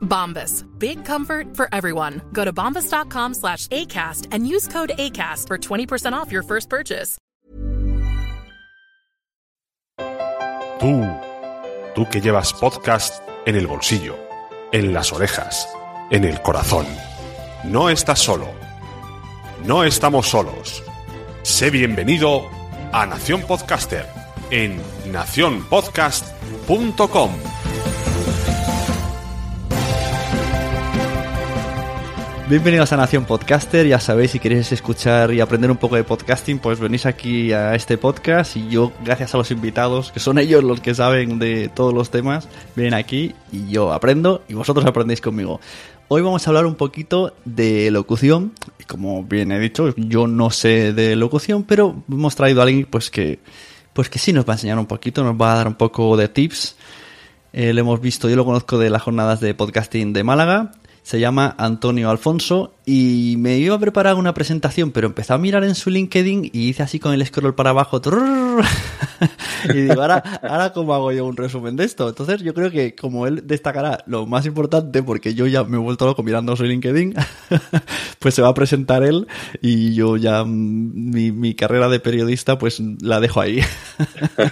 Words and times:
Bombas. 0.00 0.64
Big 0.78 1.04
comfort 1.04 1.56
for 1.56 1.68
everyone. 1.72 2.20
Go 2.32 2.44
to 2.44 2.52
bombas.com 2.52 3.34
slash 3.34 3.66
ACAST 3.68 4.28
and 4.32 4.46
use 4.46 4.68
code 4.68 4.92
ACAST 4.98 5.46
for 5.46 5.58
20% 5.58 6.12
off 6.12 6.32
your 6.32 6.42
first 6.42 6.68
purchase. 6.68 7.18
Tú, 10.80 11.06
tú 11.94 12.08
que 12.08 12.20
llevas 12.22 12.54
podcast 12.54 13.22
en 13.44 13.54
el 13.54 13.66
bolsillo, 13.66 14.16
en 14.72 14.94
las 14.94 15.12
orejas, 15.12 15.68
en 16.10 16.24
el 16.24 16.40
corazón. 16.40 16.86
No 17.64 17.90
estás 17.90 18.18
solo. 18.18 18.48
No 19.66 19.84
estamos 19.84 20.26
solos. 20.26 20.82
Sé 21.42 21.68
bienvenido 21.68 22.48
a 22.92 23.04
Nación 23.04 23.42
Podcaster 23.42 24.06
en 24.50 24.80
nacionpodcast.com. 25.12 27.30
Bienvenidos 32.50 32.92
a 32.92 32.96
Nación 32.96 33.26
Podcaster, 33.26 33.86
ya 33.86 34.00
sabéis, 34.00 34.32
si 34.32 34.40
queréis 34.40 34.72
escuchar 34.72 35.32
y 35.32 35.40
aprender 35.40 35.70
un 35.70 35.76
poco 35.76 35.94
de 35.94 36.02
podcasting, 36.02 36.58
pues 36.58 36.80
venís 36.80 37.06
aquí 37.06 37.52
a 37.52 37.76
este 37.76 37.96
podcast 37.96 38.56
y 38.56 38.68
yo, 38.68 38.90
gracias 39.04 39.32
a 39.32 39.38
los 39.38 39.52
invitados, 39.52 40.10
que 40.10 40.18
son 40.18 40.36
ellos 40.36 40.64
los 40.64 40.80
que 40.80 40.92
saben 40.92 41.38
de 41.38 41.68
todos 41.68 41.94
los 41.94 42.10
temas, 42.10 42.48
vienen 42.74 42.94
aquí 42.94 43.36
y 43.52 43.68
yo 43.68 43.92
aprendo 43.92 44.42
y 44.48 44.54
vosotros 44.54 44.84
aprendéis 44.84 45.20
conmigo. 45.20 45.60
Hoy 46.08 46.22
vamos 46.22 46.44
a 46.44 46.50
hablar 46.50 46.66
un 46.66 46.74
poquito 46.74 47.36
de 47.44 47.88
locución, 47.92 48.52
y 48.80 48.82
como 48.82 49.22
bien 49.22 49.52
he 49.52 49.60
dicho, 49.60 49.94
yo 49.96 50.26
no 50.26 50.50
sé 50.50 50.92
de 50.92 51.14
locución, 51.14 51.62
pero 51.62 52.02
hemos 52.10 52.34
traído 52.34 52.62
a 52.62 52.64
alguien 52.64 52.84
pues 52.90 53.12
que, 53.12 53.38
pues 53.92 54.10
que 54.10 54.18
sí 54.18 54.32
nos 54.32 54.44
va 54.44 54.54
a 54.54 54.56
enseñar 54.56 54.76
un 54.80 54.86
poquito, 54.86 55.22
nos 55.22 55.40
va 55.40 55.52
a 55.52 55.56
dar 55.58 55.68
un 55.68 55.76
poco 55.76 56.16
de 56.16 56.26
tips. 56.26 56.74
Eh, 57.52 57.72
lo 57.72 57.82
hemos 57.82 58.00
visto, 58.00 58.28
yo 58.28 58.34
lo 58.34 58.44
conozco 58.44 58.76
de 58.76 58.90
las 58.90 59.02
jornadas 59.02 59.38
de 59.38 59.54
podcasting 59.54 60.12
de 60.12 60.24
Málaga. 60.24 60.72
Se 61.02 61.18
llama 61.18 61.54
Antonio 61.58 62.10
Alfonso 62.10 62.74
y 62.84 63.36
me 63.38 63.56
iba 63.58 63.74
a 63.74 63.78
preparar 63.78 64.16
una 64.16 64.34
presentación, 64.34 64.92
pero 64.92 65.06
empezó 65.06 65.34
a 65.34 65.38
mirar 65.38 65.64
en 65.64 65.74
su 65.74 65.90
LinkedIn 65.90 66.50
y 66.52 66.68
hice 66.68 66.82
así 66.82 66.98
con 66.98 67.14
el 67.14 67.24
scroll 67.26 67.54
para 67.54 67.70
abajo. 67.70 68.00
y 69.68 69.72
digo, 69.72 70.00
ahora, 70.00 70.22
ahora 70.42 70.72
cómo 70.72 70.94
hago 70.94 71.10
yo 71.12 71.24
un 71.24 71.36
resumen 71.36 71.76
de 71.76 71.84
esto. 71.84 72.08
Entonces 72.08 72.42
yo 72.42 72.54
creo 72.54 72.70
que 72.70 72.94
como 72.94 73.26
él 73.26 73.46
destacará 73.46 74.04
lo 74.06 74.26
más 74.26 74.46
importante, 74.46 75.02
porque 75.02 75.34
yo 75.34 75.46
ya 75.46 75.64
me 75.64 75.78
he 75.78 75.80
vuelto 75.80 76.06
loco 76.06 76.22
mirando 76.22 76.54
su 76.54 76.64
LinkedIn, 76.64 77.14
pues 78.18 78.34
se 78.34 78.42
va 78.42 78.48
a 78.48 78.54
presentar 78.54 79.02
él 79.02 79.26
y 79.60 79.94
yo 79.94 80.16
ya 80.16 80.44
mm, 80.44 81.10
mi, 81.10 81.32
mi 81.32 81.54
carrera 81.54 81.88
de 81.88 82.00
periodista 82.00 82.58
pues 82.58 82.80
la 83.00 83.20
dejo 83.20 83.40
ahí. 83.40 83.60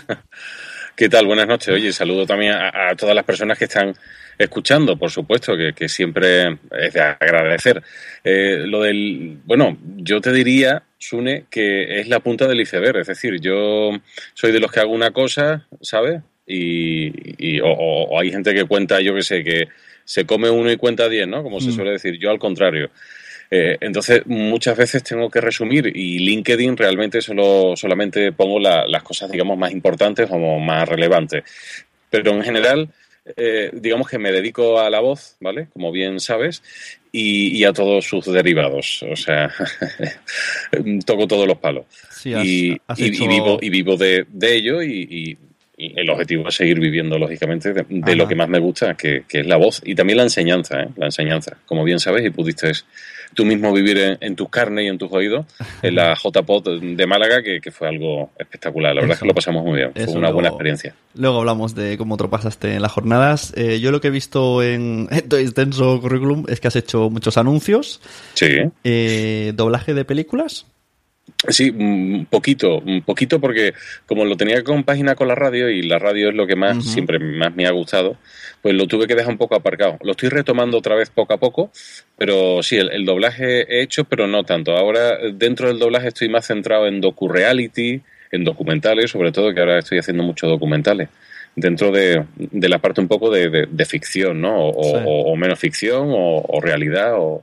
¿Qué 0.96 1.08
tal? 1.08 1.26
Buenas 1.26 1.46
noches. 1.46 1.68
Oye, 1.68 1.92
saludo 1.92 2.26
también 2.26 2.54
a 2.54 2.96
todas 2.96 3.14
las 3.14 3.24
personas 3.24 3.56
que 3.56 3.66
están 3.66 3.94
escuchando, 4.38 4.96
por 4.96 5.10
supuesto, 5.10 5.56
que, 5.56 5.72
que 5.74 5.88
siempre 5.88 6.58
es 6.78 6.92
de 6.94 7.00
agradecer. 7.00 7.82
Eh, 8.24 8.62
lo 8.66 8.82
del, 8.82 9.38
bueno, 9.44 9.76
yo 9.96 10.20
te 10.20 10.32
diría, 10.32 10.82
Sune, 10.96 11.44
que 11.50 12.00
es 12.00 12.08
la 12.08 12.20
punta 12.20 12.46
del 12.46 12.60
iceberg. 12.60 12.98
Es 12.98 13.08
decir, 13.08 13.40
yo 13.40 13.90
soy 14.34 14.52
de 14.52 14.60
los 14.60 14.70
que 14.70 14.80
hago 14.80 14.92
una 14.92 15.10
cosa, 15.10 15.66
¿sabes? 15.80 16.20
Y, 16.46 17.56
y- 17.56 17.60
o, 17.62 18.18
hay 18.18 18.30
gente 18.30 18.54
que 18.54 18.64
cuenta, 18.64 19.00
yo 19.00 19.14
qué 19.14 19.22
sé, 19.22 19.44
que 19.44 19.64
se 20.04 20.24
come 20.24 20.48
uno 20.48 20.70
y 20.72 20.76
cuenta 20.76 21.08
diez, 21.08 21.28
¿no? 21.28 21.42
Como 21.42 21.60
se 21.60 21.70
suele 21.72 21.90
decir. 21.92 22.18
Yo 22.18 22.30
al 22.30 22.38
contrario. 22.38 22.90
Eh, 23.50 23.76
entonces, 23.80 24.22
muchas 24.26 24.76
veces 24.76 25.02
tengo 25.02 25.30
que 25.30 25.40
resumir 25.40 25.86
y 25.94 26.18
LinkedIn 26.20 26.76
realmente 26.76 27.20
solo, 27.22 27.74
solamente 27.76 28.32
pongo 28.32 28.58
la- 28.58 28.86
las 28.86 29.02
cosas, 29.02 29.30
digamos, 29.30 29.56
más 29.58 29.72
importantes 29.72 30.28
o 30.30 30.58
más 30.58 30.88
relevantes. 30.88 31.44
Pero 32.10 32.32
en 32.32 32.42
general, 32.42 32.88
eh, 33.36 33.70
digamos 33.72 34.08
que 34.08 34.18
me 34.18 34.32
dedico 34.32 34.78
a 34.80 34.88
la 34.90 35.00
voz, 35.00 35.36
¿vale? 35.40 35.68
Como 35.72 35.90
bien 35.92 36.20
sabes, 36.20 36.62
y, 37.12 37.56
y 37.56 37.64
a 37.64 37.72
todos 37.72 38.04
sus 38.06 38.24
derivados. 38.26 39.02
O 39.10 39.16
sea, 39.16 39.52
toco 41.06 41.26
todos 41.26 41.46
los 41.46 41.58
palos. 41.58 41.86
Sí, 42.10 42.32
has- 42.34 42.44
y, 42.46 42.80
has 42.86 42.98
y- 43.00 43.10
vivo, 43.10 43.58
y 43.60 43.70
vivo 43.70 43.96
de, 43.96 44.26
de 44.28 44.54
ello 44.54 44.82
y 44.82 45.36
el 45.78 46.10
objetivo 46.10 46.48
es 46.48 46.54
seguir 46.56 46.80
viviendo, 46.80 47.18
lógicamente, 47.18 47.72
de, 47.72 47.84
de 47.88 48.16
lo 48.16 48.26
que 48.26 48.34
más 48.34 48.48
me 48.48 48.58
gusta, 48.58 48.94
que, 48.94 49.22
que 49.28 49.40
es 49.40 49.46
la 49.46 49.56
voz 49.56 49.80
y 49.84 49.94
también 49.94 50.16
la 50.16 50.24
enseñanza, 50.24 50.82
¿eh? 50.82 50.88
La 50.96 51.06
enseñanza. 51.06 51.56
Como 51.66 51.84
bien 51.84 52.00
sabes, 52.00 52.24
y 52.26 52.30
pudiste 52.30 52.72
tú 53.34 53.44
mismo 53.44 53.72
vivir 53.72 53.98
en, 53.98 54.18
en 54.20 54.34
tus 54.34 54.48
carnes 54.48 54.84
y 54.86 54.88
en 54.88 54.98
tus 54.98 55.12
oídos, 55.12 55.46
en 55.82 55.94
la 55.94 56.14
JPod 56.22 56.80
de 56.82 57.06
Málaga, 57.06 57.42
que, 57.42 57.60
que 57.60 57.70
fue 57.70 57.86
algo 57.88 58.30
espectacular. 58.38 58.94
La 58.94 59.02
verdad 59.02 59.14
es 59.16 59.20
que 59.20 59.28
lo 59.28 59.34
pasamos 59.34 59.64
muy 59.64 59.76
bien. 59.76 59.92
Fue 59.92 60.02
Eso, 60.04 60.18
una 60.18 60.30
buena 60.30 60.48
experiencia. 60.48 60.94
Luego 61.14 61.38
hablamos 61.38 61.74
de 61.74 61.96
cómo 61.98 62.16
te 62.16 62.24
lo 62.24 62.30
pasaste 62.30 62.74
en 62.74 62.82
las 62.82 62.90
jornadas. 62.90 63.52
Eh, 63.56 63.78
yo 63.80 63.92
lo 63.92 64.00
que 64.00 64.08
he 64.08 64.10
visto 64.10 64.62
en, 64.62 65.08
en 65.12 65.28
tu 65.28 65.36
extenso 65.36 66.00
currículum 66.00 66.44
es 66.48 66.58
que 66.58 66.68
has 66.68 66.76
hecho 66.76 67.10
muchos 67.10 67.36
anuncios, 67.38 68.00
Sí. 68.34 68.46
eh, 68.82 69.52
doblaje 69.54 69.94
de 69.94 70.04
películas. 70.04 70.66
Sí, 71.48 71.70
un 71.70 72.26
poquito, 72.28 72.78
un 72.78 73.02
poquito 73.02 73.40
porque 73.40 73.74
como 74.06 74.24
lo 74.24 74.36
tenía 74.36 74.62
con 74.64 74.82
página 74.84 75.14
con 75.14 75.28
la 75.28 75.34
radio 75.34 75.68
y 75.70 75.82
la 75.82 75.98
radio 75.98 76.30
es 76.30 76.34
lo 76.34 76.46
que 76.46 76.56
más 76.56 76.84
siempre 76.84 77.18
más 77.18 77.54
me 77.54 77.66
ha 77.66 77.70
gustado, 77.70 78.16
pues 78.62 78.74
lo 78.74 78.86
tuve 78.86 79.06
que 79.06 79.14
dejar 79.14 79.30
un 79.32 79.38
poco 79.38 79.54
aparcado. 79.54 79.98
Lo 80.02 80.12
estoy 80.12 80.30
retomando 80.30 80.78
otra 80.78 80.94
vez 80.96 81.10
poco 81.10 81.32
a 81.34 81.38
poco, 81.38 81.70
pero 82.16 82.62
sí, 82.62 82.76
el, 82.76 82.90
el 82.90 83.04
doblaje 83.04 83.62
he 83.72 83.82
hecho, 83.82 84.04
pero 84.04 84.26
no 84.26 84.44
tanto. 84.44 84.76
Ahora 84.76 85.16
dentro 85.32 85.68
del 85.68 85.78
doblaje 85.78 86.08
estoy 86.08 86.28
más 86.28 86.46
centrado 86.46 86.86
en 86.88 87.00
docu-reality, 87.00 88.00
en 88.32 88.44
documentales, 88.44 89.10
sobre 89.10 89.32
todo 89.32 89.54
que 89.54 89.60
ahora 89.60 89.78
estoy 89.78 89.98
haciendo 89.98 90.22
muchos 90.22 90.48
documentales. 90.50 91.08
Dentro 91.56 91.90
de, 91.90 92.24
de 92.36 92.68
la 92.68 92.78
parte 92.78 93.00
un 93.00 93.08
poco 93.08 93.30
de, 93.30 93.48
de- 93.48 93.66
de 93.70 93.84
ficción, 93.84 94.40
¿no? 94.40 94.68
O, 94.68 94.84
Sí. 94.84 95.04
o- 95.06 95.32
o 95.32 95.36
menos 95.36 95.58
ficción, 95.58 96.08
o, 96.10 96.44
o 96.46 96.60
realidad, 96.60 97.14
o, 97.16 97.42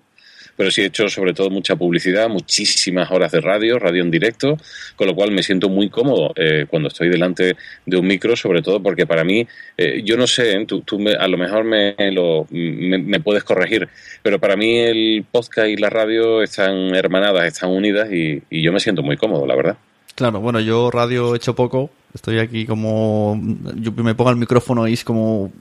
pero 0.55 0.71
sí 0.71 0.81
he 0.81 0.85
hecho 0.85 1.09
sobre 1.09 1.33
todo 1.33 1.49
mucha 1.49 1.75
publicidad, 1.75 2.29
muchísimas 2.29 3.11
horas 3.11 3.31
de 3.31 3.41
radio, 3.41 3.77
radio 3.79 4.01
en 4.03 4.11
directo, 4.11 4.57
con 4.95 5.07
lo 5.07 5.15
cual 5.15 5.31
me 5.31 5.43
siento 5.43 5.69
muy 5.69 5.89
cómodo 5.89 6.31
eh, 6.35 6.65
cuando 6.69 6.87
estoy 6.87 7.09
delante 7.09 7.55
de 7.85 7.97
un 7.97 8.07
micro, 8.07 8.35
sobre 8.35 8.61
todo 8.61 8.81
porque 8.81 9.05
para 9.05 9.23
mí, 9.23 9.45
eh, 9.77 10.01
yo 10.03 10.17
no 10.17 10.27
sé, 10.27 10.53
¿eh? 10.53 10.65
tú, 10.65 10.99
me- 10.99 11.13
a 11.15 11.27
lo 11.27 11.37
mejor 11.37 11.63
me, 11.63 11.95
lo, 12.11 12.47
me, 12.51 13.19
puedes 13.19 13.43
corregir, 13.43 13.87
pero 14.23 14.39
para 14.39 14.55
mí 14.55 14.77
el 14.79 15.25
podcast 15.29 15.67
y 15.67 15.75
la 15.77 15.89
radio 15.89 16.41
están 16.41 16.95
hermanadas, 16.95 17.45
están 17.45 17.71
unidas 17.71 18.11
y, 18.11 18.41
y 18.49 18.61
yo 18.61 18.71
me 18.71 18.79
siento 18.79 19.03
muy 19.03 19.17
cómodo, 19.17 19.45
la 19.45 19.55
verdad. 19.55 19.77
Claro, 20.15 20.39
bueno, 20.39 20.61
yo 20.61 20.91
radio 20.91 21.33
he 21.33 21.37
hecho 21.37 21.55
poco. 21.55 21.89
Estoy 22.13 22.39
aquí 22.39 22.65
como. 22.65 23.37
Yo 23.75 23.91
me 23.91 24.15
pongo 24.15 24.29
el 24.29 24.37
micrófono 24.37 24.87
y 24.87 24.93
es 24.93 25.03
como. 25.03 25.51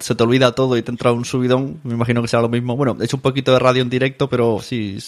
Se 0.00 0.14
te 0.14 0.22
olvida 0.22 0.54
todo 0.54 0.76
y 0.76 0.82
te 0.82 0.90
entra 0.90 1.12
un 1.12 1.24
subidón. 1.24 1.80
Me 1.84 1.94
imagino 1.94 2.22
que 2.22 2.28
será 2.28 2.42
lo 2.42 2.48
mismo. 2.48 2.76
Bueno, 2.76 2.96
he 3.00 3.04
hecho 3.04 3.16
un 3.16 3.22
poquito 3.22 3.52
de 3.52 3.58
radio 3.58 3.82
en 3.82 3.90
directo, 3.90 4.28
pero 4.28 4.60
sí, 4.60 4.98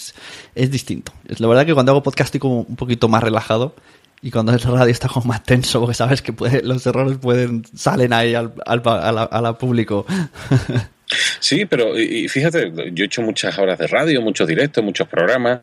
es, 0.54 0.70
distinto. 0.70 1.12
Es 1.28 1.40
la 1.40 1.48
verdad 1.48 1.66
que 1.66 1.74
cuando 1.74 1.92
hago 1.92 2.02
podcast 2.02 2.28
estoy 2.28 2.40
como 2.40 2.60
un 2.62 2.76
poquito 2.76 3.08
más 3.08 3.22
relajado. 3.22 3.74
Y 4.22 4.30
cuando 4.30 4.54
es 4.54 4.64
radio 4.64 4.90
está 4.90 5.08
como 5.08 5.26
más 5.26 5.42
tenso, 5.42 5.80
porque 5.80 5.94
sabes 5.94 6.22
que 6.22 6.32
puede, 6.32 6.62
los 6.62 6.86
errores 6.86 7.18
pueden 7.18 7.62
salen 7.76 8.12
ahí 8.14 8.34
al, 8.34 8.54
al, 8.64 9.56
público. 9.58 10.06
Sí, 11.38 11.66
pero 11.66 11.96
y 12.00 12.26
fíjate, 12.28 12.72
yo 12.92 13.04
he 13.04 13.06
hecho 13.06 13.22
muchas 13.22 13.56
horas 13.58 13.78
de 13.78 13.86
radio, 13.86 14.22
muchos 14.22 14.48
directos, 14.48 14.82
muchos 14.82 15.06
programas, 15.06 15.60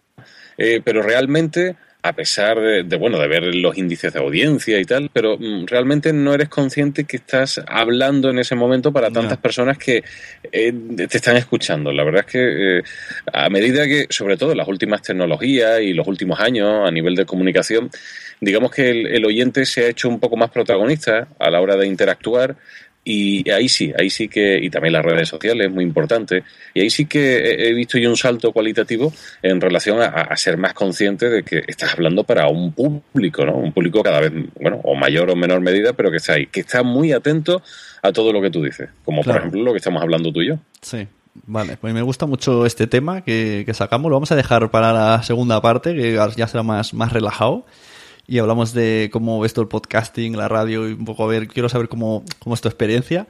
eh, 0.58 0.82
pero 0.86 1.02
realmente 1.02 1.76
a 2.04 2.14
pesar 2.14 2.60
de, 2.60 2.98
bueno, 2.98 3.20
de 3.20 3.28
ver 3.28 3.44
los 3.56 3.78
índices 3.78 4.14
de 4.14 4.20
audiencia 4.20 4.80
y 4.80 4.86
tal, 4.86 5.10
pero 5.14 5.38
mm, 5.38 5.66
realmente 5.68 6.12
no 6.14 6.34
eres 6.34 6.50
consciente 6.50 7.04
que 7.04 7.18
estás 7.18 7.62
hablando 7.68 8.30
en 8.30 8.40
ese 8.40 8.56
momento 8.56 8.92
para 8.92 9.12
tantas 9.12 9.38
personas 9.38 9.78
que 9.78 10.04
eh, 10.52 10.74
te 10.96 11.18
están 11.18 11.38
escuchando. 11.38 11.92
La 11.92 12.04
verdad 12.04 12.26
es 12.26 12.32
que 12.32 12.80
eh, 12.80 12.84
a 13.32 13.50
medida 13.50 13.86
que, 13.86 14.08
sobre 14.10 14.36
todo 14.36 14.56
las 14.56 14.68
últimas 14.68 15.02
tecnologías 15.02 15.82
y 15.82 15.94
los 15.94 16.08
últimos 16.08 16.40
años 16.40 16.88
a 16.88 16.92
nivel 16.92 17.16
de 17.16 17.26
comunicación, 17.26 17.92
digamos 18.40 18.72
que 18.72 18.90
el 18.90 19.24
oyente 19.24 19.66
se 19.66 19.86
ha 19.86 19.88
hecho 19.90 20.10
un 20.10 20.20
poco 20.20 20.36
más 20.38 20.50
protagonista 20.50 21.28
a 21.38 21.52
la 21.52 21.62
hora 21.62 21.76
de 21.76 21.86
interactuar 21.86 22.56
y 23.04 23.50
ahí 23.50 23.68
sí, 23.68 23.92
ahí 23.98 24.10
sí 24.10 24.28
que, 24.28 24.60
y 24.62 24.70
también 24.70 24.94
las 24.94 25.04
redes 25.04 25.28
sociales, 25.28 25.68
es 25.68 25.74
muy 25.74 25.84
importante, 25.84 26.44
y 26.74 26.82
ahí 26.82 26.90
sí 26.90 27.06
que 27.06 27.68
he 27.68 27.74
visto 27.74 27.98
yo 27.98 28.10
un 28.10 28.18
salto 28.18 28.52
cualitativo 28.52 29.12
en 29.42 29.60
relación 29.60 30.00
a, 30.02 30.36
ser 30.38 30.58
más 30.58 30.74
consciente 30.74 31.30
de 31.30 31.44
que 31.44 31.64
estás 31.68 31.94
hablando 31.94 32.24
para 32.24 32.48
un 32.48 32.74
público, 32.74 33.46
¿no? 33.46 33.56
Un 33.56 33.74
público 33.74 34.04
cada 34.04 34.22
vez, 34.22 34.32
bueno, 34.60 34.80
o 34.84 34.96
mayor 34.96 35.32
o 35.32 35.36
menor 35.36 35.62
medida, 35.62 35.94
pero 35.94 36.12
que 36.12 36.18
está 36.18 36.34
ahí, 36.34 36.48
que 36.48 36.60
está 36.60 36.84
muy 36.84 37.12
atento 37.12 37.62
a 38.04 38.12
todo 38.12 38.32
lo 38.32 38.42
que 38.42 38.52
tú 38.52 38.64
dices, 38.64 38.90
como 39.04 39.24
por 39.24 39.36
ejemplo 39.36 39.64
lo 39.64 39.72
que 39.72 39.78
estamos 39.78 40.02
hablando 40.02 40.32
tú 40.32 40.42
y 40.42 40.50
yo. 40.50 40.56
Sí. 40.82 41.08
Vale, 41.46 41.78
pues 41.78 41.94
me 41.94 42.02
gusta 42.02 42.26
mucho 42.26 42.66
este 42.66 42.88
tema 42.88 43.24
que, 43.24 43.64
que 43.66 43.74
sacamos. 43.74 44.10
Lo 44.10 44.18
vamos 44.18 44.34
a 44.34 44.36
dejar 44.36 44.70
para 44.70 44.92
la 44.92 45.24
segunda 45.24 45.62
parte, 45.62 45.96
que 45.96 46.20
ya 46.36 46.48
será 46.48 46.62
más, 46.62 46.94
más 46.94 47.14
relajado 47.14 47.66
y 48.32 48.40
hablamos 48.40 48.72
de 48.72 49.10
cómo 49.12 49.42
ves 49.42 49.54
todo 49.54 49.64
el 49.64 49.68
podcasting, 49.68 50.38
la 50.38 50.48
radio 50.48 50.88
y 50.88 50.94
un 50.94 51.04
poco 51.04 51.26
a 51.26 51.28
ver, 51.28 51.50
quiero 51.50 51.68
saber 51.68 51.90
cómo, 51.90 52.24
cómo 52.40 52.56
es 52.56 52.62
tu 52.62 52.70
experiencia. 52.70 53.28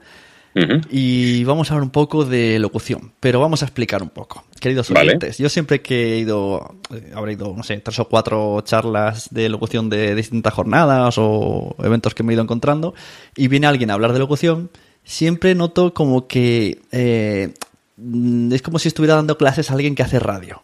Y 0.91 1.43
vamos 1.43 1.71
a 1.71 1.73
hablar 1.73 1.85
un 1.85 1.89
poco 1.89 2.23
de 2.23 2.59
locución, 2.59 3.11
pero 3.19 3.39
vamos 3.39 3.63
a 3.63 3.65
explicar 3.65 4.03
un 4.03 4.09
poco. 4.09 4.43
Queridos 4.59 4.91
oyentes, 4.91 5.39
yo 5.39 5.49
siempre 5.49 5.81
que 5.81 6.13
he 6.13 6.17
ido, 6.19 6.75
eh, 6.93 7.13
habré 7.15 7.33
ido, 7.33 7.51
no 7.57 7.63
sé, 7.63 7.77
tres 7.77 7.97
o 7.97 8.07
cuatro 8.07 8.61
charlas 8.61 9.29
de 9.31 9.49
locución 9.49 9.89
de 9.89 10.13
distintas 10.13 10.53
jornadas 10.53 11.15
o 11.17 11.75
eventos 11.79 12.13
que 12.13 12.21
me 12.21 12.33
he 12.33 12.35
ido 12.35 12.43
encontrando, 12.43 12.93
y 13.35 13.47
viene 13.47 13.65
alguien 13.65 13.89
a 13.89 13.95
hablar 13.95 14.13
de 14.13 14.19
locución, 14.19 14.69
siempre 15.03 15.55
noto 15.55 15.95
como 15.95 16.27
que 16.27 16.79
eh, 16.91 17.55
es 18.51 18.61
como 18.61 18.77
si 18.77 18.87
estuviera 18.87 19.15
dando 19.15 19.35
clases 19.35 19.71
a 19.71 19.73
alguien 19.73 19.95
que 19.95 20.03
hace 20.03 20.19
radio. 20.19 20.61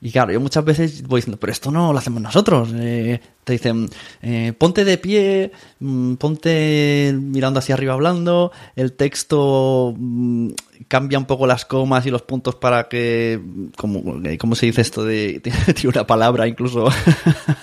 Y 0.00 0.12
claro, 0.12 0.32
yo 0.32 0.40
muchas 0.40 0.64
veces 0.64 1.02
voy 1.02 1.18
diciendo, 1.18 1.38
pero 1.40 1.52
esto 1.52 1.70
no 1.70 1.92
lo 1.92 1.98
hacemos 1.98 2.22
nosotros. 2.22 2.70
Eh, 2.74 3.20
te 3.42 3.52
dicen, 3.52 3.88
eh, 4.22 4.52
ponte 4.56 4.84
de 4.84 4.96
pie, 4.98 5.50
mm, 5.80 6.14
ponte 6.14 7.12
mirando 7.18 7.58
hacia 7.58 7.74
arriba 7.74 7.94
hablando, 7.94 8.52
el 8.76 8.92
texto 8.92 9.94
mm, 9.96 10.50
cambia 10.86 11.18
un 11.18 11.26
poco 11.26 11.46
las 11.46 11.64
comas 11.64 12.06
y 12.06 12.10
los 12.10 12.22
puntos 12.22 12.54
para 12.54 12.88
que, 12.88 13.40
como, 13.76 14.20
eh, 14.26 14.38
¿cómo 14.38 14.54
se 14.54 14.66
dice 14.66 14.80
esto 14.80 15.04
de, 15.04 15.40
de 15.40 15.88
una 15.88 16.06
palabra 16.06 16.46
incluso, 16.46 16.88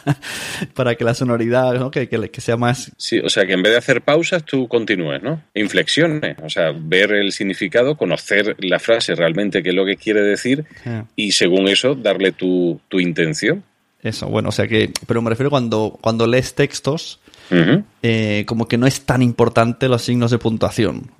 para 0.74 0.96
que 0.96 1.04
la 1.04 1.14
sonoridad, 1.14 1.76
¿no? 1.76 1.92
que, 1.92 2.10
que, 2.10 2.42
sea 2.42 2.58
más... 2.58 2.92
Sí, 2.98 3.20
o 3.20 3.30
sea, 3.30 3.46
que 3.46 3.54
en 3.54 3.64
vez 3.64 3.72
de 3.72 3.78
hacer 3.78 4.02
pausas, 4.02 4.44
tú 4.44 4.68
continúes, 4.68 5.22
¿no? 5.24 5.42
Inflexiones, 5.54 6.38
o 6.44 6.50
sea, 6.50 6.74
ver 6.78 7.14
el 7.14 7.32
significado, 7.32 7.96
conocer 7.96 8.56
la 8.60 8.80
frase 8.80 9.16
realmente, 9.16 9.64
qué 9.64 9.70
es 9.70 9.76
lo 9.76 9.86
que 9.86 9.98
quiere 9.98 10.22
decir, 10.22 10.66
ah. 10.86 11.06
y 11.16 11.32
según 11.32 11.68
eso, 11.68 11.96
darle 11.96 12.32
tu, 12.32 12.80
tu 12.90 13.00
intención. 13.00 13.64
Eso, 14.02 14.28
bueno, 14.28 14.50
o 14.50 14.52
sea 14.52 14.68
que, 14.68 14.92
pero 15.08 15.22
me 15.22 15.32
refiero 15.32 15.50
cuando, 15.50 15.98
cuando 16.00 16.28
lees 16.28 16.54
textos, 16.54 17.20
eh, 18.02 18.44
como 18.48 18.68
que 18.68 18.78
no 18.78 18.88
es 18.88 19.06
tan 19.06 19.22
importante 19.22 19.88
los 19.88 20.04
signos 20.04 20.32
de 20.32 20.38
puntuación. 20.38 21.12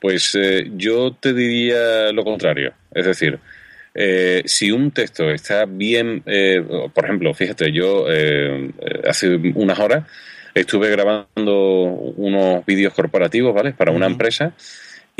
Pues 0.00 0.34
eh, 0.34 0.70
yo 0.76 1.12
te 1.12 1.34
diría 1.34 2.12
lo 2.12 2.24
contrario. 2.24 2.72
Es 2.92 3.06
decir, 3.06 3.38
eh, 3.94 4.42
si 4.46 4.70
un 4.70 4.90
texto 4.90 5.30
está 5.30 5.64
bien, 5.66 6.22
por 6.94 7.04
ejemplo, 7.04 7.34
fíjate, 7.34 7.72
yo 7.72 8.06
hace 9.08 9.36
unas 9.54 9.78
horas 9.78 10.04
estuve 10.54 10.90
grabando 10.90 11.62
unos 12.16 12.64
vídeos 12.66 12.94
corporativos, 12.94 13.54
¿vale? 13.54 13.72
Para 13.72 13.92
una 13.92 14.06
empresa 14.06 14.54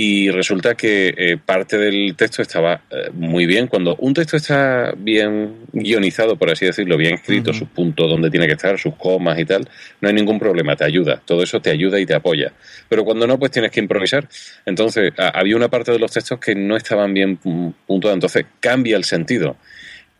y 0.00 0.30
resulta 0.30 0.76
que 0.76 1.12
eh, 1.16 1.38
parte 1.44 1.76
del 1.76 2.14
texto 2.14 2.40
estaba 2.40 2.82
eh, 2.88 3.10
muy 3.12 3.46
bien. 3.46 3.66
Cuando 3.66 3.96
un 3.96 4.14
texto 4.14 4.36
está 4.36 4.92
bien 4.96 5.66
guionizado, 5.72 6.36
por 6.36 6.48
así 6.52 6.66
decirlo, 6.66 6.96
bien 6.96 7.14
escrito, 7.14 7.52
sus 7.52 7.66
puntos 7.68 8.08
donde 8.08 8.30
tiene 8.30 8.46
que 8.46 8.52
estar, 8.52 8.78
sus 8.78 8.94
comas 8.94 9.36
y 9.40 9.44
tal, 9.44 9.68
no 10.00 10.06
hay 10.08 10.14
ningún 10.14 10.38
problema, 10.38 10.76
te 10.76 10.84
ayuda. 10.84 11.20
Todo 11.24 11.42
eso 11.42 11.60
te 11.60 11.70
ayuda 11.70 11.98
y 11.98 12.06
te 12.06 12.14
apoya. 12.14 12.52
Pero 12.88 13.04
cuando 13.04 13.26
no, 13.26 13.40
pues 13.40 13.50
tienes 13.50 13.72
que 13.72 13.80
improvisar. 13.80 14.28
Entonces, 14.64 15.12
había 15.16 15.56
una 15.56 15.68
parte 15.68 15.90
de 15.90 15.98
los 15.98 16.12
textos 16.12 16.38
que 16.38 16.54
no 16.54 16.76
estaban 16.76 17.12
bien 17.12 17.36
puntuados, 17.36 18.14
entonces 18.14 18.46
cambia 18.60 18.96
el 18.96 19.02
sentido. 19.02 19.56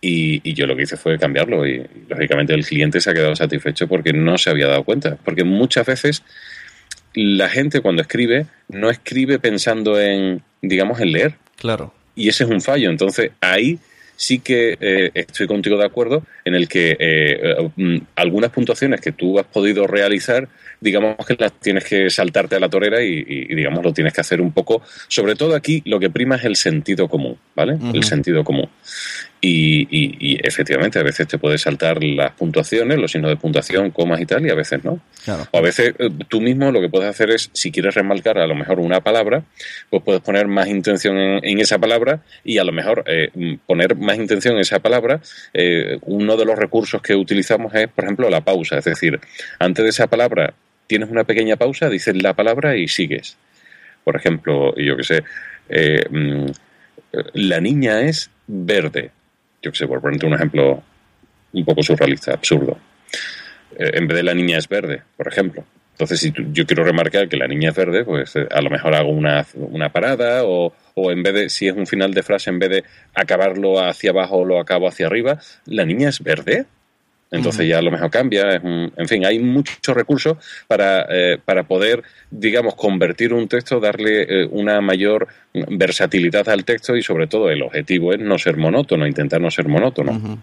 Y, 0.01 0.41
y, 0.43 0.55
yo 0.55 0.67
lo 0.67 0.75
que 0.75 0.83
hice 0.83 0.97
fue 0.97 1.19
cambiarlo 1.19 1.65
y, 1.67 1.85
lógicamente 2.09 2.53
el 2.53 2.67
cliente 2.67 3.01
se 3.01 3.11
ha 3.11 3.15
quedado 3.15 3.37
satisfecho 3.37 3.87
porque 3.87 4.13
no 4.13 4.39
se 4.39 4.51
había 4.51 4.67
dado 4.67 4.83
cuenta. 4.83 5.17
Porque 5.25 5.45
muchas 5.45 5.87
veces 5.87 6.25
la 7.15 7.49
gente 7.49 7.81
cuando 7.81 8.03
escribe 8.03 8.47
no 8.69 8.91
escribe 8.91 9.39
pensando 9.39 10.01
en, 10.01 10.43
digamos, 10.63 11.01
en 11.01 11.13
leer. 11.13 11.35
Claro. 11.57 11.93
Y 12.15 12.29
ese 12.29 12.45
es 12.45 12.51
un 12.51 12.61
fallo. 12.61 12.91
Entonces 12.91 13.33
ahí 13.41 13.79
sí 14.19 14.41
que 14.41 14.77
eh, 14.81 15.11
estoy 15.15 15.47
contigo 15.47 15.79
de 15.79 15.87
acuerdo 15.87 16.25
en 16.45 16.57
el 16.57 16.69
que 16.69 16.97
eh, 16.99 17.71
mm, 17.77 17.99
algunas 18.17 18.51
puntuaciones 18.51 19.01
que 19.01 19.13
tú 19.13 19.39
has 19.39 19.47
podido 19.47 19.87
realizar, 19.87 20.49
digamos 20.81 21.17
que 21.25 21.37
las 21.39 21.53
tienes 21.53 21.85
que 21.85 22.11
saltarte 22.11 22.57
a 22.57 22.61
la 22.61 22.69
torera 22.69 23.01
y, 23.01 23.23
digamos 23.55 23.85
lo 23.85 23.93
tienes 23.93 24.13
que 24.13 24.21
hacer 24.21 24.41
un 24.41 24.53
poco. 24.53 24.83
Sobre 25.07 25.37
todo 25.37 25.55
aquí 25.55 25.83
lo 25.85 26.01
que 26.01 26.11
prima 26.11 26.35
es 26.35 26.45
el 26.45 26.57
sentido 26.57 27.09
común, 27.09 27.39
¿vale? 27.55 27.79
El 27.95 28.03
sentido 28.03 28.43
común. 28.43 28.69
Y, 29.41 30.37
efectivamente, 30.45 30.99
a 30.99 31.05
veces 31.05 31.29
te 31.29 31.39
puedes 31.39 31.63
saltar 31.63 32.03
las 32.03 32.33
puntuaciones, 32.33 32.99
los 32.99 33.13
signos 33.13 33.31
de 33.31 33.37
puntuación, 33.37 33.93
comas 33.93 34.21
y 34.21 34.27
tal, 34.27 34.45
y 34.45 34.51
a 34.51 34.55
veces 34.55 34.83
no. 34.83 35.01
O 35.53 35.59
a 35.59 35.61
veces 35.61 35.95
eh, 35.99 36.11
tú 36.29 36.41
mismo 36.41 36.73
lo 36.73 36.81
que 36.81 36.89
puedes 36.89 37.09
hacer 37.09 37.31
es, 37.31 37.49
si 37.53 37.71
quieres 37.71 37.95
remarcar 37.95 38.39
a 38.39 38.47
lo 38.49 38.57
mejor 38.57 38.81
una 38.81 39.01
palabra, 39.01 39.45
pues 39.91 40.03
puedes 40.03 40.23
poner 40.23 40.49
más 40.49 40.67
intención 40.67 41.17
en, 41.19 41.59
esa 41.61 41.79
palabra 41.79 42.23
y 42.43 42.59
a 42.59 42.65
lo 42.65 42.73
mejor 42.73 43.05
eh, 43.07 43.59
poner 43.67 43.97
más 43.97 44.17
intención 44.17 44.55
en 44.55 44.61
esa 44.61 44.81
palabra. 44.81 45.21
Eh, 45.55 45.99
uno 46.03 46.37
de 46.37 46.45
los 46.45 46.59
recursos 46.59 47.01
que 47.01 47.15
utilizamos 47.15 47.73
es, 47.75 47.87
por 47.89 48.05
ejemplo, 48.05 48.29
la 48.31 48.41
pausa. 48.41 48.79
Es 48.79 48.85
decir, 48.85 49.21
antes 49.61 49.85
de 49.85 49.91
esa 49.91 50.09
palabra 50.09 50.55
tienes 50.89 51.11
una 51.11 51.25
pequeña 51.25 51.57
pausa, 51.57 51.89
dices 51.89 52.21
la 52.21 52.35
palabra 52.35 52.77
y 52.77 52.89
sigues. 52.89 53.37
Por 54.03 54.17
ejemplo, 54.17 54.75
yo 54.77 54.97
qué 54.97 55.05
sé, 55.05 55.23
mm, 56.11 56.47
la 57.35 57.61
niña 57.61 58.01
es 58.01 58.31
verde 58.47 59.11
yo 59.63 59.71
que 59.71 59.79
sé, 59.79 59.87
por 59.87 60.01
ponerte 60.01 60.27
un 60.27 60.35
ejemplo 60.35 60.83
un 61.53 61.65
poco 61.65 61.83
surrealista, 61.83 62.33
absurdo. 62.33 62.79
Eh, 63.77 63.91
en 63.95 64.07
vez 64.07 64.17
de 64.17 64.23
la 64.23 64.35
niña 64.35 64.59
es 64.59 64.69
verde, 64.69 65.03
por 65.17 65.29
ejemplo. 65.29 65.65
Entonces, 65.93 66.21
si 66.21 66.33
yo 66.53 66.65
quiero 66.65 66.85
remarcar 66.85 67.29
que 67.29 67.37
la 67.37 67.49
niña 67.49 67.71
es 67.71 67.77
verde, 67.77 68.05
pues 68.05 68.37
eh, 68.37 68.47
a 68.51 68.61
lo 68.61 68.71
mejor 68.71 68.95
hago 68.95 69.11
una, 69.11 69.45
una 69.55 69.91
parada 69.91 70.45
o, 70.45 70.73
o, 70.95 71.11
en 71.11 71.23
vez 71.23 71.35
de, 71.35 71.49
si 71.49 71.67
es 71.67 71.75
un 71.75 71.87
final 71.89 72.15
de 72.15 72.23
frase, 72.23 72.51
en 72.51 72.61
vez 72.61 72.71
de 72.71 72.85
acabarlo 73.15 73.81
hacia 73.81 74.11
abajo, 74.11 74.45
lo 74.45 74.61
acabo 74.61 74.87
hacia 74.87 75.07
arriba, 75.07 75.41
la 75.67 75.85
niña 75.85 76.09
es 76.11 76.23
verde. 76.23 76.67
Entonces 77.31 77.69
ya 77.69 77.79
a 77.79 77.83
lo 77.83 77.91
mejor 77.91 78.11
cambia. 78.11 78.55
en 78.55 79.09
fin, 79.09 79.25
hay 79.25 79.39
muchos 79.39 79.95
recursos 79.95 80.37
para, 80.67 81.07
eh, 81.11 81.39
para 81.45 81.65
poder, 81.65 82.03
digamos, 82.31 82.75
convertir 82.75 83.33
un 83.33 83.49
texto, 83.49 83.81
darle 83.81 84.23
eh, 84.23 84.49
una 84.51 84.81
mayor 84.81 85.29
versatilidad 85.53 86.49
al 86.49 86.65
texto 86.65 86.97
y 86.97 87.03
sobre 87.03 87.27
todo 87.27 87.51
el 87.51 87.63
objetivo 87.63 88.13
es 88.13 88.21
no 88.21 88.39
ser 88.39 88.57
monótono, 88.57 89.07
intentar 89.07 89.41
no 89.41 89.51
ser 89.51 89.69
monótono. 89.69 90.41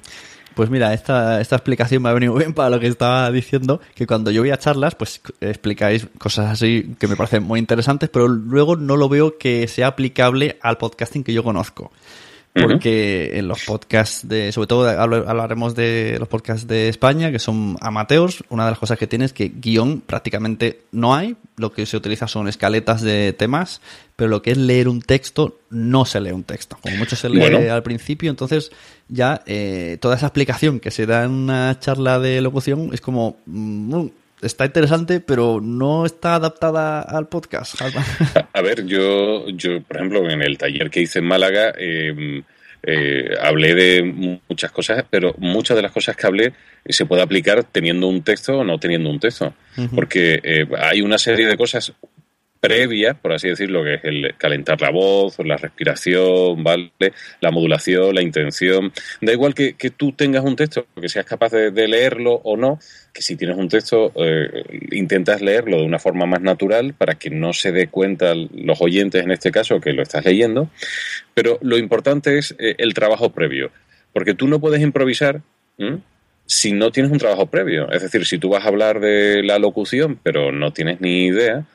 Pues 0.53 0.69
mira, 0.69 0.93
esta, 0.93 1.41
esta 1.41 1.57
explicación 1.57 2.01
me 2.01 2.09
ha 2.09 2.13
venido 2.13 2.33
bien 2.33 2.53
para 2.53 2.69
lo 2.69 2.79
que 2.79 2.87
estaba 2.87 3.29
diciendo, 3.29 3.81
que 3.93 4.07
cuando 4.07 4.31
yo 4.31 4.41
voy 4.41 4.51
a 4.51 4.57
charlas, 4.57 4.95
pues 4.95 5.21
explicáis 5.41 6.07
cosas 6.17 6.49
así 6.49 6.95
que 6.97 7.07
me 7.07 7.17
parecen 7.17 7.43
muy 7.43 7.59
interesantes, 7.59 8.09
pero 8.09 8.29
luego 8.29 8.77
no 8.77 8.95
lo 8.95 9.09
veo 9.09 9.37
que 9.37 9.67
sea 9.67 9.87
aplicable 9.87 10.57
al 10.61 10.77
podcasting 10.77 11.25
que 11.25 11.33
yo 11.33 11.43
conozco 11.43 11.91
porque 12.61 13.37
en 13.37 13.47
los 13.47 13.65
podcasts 13.65 14.27
de, 14.27 14.51
sobre 14.51 14.67
todo 14.67 14.89
hablaremos 14.89 15.75
de 15.75 16.15
los 16.19 16.27
podcasts 16.29 16.65
de 16.67 16.87
España, 16.87 17.31
que 17.31 17.39
son 17.39 17.75
amateurs, 17.81 18.43
una 18.49 18.63
de 18.63 18.71
las 18.71 18.79
cosas 18.79 18.97
que 18.97 19.07
tiene 19.07 19.25
es 19.25 19.33
que 19.33 19.49
guion 19.49 20.01
prácticamente 20.01 20.81
no 20.91 21.13
hay, 21.13 21.35
lo 21.57 21.73
que 21.73 21.85
se 21.85 21.97
utiliza 21.97 22.27
son 22.27 22.47
escaletas 22.47 23.01
de 23.01 23.33
temas, 23.33 23.81
pero 24.15 24.29
lo 24.29 24.41
que 24.41 24.51
es 24.51 24.57
leer 24.57 24.87
un 24.87 25.01
texto, 25.01 25.59
no 25.69 26.05
se 26.05 26.21
lee 26.21 26.31
un 26.31 26.43
texto, 26.43 26.77
como 26.81 26.95
mucho 26.95 27.17
se 27.17 27.29
lee 27.29 27.67
al 27.67 27.83
principio, 27.83 28.29
entonces 28.29 28.71
ya 29.09 29.41
eh, 29.45 29.97
toda 29.99 30.15
esa 30.15 30.27
explicación 30.27 30.79
que 30.79 30.91
se 30.91 31.05
da 31.05 31.25
en 31.25 31.31
una 31.31 31.77
charla 31.79 32.19
de 32.19 32.41
locución 32.41 32.91
es 32.93 33.01
como... 33.01 33.37
Mm, 33.45 34.07
está 34.41 34.65
interesante, 34.65 35.19
pero 35.19 35.59
no 35.61 36.05
está 36.05 36.35
adaptada 36.35 37.01
al 37.01 37.27
podcast. 37.27 37.75
A, 38.53 38.61
ver, 38.61 38.85
yo, 38.85 39.47
yo, 39.49 39.81
por 39.81 39.97
ejemplo, 39.97 40.29
en 40.29 40.41
el 40.41 40.57
taller 40.57 40.89
que 40.89 41.01
hice 41.01 41.19
en 41.19 41.25
Málaga, 41.25 41.73
em, 41.77 42.43
eh, 42.83 43.35
hablé 43.41 43.73
de 43.73 44.39
muchas 44.47 44.71
cosas, 44.71 45.03
pero 45.09 45.33
muchas 45.39 45.75
de 45.75 45.83
las 45.83 45.91
cosas 45.91 46.15
que 46.15 46.27
hablé 46.27 46.53
se 46.87 47.05
puede 47.05 47.23
aplicar 47.23 47.63
teniendo 47.63 48.07
un 48.07 48.21
texto 48.21 48.59
o 48.59 48.63
no 48.63 48.79
teniendo 48.79 49.09
un 49.09 49.19
texto. 49.19 49.53
Porque 49.93 50.39
eh, 50.43 50.67
hay 50.77 51.01
una 51.01 51.17
serie 51.17 51.47
de 51.47 51.57
cosas 51.57 51.93
previa, 52.59 53.13
por 53.13 53.33
así 53.33 53.47
decirlo, 53.47 53.83
que 53.83 53.95
es 53.95 54.03
el 54.03 54.35
calentar 54.37 54.81
la 54.81 54.89
voz, 54.89 55.37
la 55.39 55.57
respiración, 55.57 56.63
¿vale? 56.63 56.91
La 57.39 57.51
modulación, 57.51 58.15
la 58.15 58.21
intención. 58.21 58.91
Da 59.21 59.33
igual 59.33 59.53
que, 59.53 59.73
tú 59.95 60.13
tengas 60.13 60.43
un 60.43 60.55
texto, 60.55 60.87
que 60.99 61.09
seas 61.09 61.25
capaz 61.25 61.51
de, 61.51 61.87
leerlo 61.87 62.33
o 62.43 62.57
no, 62.57 62.79
que 63.13 63.21
si 63.21 63.35
tienes 63.35 63.57
un 63.57 63.69
texto, 63.69 64.11
eh, 64.15 64.63
intentas 64.91 65.41
leerlo 65.41 65.77
de 65.77 65.85
una 65.85 65.99
forma 65.99 66.25
más 66.25 66.41
natural 66.41 66.93
para 66.93 67.15
que 67.15 67.29
no 67.29 67.53
se 67.53 67.71
dé 67.71 67.87
cuenta 67.87 68.33
los 68.33 68.81
oyentes, 68.81 69.23
en 69.23 69.31
este 69.31 69.51
caso, 69.51 69.79
que 69.79 69.93
lo 69.93 70.01
estás 70.01 70.25
leyendo. 70.25 70.69
Pero 71.33 71.59
lo 71.61 71.77
importante 71.77 72.39
es 72.39 72.55
eh, 72.57 72.75
el 72.79 72.93
trabajo 72.95 73.29
previo, 73.31 73.71
porque 74.11 74.33
tú 74.33 74.47
no 74.47 74.59
puedes 74.59 74.81
improvisar 74.81 75.41
si 76.47 76.71
no 76.71 76.91
tienes 76.91 77.11
un 77.11 77.17
trabajo 77.17 77.47
previo. 77.47 77.91
Es 77.91 78.01
decir, 78.01 78.25
si 78.25 78.37
tú 78.37 78.49
vas 78.49 78.65
a 78.65 78.69
hablar 78.69 78.99
de 78.99 79.43
la 79.43 79.59
locución, 79.59 80.19
pero 80.21 80.51
no 80.51 80.73
tienes 80.73 81.01
ni 81.01 81.25
idea, 81.25 81.65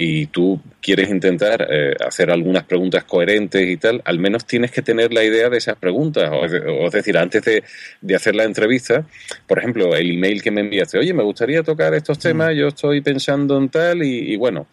y 0.00 0.26
tú 0.26 0.60
quieres 0.80 1.10
intentar 1.10 1.66
eh, 1.68 1.92
hacer 2.06 2.30
algunas 2.30 2.62
preguntas 2.62 3.02
coherentes 3.02 3.68
y 3.68 3.76
tal, 3.76 4.00
al 4.04 4.20
menos 4.20 4.46
tienes 4.46 4.70
que 4.70 4.80
tener 4.80 5.12
la 5.12 5.24
idea 5.24 5.50
de 5.50 5.58
esas 5.58 5.76
preguntas. 5.76 6.30
O, 6.32 6.46
es 6.86 6.92
decir, 6.92 7.18
antes 7.18 7.42
de, 7.42 7.64
de, 8.00 8.14
hacer 8.14 8.36
la 8.36 8.44
entrevista, 8.44 9.04
por 9.48 9.58
ejemplo, 9.58 9.96
el 9.96 10.12
email 10.12 10.40
que 10.40 10.52
me 10.52 10.60
enviaste, 10.60 10.98
oye, 10.98 11.12
me 11.12 11.24
gustaría 11.24 11.64
tocar 11.64 11.94
estos 11.94 12.16
temas, 12.20 12.54
yo 12.54 12.68
estoy 12.68 13.00
pensando 13.00 13.58
en 13.58 13.68
tal 13.70 14.04
y, 14.04 14.36
bueno, 14.36 14.68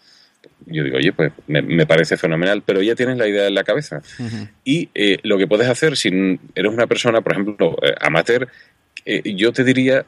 yo 0.67 0.84
digo, 0.84 0.98
oye, 0.98 1.12
pues 1.12 1.32
me, 1.48 1.88
parece 1.88 2.17
fenomenal, 2.17 2.62
pero 2.63 2.84
ya 2.84 2.94
tienes 2.94 3.17
la 3.17 3.27
idea 3.27 3.48
en 3.48 3.55
la 3.55 3.63
cabeza. 3.63 4.03
Y 4.63 4.89
eh, 4.94 5.17
lo 5.24 5.39
que 5.39 5.48
puedes 5.48 5.67
hacer, 5.67 5.98
si 5.98 6.39
eres 6.53 6.72
una 6.72 6.86
persona, 6.86 7.22
por 7.22 7.32
ejemplo, 7.32 7.75
eh, 7.82 7.96
amateur, 8.00 8.48
yo 9.24 9.53
te 9.53 9.63
diría, 9.63 10.03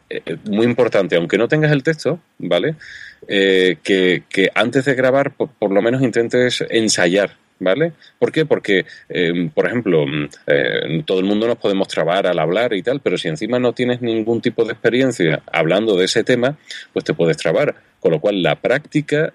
muy 0.45 0.65
importante, 0.65 1.15
aunque 1.17 1.38
no 1.38 1.47
tengas 1.47 1.71
el 1.71 1.83
texto, 1.83 2.19
¿vale? 2.39 2.75
Eh, 3.27 3.77
que, 3.83 4.24
antes 4.53 4.86
de 4.86 4.95
grabar 4.95 5.31
por, 5.31 5.71
lo 5.71 5.81
menos 5.81 6.01
intentes 6.01 6.63
ensayar. 6.69 7.31
¿Vale? 7.59 7.93
¿Por 8.19 8.31
qué? 8.31 8.45
Porque, 8.45 8.86
eh, 9.09 9.50
por 9.51 9.65
ejemplo, 9.65 10.05
mm, 10.05 10.29
eh, 10.45 11.03
todo 11.07 11.17
el 11.17 11.25
mundo 11.25 11.47
nos 11.47 11.57
podemos 11.57 11.88
trabar 11.88 12.27
al 12.27 12.38
hablar 12.38 12.74
y 12.74 12.83
tal, 12.83 13.00
pero 13.00 13.17
si 13.17 13.29
encima 13.29 13.57
no 13.57 13.74
tienes 13.74 14.00
ningún 14.00 14.41
tipo 14.41 14.63
de 14.63 14.74
experiencia 14.74 15.41
hablando 15.51 15.95
de 15.95 16.05
ese 16.05 16.24
tema, 16.24 16.55
pues 16.93 17.03
te 17.03 17.15
puedes 17.15 17.36
trabar. 17.36 17.74
Con 18.00 18.12
lo 18.12 18.19
cual, 18.19 18.43
la 18.43 18.57
práctica, 18.57 19.33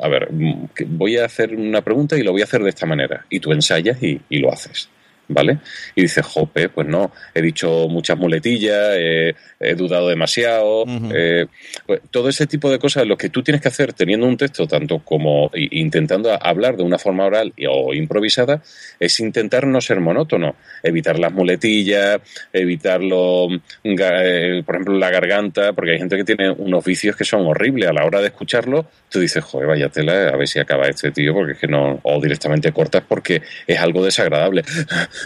a 0.00 0.08
ver, 0.08 0.30
mm, 0.30 0.68
voy 0.90 1.16
a 1.16 1.24
hacer 1.24 1.56
una 1.56 1.82
pregunta 1.82 2.16
y 2.16 2.22
lo 2.22 2.30
voy 2.30 2.42
a 2.42 2.44
hacer 2.44 2.62
de 2.62 2.70
esta 2.70 2.86
manera. 2.86 3.26
Y 3.30 3.40
tú 3.40 3.50
ensayas 3.50 3.98
y 4.00 4.20
lo 4.38 4.52
haces. 4.52 4.88
¿Vale? 5.28 5.58
Y 5.94 6.02
dices, 6.02 6.24
jope, 6.24 6.68
pues 6.68 6.86
no, 6.86 7.12
he 7.34 7.42
dicho 7.42 7.88
muchas 7.88 8.18
muletillas, 8.18 8.96
he, 8.96 9.34
dudado 9.76 10.08
demasiado. 10.08 10.84
Eh, 11.14 11.46
pues 11.86 12.00
todo 12.10 12.28
ese 12.28 12.46
tipo 12.46 12.70
de 12.70 12.78
cosas, 12.78 13.06
lo 13.06 13.16
que 13.16 13.30
tú 13.30 13.42
tienes 13.42 13.60
que 13.60 13.68
hacer 13.68 13.92
teniendo 13.92 14.26
un 14.26 14.36
texto, 14.36 14.66
tanto 14.66 15.00
como 15.00 15.50
intentando 15.54 16.36
hablar 16.40 16.76
de 16.76 16.82
una 16.82 16.98
forma 16.98 17.24
oral 17.24 17.52
o 17.68 17.94
improvisada, 17.94 18.62
es 19.00 19.18
intentar 19.20 19.66
no 19.66 19.80
ser 19.80 20.00
monótono, 20.00 20.56
evitar 20.82 21.18
las 21.18 21.32
muletillas, 21.32 22.20
evitarlo, 22.52 23.48
eh, 23.84 24.62
por 24.64 24.74
ejemplo, 24.74 24.98
la 24.98 25.10
garganta, 25.10 25.72
porque 25.72 25.92
hay 25.92 25.98
gente 25.98 26.16
que 26.16 26.24
tiene 26.24 26.50
unos 26.50 26.84
vicios 26.84 27.16
que 27.16 27.24
son 27.24 27.46
horribles. 27.46 27.88
A 27.88 27.92
la 27.92 28.04
hora 28.04 28.20
de 28.20 28.28
escucharlo, 28.28 28.86
tú 29.10 29.20
dices, 29.20 29.42
joder, 29.42 29.68
vaya 29.68 29.88
tela, 29.88 30.28
a 30.28 30.36
ver 30.36 30.48
si 30.48 30.58
acaba 30.58 30.86
este 30.86 31.10
tío, 31.10 31.34
porque 31.34 31.52
es 31.52 31.58
que 31.58 31.68
no, 31.68 32.00
o 32.02 32.20
directamente 32.20 32.72
cortas 32.72 33.02
porque 33.06 33.42
es 33.66 33.78
algo 33.78 34.04
desagradable 34.04 34.62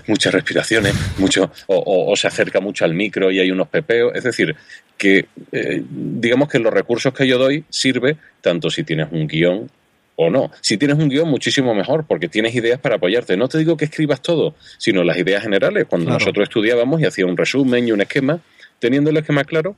muchas 0.06 0.32
respiraciones, 0.32 0.94
mucho, 1.18 1.50
o, 1.66 2.14
se 2.16 2.28
acerca 2.28 2.60
mucho 2.60 2.84
al 2.84 2.94
micro 2.94 3.30
y 3.30 3.40
hay 3.40 3.50
unos 3.50 3.68
pepeos. 3.68 4.12
Es 4.14 4.24
decir, 4.24 4.56
que 4.96 5.26
eh, 5.52 5.82
digamos 5.88 6.48
que 6.48 6.58
los 6.58 6.72
recursos 6.72 7.12
que 7.14 7.26
yo 7.26 7.38
doy 7.38 7.64
sirve 7.68 8.16
tanto 8.40 8.70
si 8.70 8.84
tienes 8.84 9.08
un 9.10 9.26
guion 9.26 9.70
o 10.16 10.28
no. 10.28 10.50
Si 10.60 10.76
tienes 10.76 10.98
un 10.98 11.08
guion, 11.08 11.28
muchísimo 11.28 11.74
mejor, 11.74 12.04
porque 12.06 12.28
tienes 12.28 12.54
ideas 12.54 12.78
para 12.78 12.96
apoyarte. 12.96 13.36
No 13.36 13.48
te 13.48 13.56
digo 13.58 13.76
que 13.76 13.86
escribas 13.86 14.20
todo, 14.20 14.54
sino 14.76 15.02
las 15.02 15.16
ideas 15.16 15.42
generales. 15.42 15.86
Cuando 15.88 16.10
nosotros 16.10 16.42
estudiábamos 16.44 17.00
y 17.00 17.06
hacía 17.06 17.24
un 17.24 17.36
resumen 17.36 17.88
y 17.88 17.92
un 17.92 18.02
esquema, 18.02 18.40
teniendo 18.78 19.08
el 19.08 19.16
esquema 19.16 19.44
claro, 19.44 19.76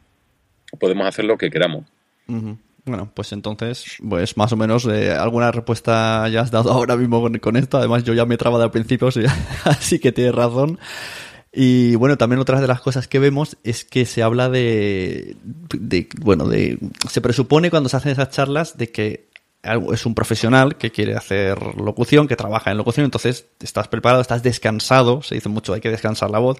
podemos 0.81 1.07
hacer 1.07 1.27
lo 1.27 1.39
que 1.39 1.51
queramos. 1.51 1.85
Bueno, 2.85 3.13
pues 3.15 3.33
entonces, 3.33 3.85
pues 4.09 4.37
más 4.37 4.53
o 4.53 4.57
menos 4.57 4.87
eh, 4.87 5.13
alguna 5.13 5.53
respuesta 5.53 6.29
ya 6.29 6.41
has 6.41 6.51
dado 6.51 6.73
ahora 6.73 6.97
mismo 6.97 7.23
con, 7.41 7.57
esto. 7.57 7.79
Además, 7.79 8.05
yo 8.05 8.15
ya 8.15 8.27
me 8.27 8.35
he 8.35 8.39
trabado 8.39 8.65
al 8.65 8.71
principio, 8.71 9.09
así 9.65 9.99
que 9.99 10.13
tienes 10.13 10.35
razón. 10.35 10.79
Y 11.53 11.97
bueno, 11.97 12.17
también 12.17 12.41
otra 12.41 12.61
de 12.61 12.67
las 12.67 12.81
cosas 12.81 13.09
que 13.09 13.19
vemos 13.19 13.59
es 13.63 13.85
que 13.85 14.07
se 14.07 14.23
habla 14.23 14.49
de, 14.49 15.37
de, 15.43 16.09
bueno, 16.21 16.49
de, 16.49 16.79
se 17.11 17.21
presupone 17.21 17.71
cuando 17.71 17.91
se 17.91 17.99
hacen 17.99 18.13
esas 18.13 18.31
charlas 18.31 18.79
de 18.79 18.91
que 18.91 19.29
es 19.93 20.07
un 20.07 20.15
profesional 20.15 20.77
que 20.77 20.91
quiere 20.91 21.15
hacer 21.15 21.77
locución, 21.77 22.27
que 22.27 22.37
trabaja 22.37 22.71
en 22.71 22.79
locución, 22.79 23.05
entonces 23.05 23.47
estás 23.61 23.87
preparado, 23.87 24.23
estás 24.23 24.43
descansado, 24.43 25.23
se 25.23 25.37
dice 25.37 25.49
mucho, 25.49 25.73
hay 25.75 25.81
que 25.81 25.91
descansar 25.91 26.31
la 26.31 26.41
voz, 26.41 26.59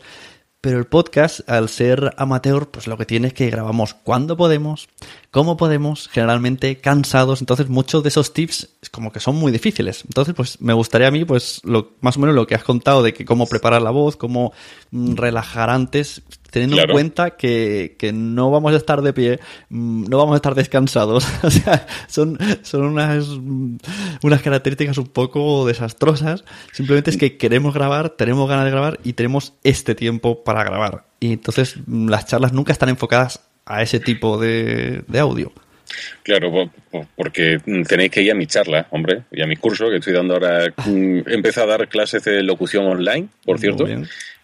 pero 0.63 0.79
el 0.79 0.87
podcast, 0.87 1.41
al 1.51 1.69
ser 1.69 2.15
amateur, 2.17 2.69
pues 2.69 2.87
lo 2.87 2.97
que 2.97 3.05
tiene 3.05 3.27
es 3.27 3.35
que 3.35 3.51
grabamos 3.51 3.95
cuando 3.95 4.37
podemos, 4.37 4.89
cómo 5.33 5.57
podemos, 5.57 6.09
generalmente 6.09 6.79
cansados. 6.79 7.41
Entonces, 7.43 7.69
muchos 7.69 8.05
de 8.05 8.11
esos 8.11 8.33
tips 8.33 8.69
como 8.93 9.11
que 9.11 9.21
son 9.21 9.37
muy 9.37 9.51
difíciles. 9.51 10.05
Entonces, 10.05 10.35
pues 10.35 10.61
me 10.61 10.75
gustaría 10.75 11.09
a 11.09 11.11
mí, 11.11 11.25
pues, 11.25 11.63
lo, 11.65 11.95
más 12.03 12.17
o 12.17 12.21
menos 12.21 12.37
lo 12.37 12.47
que 12.47 12.55
has 12.55 12.63
contado 12.63 13.03
de 13.03 13.15
que 13.15 13.25
cómo 13.25 13.47
preparar 13.47 13.83
la 13.83 13.91
voz, 13.91 14.17
cómo 14.17 14.53
mm, 14.91 15.15
relajar 15.15 15.71
antes, 15.71 16.23
teniendo 16.51 16.79
en 16.79 16.91
cuenta 16.91 17.31
que, 17.31 17.97
que, 17.99 18.13
no 18.13 18.51
vamos 18.51 18.75
a 18.75 18.77
estar 18.77 19.01
de 19.01 19.15
pie, 19.15 19.41
mm, 19.71 20.05
no 20.11 20.19
vamos 20.19 20.35
a 20.35 20.37
estar 20.37 20.55
descansados. 20.55 21.27
o 21.43 21.51
sea, 21.51 21.87
son, 22.07 22.39
son 22.63 22.83
unas, 22.83 23.27
mm, 23.29 23.77
unas 24.23 24.43
características 24.43 24.99
un 24.99 25.09
poco 25.09 25.67
desastrosas. 25.67 26.45
Simplemente 26.73 27.11
es 27.11 27.17
que 27.17 27.39
queremos 27.39 27.73
grabar, 27.73 28.11
tenemos 28.11 28.47
ganas 28.47 28.67
de 28.67 28.71
grabar 28.71 29.01
y 29.03 29.15
tenemos 29.15 29.55
este 29.65 29.95
tiempo 29.95 30.45
para 30.45 30.65
grabar. 30.65 31.07
Y 31.19 31.33
entonces 31.33 31.77
las 31.87 32.27
charlas 32.27 32.53
nunca 32.53 32.73
están 32.73 32.91
enfocadas 32.91 33.41
a 33.65 33.81
ese 33.83 34.01
tipo 34.01 34.39
de, 34.39 35.03
audio. 35.19 35.53
Claro, 36.23 36.71
porque 37.17 37.59
tenéis 37.89 38.11
que 38.11 38.23
ir 38.23 38.33
a 38.33 38.35
mi 38.35 38.47
charla, 38.47 38.87
hombre, 38.91 39.23
y 39.31 39.43
a 39.43 39.47
mi 39.47 39.57
curso, 39.57 39.89
que 39.91 39.97
estoy 39.97 40.13
dando 40.13 40.35
ahora. 40.35 40.73
Empecé 40.87 41.61
a 41.61 41.67
dar 41.67 41.89
clases 41.89 42.25
de 42.25 42.43
locución 42.43 42.87
online, 42.87 43.29
por 43.45 43.59
cierto, 43.59 43.87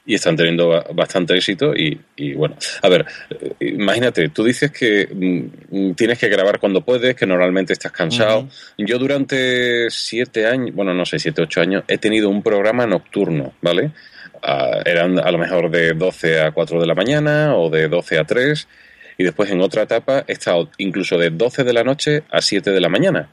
y 0.09 0.15
están 0.15 0.37
teniendo 0.37 0.83
bastante 0.95 1.37
éxito. 1.37 1.75
Y, 1.77 2.33
bueno, 2.35 2.57
a 2.83 2.89
ver, 2.89 3.05
imagínate, 3.61 4.31
tú 4.31 4.43
dices 4.43 4.71
que 4.71 5.07
mm, 5.07 5.93
tienes 5.93 6.19
que 6.19 6.29
grabar 6.29 6.59
cuando 6.59 6.81
puedes, 6.81 7.15
que 7.15 7.27
normalmente 7.27 7.75
estás 7.75 7.93
cansado. 7.93 8.49
Yo 8.79 8.99
durante 8.99 9.91
siete 9.91 10.47
años, 10.47 10.75
bueno, 10.75 10.95
no 10.95 11.05
sé, 11.05 11.19
siete, 11.19 11.43
ocho 11.43 11.61
años, 11.61 11.85
he 11.89 11.99
tenido 11.99 12.31
un 12.31 12.43
programa 12.43 12.87
nocturno, 12.87 13.53
¿vale? 13.61 13.91
Ah, 14.43 14.81
eran 14.85 15.19
a 15.19 15.31
lo 15.31 15.39
mejor 15.39 15.71
de 15.71 15.93
12 15.93 16.41
a 16.41 16.53
4 16.53 16.81
de 16.81 16.87
la 16.87 16.95
mañana 16.95 17.57
o 17.57 17.69
de 17.69 17.89
12 17.89 18.19
a 18.19 18.25
3 18.25 18.69
y 19.19 19.25
después 19.25 19.51
en 19.51 19.61
otra 19.61 19.83
etapa 19.83 20.25
he 20.27 20.33
estado 20.33 20.71
incluso 20.79 21.19
de 21.19 21.31
12 21.31 21.65
de 21.65 21.73
la 21.73 21.83
noche 21.83 22.23
a 22.31 22.41
7 22.41 22.71
de 22.71 22.81
la 22.81 22.89
mañana. 22.89 23.31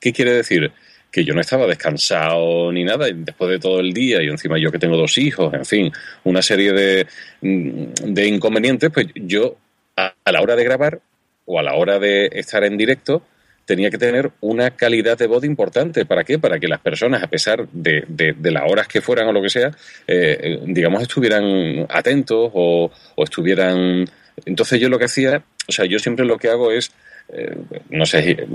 ¿Qué 0.00 0.12
quiere 0.12 0.32
decir? 0.32 0.72
Que 1.12 1.24
yo 1.24 1.34
no 1.34 1.42
estaba 1.42 1.66
descansado 1.66 2.72
ni 2.72 2.84
nada 2.84 3.06
después 3.12 3.50
de 3.50 3.58
todo 3.58 3.80
el 3.80 3.92
día 3.92 4.22
y 4.22 4.28
encima 4.28 4.58
yo 4.58 4.72
que 4.72 4.78
tengo 4.78 4.96
dos 4.96 5.18
hijos, 5.18 5.52
en 5.52 5.66
fin, 5.66 5.92
una 6.24 6.40
serie 6.40 6.72
de, 6.72 7.06
mm, 7.42 8.12
de 8.14 8.26
inconvenientes, 8.26 8.90
pues 8.90 9.08
yo 9.14 9.56
a, 9.96 10.32
la 10.32 10.40
hora 10.40 10.56
de 10.56 10.64
grabar 10.64 11.00
o 11.44 11.58
a 11.58 11.62
la 11.62 11.74
hora 11.74 11.98
de 11.98 12.30
estar 12.32 12.64
en 12.64 12.78
directo, 12.78 13.22
tenía 13.66 13.90
que 13.90 13.98
tener 13.98 14.30
una 14.40 14.70
calidad 14.70 15.18
de 15.18 15.26
voz 15.26 15.44
importante. 15.44 16.06
¿Para 16.06 16.24
qué? 16.24 16.38
Para 16.38 16.58
que 16.58 16.66
las 16.66 16.80
personas, 16.80 17.22
a 17.22 17.28
pesar 17.28 17.68
de, 17.68 18.04
de, 18.08 18.50
las 18.50 18.62
horas 18.70 18.88
que 18.88 19.00
fueran 19.00 19.28
o 19.28 19.32
lo 19.32 19.42
que 19.42 19.50
sea, 19.50 19.70
eh, 20.06 20.60
digamos, 20.64 21.02
estuvieran 21.02 21.86
atentos 21.88 22.50
o, 22.54 22.90
estuvieran 23.16 24.06
entonces 24.44 24.80
yo 24.80 24.88
lo 24.88 24.98
que 24.98 25.06
hacía, 25.06 25.42
o 25.68 25.72
sea, 25.72 25.84
yo 25.86 25.98
siempre 25.98 26.24
lo 26.24 26.38
que 26.38 26.48
hago 26.48 26.70
es, 26.72 26.92
eh, 27.32 27.56
no 27.90 28.06
sé, 28.06 28.46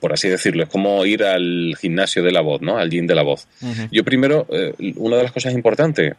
por 0.00 0.12
así 0.12 0.28
decirlo, 0.28 0.64
es 0.64 0.68
como 0.68 1.04
ir 1.04 1.24
al 1.24 1.74
gimnasio 1.80 2.22
de 2.22 2.32
la 2.32 2.40
voz, 2.40 2.60
¿no? 2.60 2.78
Al 2.78 2.90
gym 2.90 3.06
de 3.06 3.14
la 3.14 3.22
voz. 3.22 3.48
Yo 3.90 4.04
primero, 4.04 4.46
eh, 4.50 4.74
una 4.96 5.16
de 5.16 5.24
las 5.24 5.32
cosas 5.32 5.52
importantes, 5.54 6.14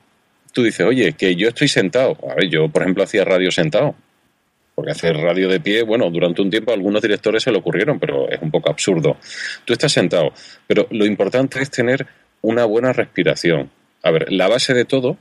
tú 0.52 0.64
dices, 0.64 0.86
oye, 0.86 1.14
que 1.14 1.36
yo 1.36 1.48
estoy 1.48 1.68
sentado. 1.68 2.18
A 2.30 2.36
ver, 2.36 2.50
yo, 2.50 2.70
por 2.70 2.82
ejemplo, 2.82 3.04
hacía 3.04 3.24
radio 3.24 3.52
sentado. 3.52 3.96
Porque 4.76 4.92
hacer 4.92 5.18
radio 5.18 5.50
de 5.50 5.60
pie, 5.60 5.84
bueno, 5.84 6.10
durante 6.10 6.42
un 6.42 6.50
tiempo 6.50 6.72
algunos 6.72 7.02
directores 7.02 7.44
se 7.44 7.52
lo 7.52 7.60
ocurrieron, 7.60 8.00
pero 8.00 8.30
es 8.30 8.42
un 8.42 8.50
poco 8.50 8.70
absurdo. 8.70 9.18
Tú 9.66 9.74
estás 9.74 9.92
sentado, 9.92 10.32
pero 10.68 10.88
lo 10.92 11.06
importante 11.06 11.62
es 11.62 11.70
tener 11.70 12.08
una 12.42 12.64
buena 12.64 12.94
respiración. 12.94 13.70
A 14.04 14.12
ver, 14.12 14.32
la 14.32 14.48
base 14.48 14.74
de 14.74 14.86
todo 14.86 15.18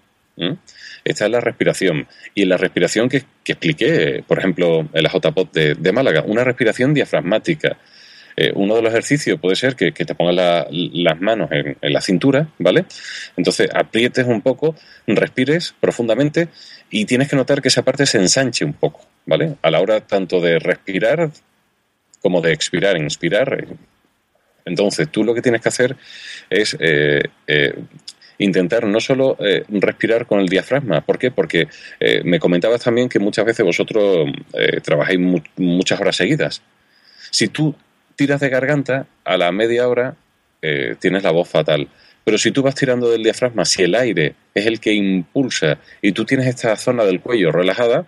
Está 1.04 1.26
en 1.26 1.33
la 1.33 1.40
respiración. 1.40 2.07
Y 2.35 2.45
la 2.45 2.57
respiración 2.57 3.09
que, 3.09 3.25
expliqué, 3.45 4.23
por 4.26 4.38
ejemplo, 4.38 4.88
en 4.92 5.02
la 5.02 5.11
JPOT 5.11 5.52
de, 5.52 5.92
Málaga, 5.92 6.23
una 6.26 6.45
respiración 6.45 6.95
diafragmática. 6.95 7.78
Eh, 8.37 8.52
uno 8.54 8.76
de 8.76 8.83
los 8.83 8.92
ejercicios 8.92 9.40
puede 9.40 9.57
ser 9.57 9.75
que, 9.75 9.90
te 9.90 10.14
pongas 10.14 10.66
las 10.71 11.21
manos 11.21 11.50
en, 11.50 11.76
la 11.80 12.00
cintura, 12.00 12.49
¿vale? 12.59 12.85
Entonces 13.37 13.68
aprietes 13.75 14.26
un 14.26 14.42
poco, 14.42 14.76
respires 15.09 15.75
profundamente 15.80 16.49
y 16.88 17.04
tienes 17.04 17.28
que 17.28 17.35
notar 17.35 17.61
que 17.61 17.66
esa 17.66 17.83
parte 17.83 18.07
se 18.07 18.18
ensanche 18.18 18.64
un 18.64 18.75
poco, 18.75 19.00
¿vale? 19.26 19.57
A 19.62 19.73
la 19.73 19.80
hora 19.80 20.00
tanto 20.02 20.40
de 20.40 20.61
respirar 20.61 21.33
como 22.21 22.40
de 22.40 22.52
expirar, 22.52 22.97
inspirar, 22.97 23.66
Entonces, 24.64 25.09
tú 25.11 25.25
lo 25.25 25.35
que 25.35 25.42
tienes 25.42 25.62
que 25.62 25.68
hacer 25.68 25.97
es 26.50 26.76
eh, 26.78 27.23
eh, 27.47 27.75
intentar 28.38 28.87
no 28.87 29.00
solo 29.00 29.37
eh, 29.40 29.64
respirar 29.68 30.26
con 30.26 30.40
el 30.40 30.49
diafragma. 30.49 31.00
¿Por 31.00 31.18
qué? 31.18 31.30
Porque 31.30 31.68
eh, 32.00 32.23
me 32.25 32.38
comentabas 32.38 32.83
también 32.83 33.09
que 33.09 33.18
muchas 33.18 33.45
veces 33.45 33.64
vosotros 33.66 34.28
eh, 34.54 34.80
trabajáis 34.80 35.18
mu- 35.18 35.42
muchas 35.57 36.00
horas 36.00 36.16
seguidas. 36.16 36.62
Si 37.30 37.49
tú 37.49 37.75
tiras 38.16 38.40
de 38.40 38.49
garganta, 38.49 39.07
a 39.25 39.37
la 39.37 39.52
media 39.52 39.88
hora 39.88 40.14
eh, 40.62 40.97
tienes 40.99 41.23
la 41.23 41.30
voz 41.30 41.49
fatal. 41.49 41.88
Pero 42.25 42.37
si 42.37 42.50
tú 42.50 42.62
vas 42.62 42.75
tirando 42.75 43.11
del 43.11 43.23
diafragma, 43.23 43.64
si 43.64 43.83
el 43.83 43.95
aire 43.95 44.35
es 44.54 44.66
el 44.66 44.80
que 44.80 44.92
impulsa 44.92 45.78
y 46.02 46.12
tú 46.12 46.26
tienes 46.26 46.47
esta 46.47 46.76
zona 46.76 47.04
del 47.04 47.21
cuello 47.21 47.50
relajada, 47.52 48.04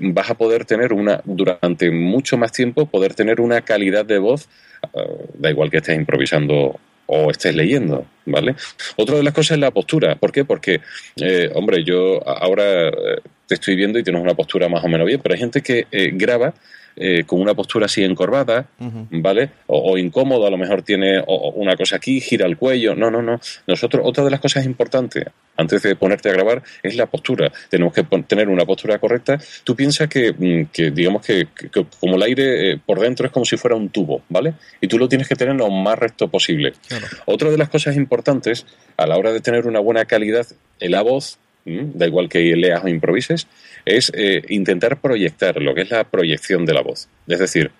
vas 0.00 0.30
a 0.30 0.34
poder 0.34 0.64
tener 0.64 0.94
una, 0.94 1.20
durante 1.24 1.90
mucho 1.90 2.38
más 2.38 2.52
tiempo, 2.52 2.86
poder 2.86 3.14
tener 3.14 3.38
una 3.38 3.60
calidad 3.60 4.06
de 4.06 4.18
voz, 4.18 4.48
eh, 4.94 5.00
da 5.34 5.50
igual 5.50 5.70
que 5.70 5.76
estés 5.76 5.94
improvisando 5.96 6.80
o 7.10 7.30
estés 7.30 7.54
leyendo, 7.54 8.06
¿vale? 8.24 8.54
Otra 8.96 9.16
de 9.16 9.24
las 9.24 9.34
cosas 9.34 9.56
es 9.56 9.58
la 9.58 9.72
postura. 9.72 10.14
¿Por 10.14 10.30
qué? 10.30 10.44
Porque, 10.44 10.80
eh, 11.16 11.50
hombre, 11.54 11.82
yo 11.82 12.26
ahora 12.26 12.88
eh, 12.88 12.92
te 13.46 13.54
estoy 13.54 13.74
viendo 13.74 13.98
y 13.98 14.04
tienes 14.04 14.22
una 14.22 14.34
postura 14.34 14.68
más 14.68 14.84
o 14.84 14.88
menos 14.88 15.06
bien, 15.06 15.20
pero 15.20 15.34
hay 15.34 15.40
gente 15.40 15.60
que 15.60 15.86
eh, 15.90 16.10
graba 16.14 16.54
eh, 16.96 17.24
con 17.26 17.40
una 17.40 17.54
postura 17.54 17.86
así 17.86 18.02
encorvada, 18.04 18.66
¿vale? 19.10 19.50
O, 19.66 19.92
o 19.92 19.98
incómodo, 19.98 20.46
a 20.46 20.50
lo 20.50 20.56
mejor 20.58 20.82
tiene 20.82 21.18
o- 21.26 21.52
una 21.56 21.76
cosa 21.76 21.96
aquí, 21.96 22.20
gira 22.20 22.46
el 22.46 22.56
cuello. 22.56 22.94
No, 22.94 23.10
no, 23.10 23.22
no. 23.22 23.40
Nosotros, 23.66 24.02
otra 24.04 24.24
de 24.24 24.30
las 24.30 24.40
cosas 24.40 24.64
importantes 24.64 25.24
antes 25.56 25.82
de 25.82 25.94
ponerte 25.96 26.30
a 26.30 26.32
grabar 26.32 26.62
es 26.82 26.96
la 26.96 27.06
postura. 27.06 27.52
Tenemos 27.68 27.92
que 27.92 28.02
tener 28.26 28.48
una 28.48 28.64
postura 28.64 28.98
correcta. 28.98 29.38
Tú 29.64 29.76
piensas 29.76 30.08
que, 30.08 30.32
mm, 30.32 30.66
que 30.72 30.90
digamos 30.90 31.24
que, 31.24 31.48
como 32.00 32.16
el 32.16 32.22
aire 32.22 32.72
eh, 32.72 32.80
por 32.84 32.98
dentro 33.00 33.26
es 33.26 33.32
como 33.32 33.44
si 33.44 33.56
fuera 33.56 33.76
un 33.76 33.90
tubo, 33.90 34.22
¿vale? 34.28 34.54
Y 34.80 34.88
tú 34.88 34.98
lo 34.98 35.08
tienes 35.08 35.28
que 35.28 35.34
tener 35.36 35.54
lo 35.56 35.68
más 35.70 35.98
recto 35.98 36.28
posible. 36.28 36.72
Otra 37.26 37.50
de 37.50 37.58
las 37.58 37.68
cosas 37.68 37.96
importantes 37.96 38.66
a 38.96 39.06
la 39.06 39.16
hora 39.18 39.32
de 39.32 39.40
tener 39.40 39.66
una 39.66 39.80
buena 39.80 40.04
calidad 40.06 40.46
en 40.80 40.90
la 40.92 41.02
voz. 41.02 41.38
Da 41.64 42.06
igual 42.06 42.28
que 42.28 42.56
leas 42.56 42.82
o 42.84 42.88
improvises, 42.88 43.46
es 43.84 44.10
eh, 44.14 44.42
intentar 44.48 45.00
proyectar 45.00 45.60
lo 45.60 45.74
que 45.74 45.82
es 45.82 45.90
la 45.90 46.04
proyección 46.04 46.66
de 46.66 46.74
la 46.74 46.82
voz. 46.82 47.08
Es 47.26 47.38
decir, 47.38 47.70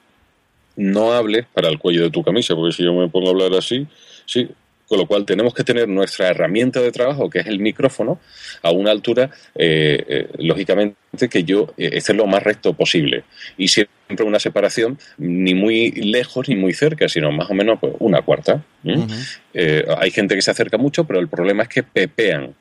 no 0.76 1.12
hables 1.12 1.46
para 1.52 1.68
el 1.68 1.78
cuello 1.78 2.02
de 2.02 2.10
tu 2.10 2.22
camisa, 2.22 2.54
porque 2.54 2.72
si 2.72 2.84
yo 2.84 2.94
me 2.94 3.08
pongo 3.08 3.28
a 3.28 3.30
hablar 3.30 3.54
así, 3.54 3.86
sí. 4.26 4.48
Con 4.86 4.98
lo 4.98 5.06
cual 5.06 5.24
tenemos 5.24 5.54
que 5.54 5.62
tener 5.62 5.88
nuestra 5.88 6.30
herramienta 6.30 6.80
de 6.80 6.90
trabajo, 6.90 7.30
que 7.30 7.38
es 7.38 7.46
el 7.46 7.60
micrófono, 7.60 8.18
a 8.60 8.72
una 8.72 8.90
altura, 8.90 9.30
eh, 9.54 10.04
eh, 10.08 10.28
lógicamente, 10.38 10.96
que 11.30 11.44
yo 11.44 11.72
esté 11.76 12.12
lo 12.12 12.26
más 12.26 12.42
recto 12.42 12.72
posible. 12.72 13.22
Y 13.56 13.68
siempre 13.68 14.26
una 14.26 14.40
separación, 14.40 14.98
ni 15.16 15.54
muy 15.54 15.92
lejos 15.92 16.48
ni 16.48 16.56
muy 16.56 16.72
cerca, 16.72 17.08
sino 17.08 17.30
más 17.30 17.48
o 17.48 17.54
menos 17.54 17.78
pues, 17.78 17.92
una 18.00 18.22
cuarta. 18.22 18.64
hay 18.84 20.10
gente 20.10 20.34
que 20.34 20.42
se 20.42 20.50
acerca 20.50 20.76
mucho, 20.76 21.04
pero 21.04 21.20
el 21.20 21.28
problema 21.28 21.62
es 21.62 21.68
que 21.68 21.84
pepean. 21.84 22.56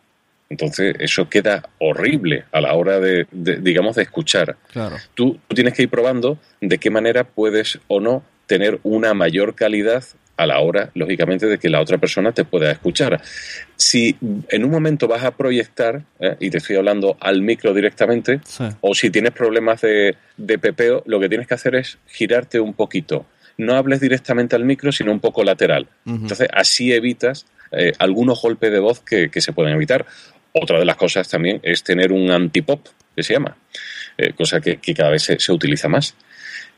Entonces, 0.49 0.95
eso 0.99 1.29
queda 1.29 1.69
horrible 1.77 2.45
a 2.51 2.59
la 2.61 2.73
hora 2.73 2.99
de, 2.99 3.27
de, 3.31 3.57
digamos, 3.57 3.95
de 3.95 4.03
escuchar. 4.03 4.57
Claro. 4.71 4.97
Tú, 5.13 5.39
tú 5.47 5.55
tienes 5.55 5.73
que 5.75 5.83
ir 5.83 5.89
probando 5.89 6.39
de 6.59 6.77
qué 6.79 6.89
manera 6.89 7.23
puedes 7.23 7.79
o 7.87 7.99
no 7.99 8.23
tener 8.47 8.79
una 8.83 9.13
mayor 9.13 9.53
calidad 9.53 10.03
a 10.37 10.47
la 10.47 10.59
hora, 10.59 10.89
lógicamente, 10.95 11.45
de 11.47 11.57
que 11.59 11.69
la 11.69 11.81
otra 11.81 11.97
persona 11.97 12.31
te 12.31 12.45
pueda 12.45 12.71
escuchar. 12.71 13.21
Si 13.75 14.15
en 14.49 14.63
un 14.63 14.71
momento 14.71 15.07
vas 15.07 15.23
a 15.25 15.35
proyectar, 15.35 16.01
¿eh? 16.19 16.37
y 16.39 16.49
te 16.49 16.59
estoy 16.59 16.77
hablando 16.77 17.17
al 17.19 17.41
micro 17.41 17.73
directamente, 17.73 18.39
Sí. 18.45 18.63
o 18.81 18.95
si 18.95 19.09
tienes 19.11 19.33
problemas 19.33 19.81
de, 19.81 20.15
de 20.37 20.57
pepeo, 20.57 21.03
lo 21.05 21.19
que 21.19 21.27
tienes 21.29 21.45
que 21.45 21.53
hacer 21.55 21.75
es 21.75 21.97
girarte 22.07 22.59
un 22.59 22.73
poquito. 22.73 23.25
No 23.57 23.75
hables 23.75 23.99
directamente 23.99 24.55
al 24.55 24.63
micro, 24.63 24.93
sino 24.93 25.11
un 25.11 25.19
poco 25.19 25.43
lateral. 25.43 25.87
Entonces, 26.05 26.47
así 26.53 26.93
evitas 26.93 27.45
eh, 27.73 27.91
algunos 27.99 28.41
golpes 28.41 28.71
de 28.71 28.79
voz 28.79 29.01
que, 29.01 29.29
que 29.29 29.41
se 29.41 29.51
pueden 29.51 29.73
evitar. 29.75 30.05
Otra 30.53 30.79
de 30.79 30.85
las 30.85 30.95
cosas 30.95 31.27
también 31.29 31.59
es 31.63 31.83
tener 31.83 32.11
un 32.11 32.31
antipop, 32.31 32.85
que 33.15 33.23
se 33.23 33.33
llama, 33.33 33.57
eh, 34.17 34.33
cosa 34.33 34.59
que, 34.61 34.77
que 34.77 34.93
cada 34.93 35.11
vez 35.11 35.23
se, 35.23 35.39
se 35.39 35.51
utiliza 35.51 35.87
más. 35.87 36.15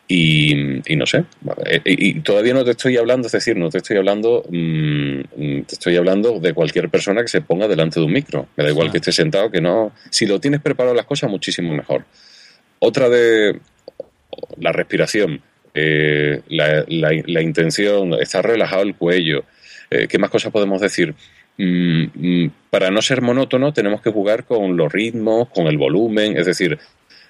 Y, 0.07 0.53
y 0.91 0.97
no 0.97 1.05
sé, 1.05 1.23
eh, 1.67 1.79
y, 1.85 2.09
y 2.09 2.13
todavía 2.19 2.53
no 2.53 2.65
te 2.65 2.71
estoy 2.71 2.97
hablando, 2.97 3.27
es 3.27 3.31
decir, 3.31 3.55
no 3.55 3.69
te 3.69 3.77
estoy 3.77 3.95
hablando, 3.95 4.43
mm, 4.49 5.19
mm, 5.19 5.61
te 5.63 5.75
estoy 5.75 5.95
hablando 5.95 6.37
de 6.39 6.53
cualquier 6.53 6.89
persona 6.89 7.21
que 7.21 7.29
se 7.29 7.39
ponga 7.39 7.65
delante 7.69 7.99
de 8.01 8.05
un 8.07 8.11
micro. 8.11 8.49
Me 8.57 8.65
da 8.65 8.71
igual 8.71 8.91
que 8.91 8.97
esté 8.97 9.13
sentado, 9.13 9.49
que 9.49 9.61
no. 9.61 9.93
Si 10.09 10.25
lo 10.25 10.41
tienes 10.41 10.59
preparado 10.59 10.93
las 10.93 11.05
cosas, 11.05 11.29
muchísimo 11.29 11.73
mejor. 11.73 12.03
Otra 12.79 13.07
de 13.07 13.57
la 14.57 14.73
respiración, 14.73 15.41
eh, 15.73 16.41
la, 16.49 16.83
la- 16.89 17.23
la 17.25 17.41
intención, 17.41 18.13
estar 18.15 18.45
relajado 18.45 18.83
el 18.83 18.95
cuello. 18.95 19.45
Eh, 19.89 20.07
¿Qué 20.09 20.17
más 20.17 20.29
cosas 20.29 20.51
podemos 20.51 20.81
decir? 20.81 21.15
Mm, 21.57 22.03
mm, 22.45 22.51
para 22.69 22.89
no 22.91 23.01
ser 23.01 23.21
monótono, 23.21 23.73
tenemos 23.73 24.01
que 24.01 24.11
jugar 24.11 24.45
con 24.45 24.77
los 24.77 24.91
ritmos, 24.91 25.49
con 25.49 25.67
el 25.67 25.77
volumen, 25.77 26.37
es 26.37 26.45
decir, 26.45 26.79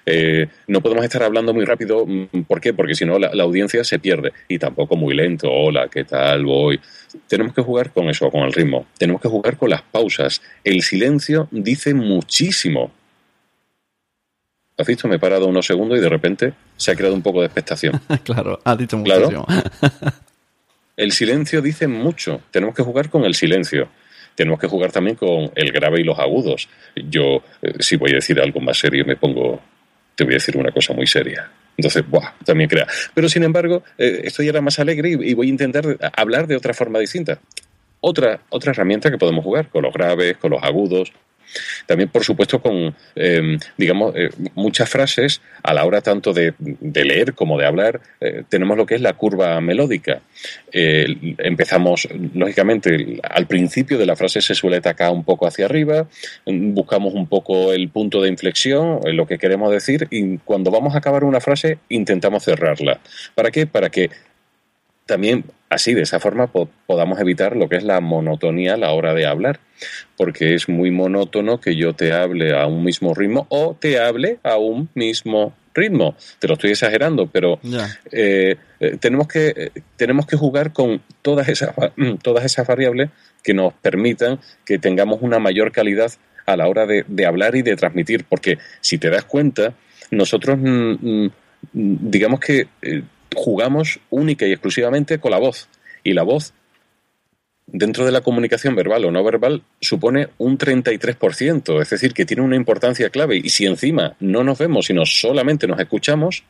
eh, 0.06 0.48
no 0.68 0.82
podemos 0.82 1.04
estar 1.04 1.22
hablando 1.24 1.54
muy 1.54 1.66
rápido. 1.66 2.06
mm, 2.06 2.44
¿Por 2.48 2.60
qué? 2.62 2.74
Porque 2.74 2.96
si 2.96 3.06
no, 3.06 3.20
la, 3.20 3.34
la 3.34 3.44
audiencia 3.44 3.84
se 3.84 4.00
pierde. 4.00 4.32
Y 4.48 4.58
tampoco 4.58 4.96
muy 4.96 5.14
lento. 5.16 5.52
Hola, 5.52 5.88
¿qué 5.90 6.04
tal? 6.06 6.46
Voy. 6.46 6.80
Tenemos 7.28 7.54
que 7.54 7.62
jugar 7.62 7.92
con 7.92 8.10
eso, 8.10 8.30
con 8.32 8.42
el 8.42 8.54
ritmo. 8.54 8.86
Tenemos 8.98 9.22
que 9.22 9.28
jugar 9.28 9.58
con 9.58 9.70
las 9.70 9.82
pausas. 9.82 10.42
El 10.64 10.82
silencio 10.82 11.48
dice 11.52 11.94
muchísimo. 11.94 12.92
¿Has 14.78 14.88
visto? 14.88 15.08
Me 15.08 15.16
he 15.16 15.20
parado 15.20 15.48
unos 15.48 15.66
segundos 15.68 15.98
y 16.00 16.02
de 16.02 16.10
repente 16.10 16.54
se 16.78 16.92
ha 16.92 16.96
creado 16.96 17.14
un 17.14 17.22
poco 17.22 17.42
de 17.42 17.46
expectación. 17.48 18.02
claro, 18.24 18.60
has 18.64 18.78
dicho 18.78 19.02
Claro. 19.04 19.30
muchísimo. 19.32 19.46
El 20.98 21.12
silencio 21.12 21.62
dice 21.62 21.88
mucho. 21.88 22.42
Tenemos 22.52 22.76
que 22.76 22.84
jugar 22.84 23.10
con 23.10 23.24
el 23.26 23.34
silencio. 23.34 23.90
Tenemos 24.42 24.60
que 24.60 24.68
jugar 24.68 24.92
también 24.92 25.16
con 25.16 25.52
el 25.54 25.72
grave 25.72 26.02
y 26.02 26.04
los 26.04 26.18
agudos. 26.18 26.68
Yo, 26.96 27.44
eh, 27.62 27.74
si 27.78 27.96
voy 27.96 28.10
a 28.10 28.16
decir 28.16 28.40
algo 28.40 28.60
más 28.60 28.76
serio, 28.80 29.06
me 29.06 29.16
pongo. 29.16 29.62
Te 30.16 30.24
voy 30.24 30.34
a 30.34 30.38
decir 30.38 30.58
una 30.58 30.72
cosa 30.72 30.96
muy 30.96 31.06
seria. 31.06 31.48
Entonces, 31.78 32.04
¡buah! 32.10 32.34
También 32.44 32.68
crea. 32.68 32.88
Pero 33.14 33.30
sin 33.30 33.44
embargo, 33.44 33.84
eh, 34.00 34.22
estoy 34.24 34.48
ahora 34.48 34.62
más 34.62 34.80
alegre 34.80 35.12
y, 35.12 35.30
y 35.30 35.34
voy 35.36 35.46
a 35.46 35.50
intentar 35.52 35.84
hablar 36.18 36.48
de 36.48 36.56
otra 36.56 36.74
forma 36.74 36.98
distinta. 36.98 37.40
Otra, 38.00 38.42
otra 38.50 38.72
herramienta 38.72 39.12
que 39.12 39.20
podemos 39.20 39.44
jugar 39.44 39.70
con 39.70 39.84
los 39.84 39.94
graves, 39.94 40.38
con 40.38 40.50
los 40.50 40.64
agudos. 40.64 41.14
También, 41.86 42.10
por 42.10 42.24
supuesto, 42.24 42.62
con, 42.62 42.96
eh, 43.16 43.58
digamos, 43.78 44.14
eh, 44.16 44.30
muchas 44.56 44.90
frases 44.90 45.42
a 45.64 45.74
la 45.74 45.86
hora 45.86 46.02
tanto 46.02 46.34
de, 46.34 46.54
leer 46.80 47.34
como 47.34 47.58
de 47.58 47.66
hablar, 47.66 48.02
eh, 48.20 48.44
tenemos 48.50 48.78
lo 48.78 48.86
que 48.86 48.96
es 48.96 49.02
la 49.02 49.14
curva 49.14 49.60
melódica. 49.62 50.22
Eh, 50.72 51.36
empezamos, 51.38 52.08
lógicamente, 52.34 53.20
al 53.24 53.48
principio 53.48 53.98
de 53.98 54.06
la 54.06 54.16
frase 54.16 54.42
se 54.42 54.56
suele 54.56 54.78
atacar 54.78 55.12
un 55.12 55.24
poco 55.24 55.48
hacia 55.48 55.66
arriba, 55.66 56.08
buscamos 56.46 57.14
un 57.14 57.28
poco 57.28 57.74
el 57.74 57.90
punto 57.90 58.22
de 58.22 58.30
inflexión, 58.30 59.00
lo 59.06 59.26
que 59.26 59.38
queremos 59.38 59.72
decir, 59.72 60.08
y 60.10 60.38
cuando 60.40 60.72
vamos 60.72 60.96
a 60.96 61.00
acabar 61.00 61.24
una 61.24 61.42
frase 61.42 61.80
intentamos 61.90 62.44
cerrarla. 62.44 63.00
¿Para 63.36 63.52
qué? 63.52 63.68
Para 63.68 63.90
que 63.90 64.10
también 65.12 65.44
así, 65.70 65.94
de 65.94 66.04
esa 66.04 66.20
forma, 66.22 66.48
po- 66.48 66.70
podamos 66.88 67.20
evitar 67.20 67.56
lo 67.58 67.68
que 67.68 67.76
es 67.76 67.84
la 67.84 68.00
monotonía 68.00 68.76
a 68.76 68.78
la 68.78 68.92
hora 68.92 69.14
de 69.14 69.26
hablar, 69.26 69.60
porque 70.18 70.54
es 70.56 70.70
muy 70.70 70.90
monótono 70.92 71.60
que 71.60 71.76
yo 71.76 71.94
te 71.94 72.14
hable 72.14 72.56
a 72.58 72.66
un 72.68 72.84
mismo 72.84 73.14
ritmo 73.14 73.46
o 73.50 73.76
te 73.80 74.00
hable 74.00 74.40
a 74.44 74.56
un 74.58 74.88
mismo 74.96 75.54
ritmo. 75.74 76.16
Te 76.40 76.48
lo 76.48 76.54
estoy 76.54 76.72
exagerando, 76.72 77.28
pero 77.28 77.60
eh, 78.12 78.56
eh, 78.80 78.98
tenemos, 79.00 79.28
que, 79.28 79.54
eh, 79.56 79.72
tenemos 79.98 80.26
que 80.26 80.38
jugar 80.38 80.72
con 80.72 81.02
todas 81.22 81.50
esas, 81.50 81.70
va- 81.70 81.92
todas 82.22 82.46
esas 82.46 82.66
variables 82.66 83.10
que 83.44 83.54
nos 83.54 83.74
permitan 83.74 84.40
que 84.66 84.80
tengamos 84.80 85.20
una 85.22 85.40
mayor 85.40 85.72
calidad 85.74 86.12
a 86.46 86.56
la 86.56 86.68
hora 86.70 86.86
de, 86.86 87.04
de 87.08 87.26
hablar 87.26 87.56
y 87.56 87.62
de 87.64 87.76
transmitir, 87.76 88.24
porque 88.30 88.58
si 88.82 88.98
te 88.98 89.10
das 89.10 89.26
cuenta, 89.26 89.74
nosotros 90.10 90.58
mm, 90.58 90.94
mm, 91.04 91.30
digamos 91.74 92.40
que 92.40 92.68
jugamos 93.36 94.00
única 94.10 94.46
y 94.46 94.52
exclusivamente 94.52 95.20
con 95.20 95.32
la 95.32 95.40
voz, 95.40 95.68
y 96.04 96.14
la 96.14 96.24
voz 96.24 96.54
dentro 97.68 98.06
de 98.06 98.12
la 98.12 98.22
comunicación 98.22 98.76
verbal 98.76 99.06
o 99.06 99.12
no 99.12 99.24
verbal 99.24 99.64
supone 99.80 100.30
un 100.38 100.58
33%, 100.58 101.82
es 101.82 101.90
decir, 101.90 102.14
que 102.14 102.26
tiene 102.26 102.44
una 102.44 102.56
importancia 102.56 103.10
clave. 103.10 103.38
Y 103.38 103.50
si 103.50 103.66
encima 103.66 104.16
no 104.20 104.44
nos 104.44 104.60
vemos, 104.60 104.88
sino 104.88 105.06
solamente 105.06 105.68
nos 105.68 105.80
escuchamos, 105.80 106.44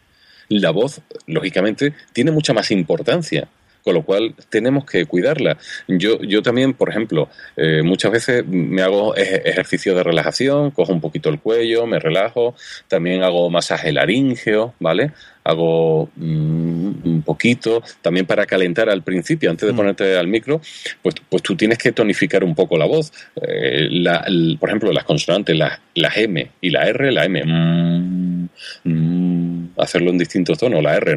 la 0.50 0.72
voz, 0.72 1.02
lógicamente, 1.28 1.94
tiene 2.14 2.32
mucha 2.32 2.54
más 2.54 2.72
importancia. 2.72 3.48
Con 3.84 3.96
lo 3.96 4.04
cual 4.04 4.36
tenemos 4.50 4.86
que 4.86 5.06
cuidarla. 5.06 5.58
Yo, 5.88 6.22
yo 6.22 6.42
también, 6.44 6.74
por 6.74 6.90
ejemplo, 6.90 7.30
eh, 7.58 7.82
muchas 7.84 8.12
veces 8.12 8.46
me 8.48 8.82
hago 8.84 9.16
ej- 9.16 9.42
ejercicio 9.46 9.96
de 9.96 10.04
relajación, 10.04 10.70
cojo 10.72 10.94
un 10.94 11.02
poquito 11.02 11.30
el 11.30 11.40
cuello, 11.40 11.88
me 11.88 11.98
relajo, 12.00 12.56
también 12.88 13.24
hago 13.24 13.50
masaje 13.50 13.92
laríngeo, 13.92 14.76
¿vale? 14.80 15.12
Hago 15.44 16.10
mm, 16.16 16.92
un 17.04 17.24
poquito, 17.26 17.82
también 18.04 18.28
para 18.28 18.46
calentar 18.46 18.88
al 18.90 19.02
principio, 19.02 19.50
antes 19.50 19.68
de 19.68 19.74
ponerte 19.74 20.16
al 20.16 20.28
micro, 20.28 20.62
pues, 21.02 21.16
pues 21.28 21.42
tú 21.42 21.56
tienes 21.56 21.80
que 21.80 21.92
tonificar 21.92 22.44
un 22.44 22.54
poco 22.54 22.78
la 22.78 22.86
voz. 22.86 23.12
Eh, 23.42 23.88
la- 23.90 24.24
el- 24.28 24.58
por 24.60 24.70
ejemplo, 24.70 24.92
las 24.92 25.06
consonantes, 25.06 25.58
las, 25.58 25.80
las 25.96 26.16
M 26.18 26.52
y 26.62 26.70
la 26.70 26.88
R, 26.88 27.12
la 27.12 27.26
M, 27.26 27.44
mm, 27.44 28.50
mm, 28.84 29.70
hacerlo 29.78 30.12
en 30.12 30.20
distintos 30.20 30.60
tonos, 30.60 30.84
la 30.84 30.96
R, 30.98 31.16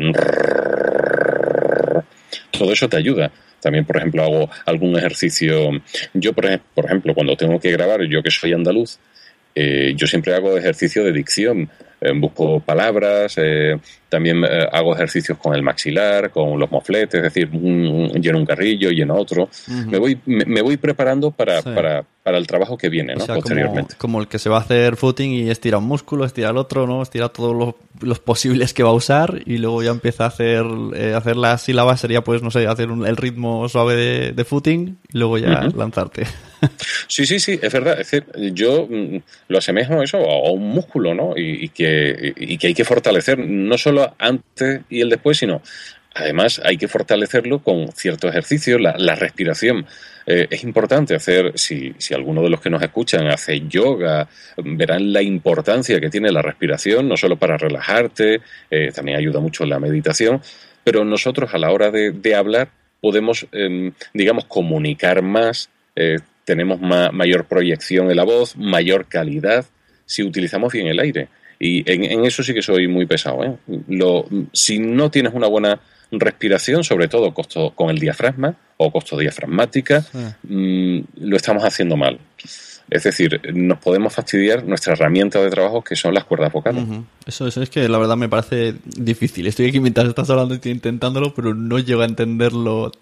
todo 2.50 2.72
eso 2.72 2.88
te 2.88 2.96
ayuda. 2.96 3.30
También, 3.60 3.84
por 3.84 3.96
ejemplo, 3.96 4.22
hago 4.22 4.50
algún 4.66 4.96
ejercicio. 4.96 5.70
Yo, 6.12 6.32
por, 6.34 6.44
ejemplo, 6.84 7.14
cuando 7.14 7.36
tengo 7.36 7.58
que 7.58 7.70
grabar, 7.70 8.02
yo 8.02 8.22
que 8.22 8.30
soy 8.30 8.52
andaluz, 8.52 8.98
eh, 9.54 9.94
yo 9.96 10.06
siempre 10.06 10.34
hago 10.34 10.56
ejercicio 10.56 11.02
de 11.04 11.12
dicción. 11.12 11.70
Eh, 12.04 12.12
busco 12.14 12.60
palabras, 12.60 13.34
eh, 13.38 13.78
también 14.10 14.44
hago 14.44 14.94
ejercicios 14.94 15.38
con 15.38 15.54
el 15.54 15.62
maxilar, 15.62 16.30
con 16.30 16.58
los 16.58 16.70
mofletes, 16.70 17.14
es 17.14 17.22
decir, 17.22 17.50
lleno 17.50 18.38
un 18.38 18.46
carrillo, 18.46 18.90
lleno 18.90 19.16
otro. 19.16 19.48
me, 19.88 19.98
voy, 19.98 20.20
me, 20.26 20.60
voy 20.60 20.76
preparando 20.76 21.30
para, 21.30 21.62
para, 21.62 22.04
para, 22.22 22.38
el 22.38 22.46
trabajo 22.46 22.76
que 22.76 22.90
viene, 22.90 23.14
¿no? 23.16 23.26
Posteriormente. 23.26 23.96
Como, 23.96 24.20
el 24.20 24.28
que 24.28 24.38
se 24.38 24.50
va 24.50 24.58
a 24.58 24.60
hacer 24.60 24.96
footing 24.96 25.32
y 25.32 25.50
estira 25.50 25.78
un 25.78 25.86
músculo, 25.86 26.24
estira 26.26 26.50
el 26.50 26.58
otro, 26.58 26.86
¿no? 26.86 27.02
Estira 27.02 27.30
todos 27.30 27.56
los, 27.56 27.74
los 28.00 28.20
posibles 28.20 28.72
que 28.72 28.84
va 28.84 28.90
a 28.90 28.94
usar 28.94 29.40
y 29.46 29.58
luego 29.58 29.82
ya 29.82 29.90
empieza 29.90 30.24
a 30.24 30.28
hacer, 30.28 30.64
hacer 31.16 31.36
las 31.36 31.62
sílabas, 31.62 31.98
sería 31.98 32.22
pues, 32.22 32.42
no 32.42 32.52
sé, 32.52 32.68
hacer 32.68 32.90
el 32.90 33.16
ritmo 33.16 33.68
suave 33.68 33.96
de, 33.96 34.32
de 34.32 34.44
footing 34.44 34.98
y 35.12 35.18
luego 35.18 35.38
ya 35.38 35.68
lanzarte. 35.74 36.24
Sí, 37.08 37.26
sí, 37.26 37.38
sí, 37.38 37.58
es 37.60 37.72
verdad. 37.72 38.00
Es 38.00 38.10
decir, 38.10 38.24
yo 38.52 38.86
mm, 38.88 39.16
lo 39.48 39.58
asemejo 39.58 39.94
a 39.94 40.04
eso, 40.04 40.18
a 40.18 40.50
un 40.50 40.68
músculo, 40.68 41.14
¿no? 41.14 41.34
Y, 41.36 41.68
que, 41.70 41.93
y 42.37 42.59
que 42.59 42.68
hay 42.68 42.74
que 42.74 42.85
fortalecer 42.85 43.38
no 43.38 43.76
solo 43.78 44.14
antes 44.18 44.80
y 44.88 45.00
el 45.00 45.11
después, 45.11 45.38
sino 45.38 45.62
además 46.14 46.61
hay 46.64 46.76
que 46.76 46.88
fortalecerlo 46.88 47.59
con 47.59 47.88
ciertos 47.92 48.30
ejercicios, 48.30 48.80
la, 48.80 49.14
respiración. 49.16 49.85
Eh, 50.26 50.46
es 50.48 50.62
importante 50.62 51.14
hacer, 51.14 51.52
si, 51.57 51.94
si 51.98 52.14
alguno 52.14 52.42
de 52.42 52.50
los 52.50 52.61
que 52.61 52.70
nos 52.70 52.83
escuchan 52.83 53.26
hace 53.26 53.61
yoga, 53.68 54.28
verán 54.57 55.12
la 55.12 55.20
importancia 55.22 56.00
que 56.00 56.09
tiene 56.09 56.30
la 56.30 56.40
respiración, 56.40 57.09
no 57.09 57.16
solo 57.16 57.37
para 57.37 57.59
relajarte, 57.59 58.40
eh, 58.70 58.92
también 58.94 59.18
ayuda 59.18 59.40
mucho 59.40 59.66
la 59.66 59.80
meditación, 59.80 60.40
pero 60.85 61.04
nosotros 61.04 61.52
a 61.52 61.59
la 61.59 61.70
hora 61.72 61.90
de, 61.90 62.35
hablar 62.35 62.70
podemos, 63.00 63.46
em, 63.52 63.92
digamos, 64.14 64.44
comunicar 64.46 65.20
más, 65.22 65.68
eh, 65.96 66.18
tenemos 66.44 66.80
mayor 66.80 67.46
proyección 67.46 68.11
en 68.11 68.16
la 68.16 68.24
voz, 68.24 68.57
mayor 68.57 69.07
calidad 69.07 69.64
si 70.07 70.22
utilizamos 70.22 70.72
bien 70.72 70.87
el 70.87 71.00
aire. 71.00 71.28
Y 71.64 71.83
en, 71.90 72.27
eso 72.27 72.42
sí 72.42 72.53
que 72.53 72.61
soy 72.61 72.88
muy 72.88 73.07
pesado. 73.07 73.42
¿eh? 73.42 73.57
Lo, 73.88 74.27
si 74.53 74.79
no 74.79 75.11
tienes 75.11 75.33
una 75.33 75.46
buena 75.46 75.81
respiración, 76.11 76.85
sobre 76.85 77.09
todo 77.09 77.33
costo, 77.33 77.70
con 77.70 77.88
el 77.88 77.98
diafragma 77.98 78.55
o 78.77 78.92
costo 78.92 79.16
diafragmática, 79.16 80.05
mm, 80.42 80.98
lo 81.20 81.37
estamos 81.37 81.64
haciendo 81.64 81.96
mal. 81.96 82.18
Es 82.94 83.02
decir, 83.02 83.40
nos 83.52 83.78
podemos 83.80 84.14
fastidiar 84.14 84.64
nuestra 84.64 84.92
herramienta 84.92 85.42
de 85.42 85.50
trabajo 85.50 85.83
que 85.83 85.96
son 85.96 86.14
las 86.14 86.22
cuerdas 86.22 86.52
vocales. 86.52 86.85
eso, 87.26 87.48
es 87.48 87.68
que 87.68 87.88
la 87.88 87.98
verdad 87.98 88.16
me 88.16 88.28
parece 88.28 88.76
difícil. 88.85 89.48
Estoy 89.48 89.66
aquí 89.66 89.80
mientras 89.80 90.07
estás 90.07 90.30
hablando 90.30 90.54
y 90.54 90.59
estoy 90.59 90.70
intentándolo, 90.70 91.35
pero 91.35 91.54
no 91.54 91.80
llego 91.80 92.02
a 92.02 92.04
entenderlo. 92.04 92.92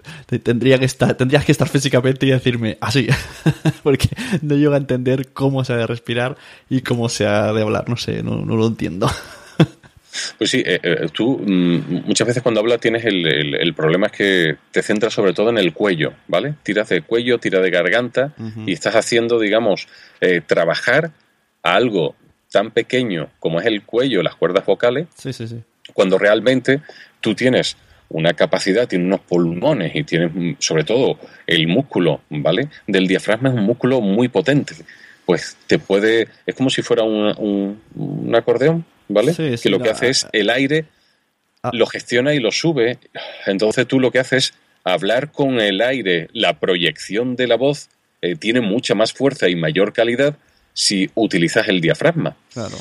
Tendría 0.43 0.79
que 0.79 0.87
estar, 0.87 1.15
tendrías 1.15 1.45
que 1.45 1.53
estar 1.53 1.69
físicamente 1.69 2.25
y 2.25 2.31
decirme 2.31 2.79
así. 2.81 3.07
Porque 3.83 4.09
no 4.41 4.57
llego 4.57 4.73
a 4.73 4.79
entender 4.79 5.29
cómo 5.35 5.63
se 5.63 5.75
ha 5.75 5.77
de 5.77 5.87
respirar 5.87 6.39
y 6.71 6.81
cómo 6.81 7.11
se 7.11 7.27
ha 7.27 7.53
de 7.53 7.61
hablar. 7.61 7.87
No 7.91 7.99
sé, 7.99 8.23
no, 8.23 8.47
no 8.47 8.57
lo 8.57 8.69
entiendo. 8.69 9.11
Pues 10.37 10.51
sí, 10.51 10.63
eh, 10.65 10.79
eh, 10.83 11.07
tú 11.13 11.39
mm, 11.39 12.07
muchas 12.07 12.27
veces 12.27 12.43
cuando 12.43 12.61
hablas 12.61 12.81
tienes 12.81 13.05
el, 13.05 13.55
el, 13.55 13.75
problema 13.75 14.07
es 14.07 14.13
que 14.13 14.57
te 14.71 14.83
centras 14.83 15.15
sobre 15.15 15.33
todo 15.33 15.51
en 15.51 15.59
el 15.59 15.73
cuello, 15.73 16.13
¿vale? 16.29 16.55
Tiras 16.63 16.91
de 16.91 17.01
cuello, 17.01 17.39
tiras 17.39 17.63
de 17.63 17.71
garganta 17.71 18.35
y 18.67 18.73
estás 18.73 18.95
haciendo, 18.95 19.39
digamos, 19.39 19.89
eh, 20.21 20.43
trabajar 20.47 21.13
a 21.63 21.75
algo 21.75 22.15
tan 22.51 22.71
pequeño 22.71 23.31
como 23.39 23.61
es 23.61 23.67
el 23.67 23.83
cuello, 23.85 24.23
las 24.23 24.35
cuerdas 24.35 24.67
vocales, 24.67 25.07
sí, 25.17 25.33
sí, 25.33 25.49
sí. 25.49 25.63
cuando 25.95 26.19
realmente 26.19 26.83
tú 27.21 27.35
tienes 27.35 27.77
una 28.11 28.35
capacidad, 28.35 28.87
tienes 28.87 29.07
unos 29.07 29.21
pulmones 29.21 29.97
y 29.97 30.05
tienes 30.05 30.31
mm, 30.35 30.53
sobre 30.59 30.85
todo 30.85 31.19
el 31.47 31.67
músculo, 31.69 32.21
¿vale? 32.29 32.69
Del 32.87 33.09
diafragma 33.09 33.49
es 33.49 33.55
un 33.55 33.65
músculo 33.65 34.03
muy 34.03 34.29
potente. 34.29 34.75
Pues 35.25 35.57
te 35.67 35.79
puede, 35.79 36.29
es 36.45 36.55
como 36.55 36.69
si 36.69 36.83
fuera 36.83 37.05
un, 37.05 37.81
un 37.95 38.35
acordeón, 38.35 38.85
¿vale? 39.13 39.35
que 39.35 39.71
lo 39.71 39.81
que 39.81 39.91
hace 39.91 40.11
es 40.11 40.27
el 40.33 40.51
aire 40.51 40.87
ah. 41.63 41.71
lo 41.73 41.87
gestiona 41.87 42.35
y 42.35 42.41
lo 42.41 42.51
sube. 42.51 42.99
Entonces 43.47 43.87
tú 43.87 44.01
lo 44.01 44.11
que 44.11 44.19
haces 44.19 44.45
es 44.45 44.55
hablar 44.85 45.33
con 45.33 45.61
el 45.61 45.81
aire, 45.81 46.29
la 46.33 46.59
proyección 46.59 47.37
de 47.37 47.47
la 47.47 47.57
voz 47.57 47.89
eh, 48.21 48.37
tiene 48.37 48.61
mucha 48.61 48.95
más 48.95 49.13
fuerza 49.13 49.49
y 49.49 49.57
mayor 49.57 49.93
calidad 49.93 50.37
si 50.73 51.11
utilizas 51.15 51.69
el 51.69 51.81
diafragma. 51.81 52.37
Claro. 52.53 52.77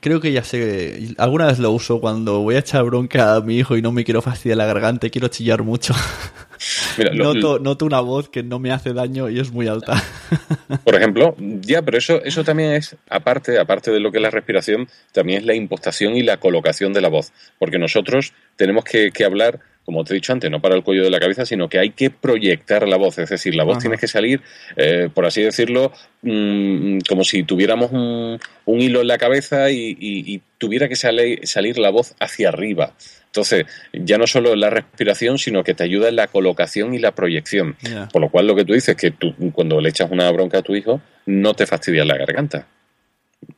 Creo 0.00 0.20
que 0.20 0.32
ya 0.32 0.44
sé. 0.44 1.14
Alguna 1.16 1.46
vez 1.46 1.58
lo 1.58 1.70
uso 1.70 2.00
cuando 2.00 2.40
voy 2.40 2.56
a 2.56 2.58
echar 2.58 2.84
bronca 2.84 3.36
a 3.36 3.40
mi 3.40 3.56
hijo 3.56 3.76
y 3.76 3.82
no 3.82 3.90
me 3.90 4.04
quiero 4.04 4.20
fastidiar 4.20 4.58
la 4.58 4.66
garganta 4.66 5.08
quiero 5.08 5.28
chillar 5.28 5.62
mucho. 5.62 5.94
noto, 7.14 7.86
una 7.86 8.00
voz 8.00 8.28
que 8.28 8.42
no 8.42 8.58
me 8.58 8.70
hace 8.70 8.92
daño 8.92 9.30
y 9.30 9.40
es 9.40 9.50
muy 9.50 9.66
alta. 9.66 10.02
Por 10.84 10.94
ejemplo, 10.94 11.34
ya, 11.38 11.80
pero 11.82 11.96
eso, 11.96 12.22
eso 12.22 12.44
también 12.44 12.72
es, 12.72 12.96
aparte, 13.08 13.58
aparte 13.58 13.90
de 13.90 14.00
lo 14.00 14.10
que 14.10 14.18
es 14.18 14.22
la 14.22 14.30
respiración, 14.30 14.88
también 15.12 15.40
es 15.40 15.46
la 15.46 15.54
impostación 15.54 16.16
y 16.16 16.22
la 16.22 16.36
colocación 16.36 16.92
de 16.92 17.00
la 17.00 17.08
voz. 17.08 17.32
Porque 17.58 17.78
nosotros 17.78 18.34
tenemos 18.56 18.84
que, 18.84 19.10
que 19.10 19.24
hablar 19.24 19.60
como 19.88 20.04
te 20.04 20.12
he 20.12 20.16
dicho 20.16 20.34
antes, 20.34 20.50
no 20.50 20.60
para 20.60 20.74
el 20.74 20.82
cuello 20.82 21.02
de 21.02 21.08
la 21.08 21.18
cabeza, 21.18 21.46
sino 21.46 21.66
que 21.66 21.78
hay 21.78 21.92
que 21.92 22.10
proyectar 22.10 22.86
la 22.86 22.98
voz. 22.98 23.16
Es 23.16 23.30
decir, 23.30 23.54
la 23.54 23.64
voz 23.64 23.78
tiene 23.78 23.96
que 23.96 24.06
salir, 24.06 24.42
eh, 24.76 25.08
por 25.14 25.24
así 25.24 25.40
decirlo, 25.40 25.92
mm, 26.20 26.98
como 27.08 27.24
si 27.24 27.42
tuviéramos 27.42 27.90
un, 27.90 28.38
hilo 28.66 29.00
en 29.00 29.06
la 29.06 29.16
cabeza 29.16 29.70
y, 29.70 30.42
tuviera 30.58 30.90
que 30.90 30.94
salir 30.96 31.78
la 31.78 31.88
voz 31.88 32.14
hacia 32.20 32.50
arriba. 32.50 32.92
Entonces, 33.24 33.64
ya 33.94 34.18
no 34.18 34.26
solo 34.26 34.52
en 34.52 34.60
la 34.60 34.68
respiración, 34.68 35.38
sino 35.38 35.64
que 35.64 35.72
te 35.72 35.84
ayuda 35.84 36.10
en 36.10 36.16
la 36.16 36.26
colocación 36.26 36.92
y 36.92 36.98
la 36.98 37.12
proyección. 37.12 37.78
Por 38.12 38.20
lo 38.20 38.28
cual, 38.28 38.46
lo 38.46 38.54
que 38.54 38.66
tú 38.66 38.74
dices, 38.74 38.94
que 38.94 39.10
tú 39.12 39.34
cuando 39.54 39.80
le 39.80 39.88
echas 39.88 40.10
una 40.10 40.30
bronca 40.30 40.58
a 40.58 40.62
tu 40.62 40.76
hijo, 40.76 41.00
no 41.24 41.54
te 41.54 41.64
fastidia 41.64 42.04
la 42.04 42.18
garganta. 42.18 42.66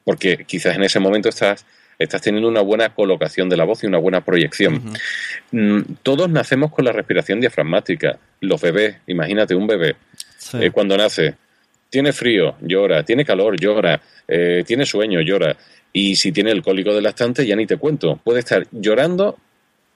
Porque 0.04 0.44
quizás 0.46 0.76
en 0.76 0.84
ese 0.84 1.00
momento 1.00 1.28
estás 1.28 1.66
estás 2.00 2.22
teniendo 2.22 2.48
una 2.48 2.62
buena 2.62 2.94
colocación 2.94 3.48
de 3.50 3.58
la 3.58 3.64
voz 3.64 3.84
y 3.84 3.86
una 3.86 3.98
buena 3.98 4.22
proyección. 4.22 4.82
Mm, 5.52 5.80
todos 6.02 6.30
nacemos 6.30 6.72
con 6.72 6.86
la 6.86 6.92
respiración 6.92 7.40
diafragmática. 7.40 8.18
Los 8.40 8.60
bebés, 8.60 8.96
imagínate 9.06 9.54
un 9.54 9.66
bebé, 9.66 9.96
eh, 10.54 10.70
cuando 10.70 10.96
nace, 10.96 11.34
tiene 11.90 12.12
frío, 12.14 12.56
llora, 12.62 13.04
tiene 13.04 13.24
calor, 13.24 13.60
llora, 13.60 14.00
eh, 14.26 14.64
tiene 14.66 14.86
sueño, 14.86 15.20
llora. 15.20 15.54
Y 15.92 16.16
si 16.16 16.32
tiene 16.32 16.52
el 16.52 16.62
cólico 16.62 16.94
del 16.94 17.04
lactante, 17.04 17.46
ya 17.46 17.54
ni 17.54 17.66
te 17.66 17.76
cuento. 17.76 18.18
Puede 18.24 18.40
estar 18.40 18.66
llorando 18.72 19.36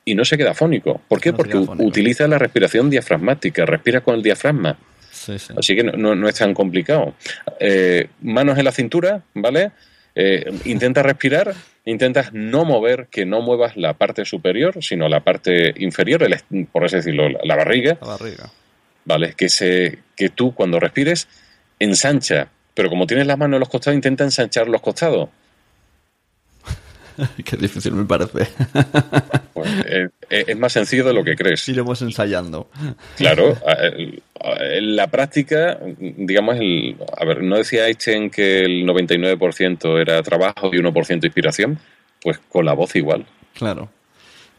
y 0.04 0.14
no 0.14 0.26
se 0.26 0.36
queda 0.36 0.52
fónico. 0.52 1.00
¿Por 1.08 1.22
qué? 1.22 1.32
Porque 1.32 1.56
utiliza 1.56 2.28
la 2.28 2.36
respiración 2.36 2.90
diafragmática, 2.90 3.64
respira 3.64 4.02
con 4.02 4.16
el 4.16 4.22
diafragma. 4.22 4.76
Así 5.56 5.74
que 5.74 5.84
no, 5.84 6.28
es 6.28 6.34
tan 6.34 6.52
complicado. 6.52 7.14
Eh, 7.58 8.08
manos 8.20 8.58
en 8.58 8.64
la 8.66 8.72
cintura, 8.72 9.22
¿vale? 9.32 9.70
Intenta 10.64 11.02
respirar 11.02 11.54
intentas 11.84 12.32
no 12.32 12.64
mover, 12.64 13.08
que 13.10 13.26
no 13.26 13.42
muevas 13.42 13.76
la 13.76 13.94
parte 13.94 14.24
superior, 14.24 14.82
sino 14.82 15.08
la 15.08 15.20
parte 15.20 15.74
inferior, 15.76 16.26
por 16.72 16.84
así 16.84 16.96
decirlo, 16.96 17.28
la 17.28 17.56
barriga. 17.56 17.98
La 18.00 18.08
barriga. 18.08 18.50
¿Vale? 19.04 19.34
Que, 19.36 19.48
se, 19.48 19.98
que 20.16 20.30
tú 20.30 20.54
cuando 20.54 20.80
respires 20.80 21.28
ensancha, 21.78 22.48
pero 22.72 22.88
como 22.88 23.06
tienes 23.06 23.26
las 23.26 23.36
manos 23.36 23.56
en 23.56 23.60
los 23.60 23.68
costados, 23.68 23.96
intenta 23.96 24.24
ensanchar 24.24 24.68
los 24.68 24.80
costados. 24.80 25.28
Qué 27.44 27.56
difícil 27.56 27.92
me 27.92 28.04
parece. 28.04 28.48
Eh, 29.86 30.08
es 30.28 30.58
más 30.58 30.72
sencillo 30.72 31.04
de 31.04 31.12
lo 31.12 31.24
que 31.24 31.36
crees. 31.36 31.68
Iremos 31.68 32.02
ensayando. 32.02 32.68
Claro, 33.16 33.56
en 34.60 34.96
la 34.96 35.06
práctica, 35.06 35.78
digamos, 35.98 36.56
el, 36.56 36.96
a 37.16 37.24
ver, 37.24 37.42
¿no 37.42 37.56
decía 37.56 37.86
Einstein 37.86 38.30
que 38.30 38.60
el 38.60 38.86
99% 38.86 40.00
era 40.00 40.22
trabajo 40.22 40.70
y 40.72 40.78
1% 40.78 41.24
inspiración? 41.24 41.78
Pues 42.20 42.38
con 42.48 42.64
la 42.64 42.72
voz 42.72 42.96
igual. 42.96 43.26
Claro. 43.54 43.88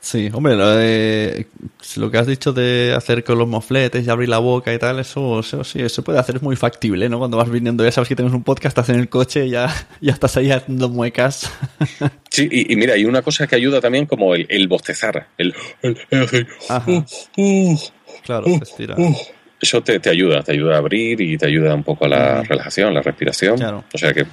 Sí, 0.06 0.30
hombre, 0.32 0.56
lo, 0.56 2.12
que 2.12 2.18
has 2.20 2.28
dicho 2.28 2.54
de 2.54 2.94
hacer 2.96 3.24
con 3.24 3.40
los 3.40 3.48
mofletes 3.48 4.06
y 4.06 4.10
abrir 4.12 4.30
la 4.30 4.38
boca 4.38 4.72
y 4.72 4.78
tal, 4.78 5.00
eso, 5.00 5.42
sí, 5.42 5.82
eso 5.82 6.04
puede 6.04 6.20
hacer, 6.20 6.36
es 6.36 6.44
muy 6.44 6.56
factible, 6.56 7.10
¿no? 7.10 7.18
Cuando 7.18 7.38
vas 7.38 7.50
viniendo, 7.50 7.84
ya 7.84 7.92
sabes 7.92 8.08
que 8.10 8.16
tenemos 8.16 8.36
un 8.36 8.44
podcast, 8.44 8.78
estás 8.78 8.90
en 8.90 9.00
el 9.00 9.10
coche 9.10 9.48
y 9.48 9.50
ya, 9.50 9.74
ya 10.02 10.14
estás 10.14 10.38
ahí 10.38 10.52
haciendo 10.52 10.90
muecas. 10.90 11.52
Sí, 12.30 12.50
y, 12.52 12.76
mira, 12.76 12.96
hay 12.96 13.06
una 13.06 13.22
cosa 13.22 13.48
que 13.48 13.56
ayuda 13.56 13.80
también 13.80 14.06
como 14.08 14.36
el, 14.36 14.68
bostezar, 14.68 15.30
el... 15.38 15.56
claro, 18.26 18.48
estira. 18.62 18.98
Eso 19.62 19.82
te, 19.82 20.02
te, 20.02 20.10
ayuda, 20.10 20.44
te 20.44 20.52
ayuda 20.52 20.76
a 20.76 20.80
abrir 20.80 21.22
y 21.22 21.38
te 21.38 21.46
ayuda 21.46 21.74
un 21.74 21.84
poco 21.84 22.04
a 22.04 22.10
la 22.10 22.44
relajación, 22.44 22.94
la 22.94 23.02
respiración. 23.02 23.56
Claro. 23.56 23.86
O 23.94 23.98
sea 23.98 24.14
que 24.14 24.26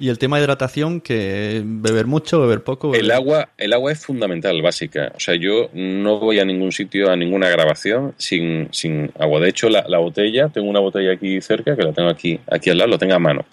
y 0.00 0.08
el 0.08 0.18
tema 0.18 0.38
de 0.38 0.44
hidratación, 0.44 1.02
que 1.02 1.62
beber 1.62 2.06
mucho, 2.06 2.40
beber 2.40 2.64
poco. 2.64 2.94
El 2.94 3.10
agua, 3.10 3.50
el 3.58 3.74
agua 3.74 3.92
es 3.92 3.98
fundamental, 3.98 4.62
básica. 4.62 5.12
O 5.14 5.20
sea, 5.20 5.34
yo 5.34 5.68
no 5.74 6.18
voy 6.18 6.40
a 6.40 6.44
ningún 6.46 6.72
sitio, 6.72 7.10
a 7.10 7.16
ninguna 7.16 7.50
grabación 7.50 8.14
sin, 8.16 8.68
sin 8.72 9.12
agua. 9.18 9.40
De 9.40 9.50
hecho, 9.50 9.68
la, 9.68 9.98
botella, 9.98 10.48
tengo 10.48 10.70
una 10.70 10.80
botella 10.80 11.12
aquí 11.12 11.42
cerca, 11.42 11.76
que 11.76 11.82
la 11.82 11.92
tengo 11.92 12.08
aquí, 12.08 12.40
aquí 12.50 12.70
al 12.70 12.78
lado, 12.78 12.92
lo 12.92 12.98
tengo 12.98 13.14
a 13.14 13.18
mano. 13.18 13.44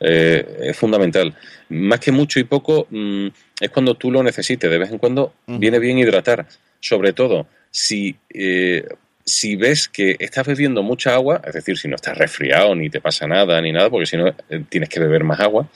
Eh, 0.00 0.60
es 0.62 0.76
fundamental. 0.78 1.34
Más 1.68 2.00
que 2.00 2.10
mucho 2.10 2.40
y 2.40 2.44
poco, 2.44 2.86
mm, 2.88 3.26
es 3.60 3.70
cuando 3.70 3.94
tú 3.94 4.10
lo 4.10 4.22
necesites. 4.22 4.70
De 4.70 4.78
vez 4.78 4.90
en 4.90 4.96
cuando 4.96 5.34
viene 5.46 5.78
bien 5.78 5.98
hidratar. 5.98 6.46
Sobre 6.80 7.12
todo, 7.12 7.46
si, 7.70 8.16
eh, 8.30 8.86
si 9.24 9.56
ves 9.56 9.88
que 9.88 10.16
estás 10.18 10.46
bebiendo 10.46 10.82
mucha 10.82 11.14
agua, 11.14 11.42
es 11.46 11.52
decir, 11.52 11.76
si 11.76 11.86
no 11.86 11.96
estás 11.96 12.16
resfriado 12.16 12.74
ni 12.74 12.90
te 12.90 13.00
pasa 13.00 13.26
nada 13.26 13.60
ni 13.60 13.72
nada, 13.72 13.90
porque 13.90 14.06
si 14.06 14.16
no 14.16 14.28
eh, 14.28 14.64
tienes 14.68 14.88
que 14.88 14.98
beber 14.98 15.22
más 15.22 15.38
agua, 15.38 15.68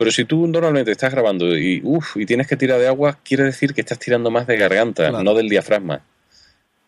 pero 0.00 0.10
si 0.10 0.24
tú 0.24 0.46
normalmente 0.46 0.92
estás 0.92 1.12
grabando 1.12 1.54
y, 1.54 1.82
uf, 1.84 2.16
y 2.16 2.24
tienes 2.24 2.46
que 2.46 2.56
tirar 2.56 2.80
de 2.80 2.88
agua, 2.88 3.18
quiere 3.22 3.44
decir 3.44 3.74
que 3.74 3.82
estás 3.82 3.98
tirando 3.98 4.30
más 4.30 4.46
de 4.46 4.56
garganta, 4.56 5.10
no 5.10 5.34
del 5.34 5.46
diafragma. 5.46 6.00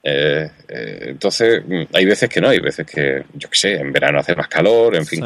Eh, 0.03 0.51
eh, 0.66 0.98
entonces, 1.09 1.62
mm, 1.62 1.83
hay 1.92 2.07
veces 2.07 2.31
que 2.31 2.40
no, 2.40 2.48
hay 2.48 2.61
veces 2.61 2.87
que, 2.87 3.22
yo 3.35 3.51
qué 3.51 3.59
sé, 3.59 3.75
en 3.75 3.92
verano 3.92 4.18
hace 4.18 4.35
más 4.35 4.48
calor, 4.48 4.96
en 4.96 5.05
fin. 5.05 5.22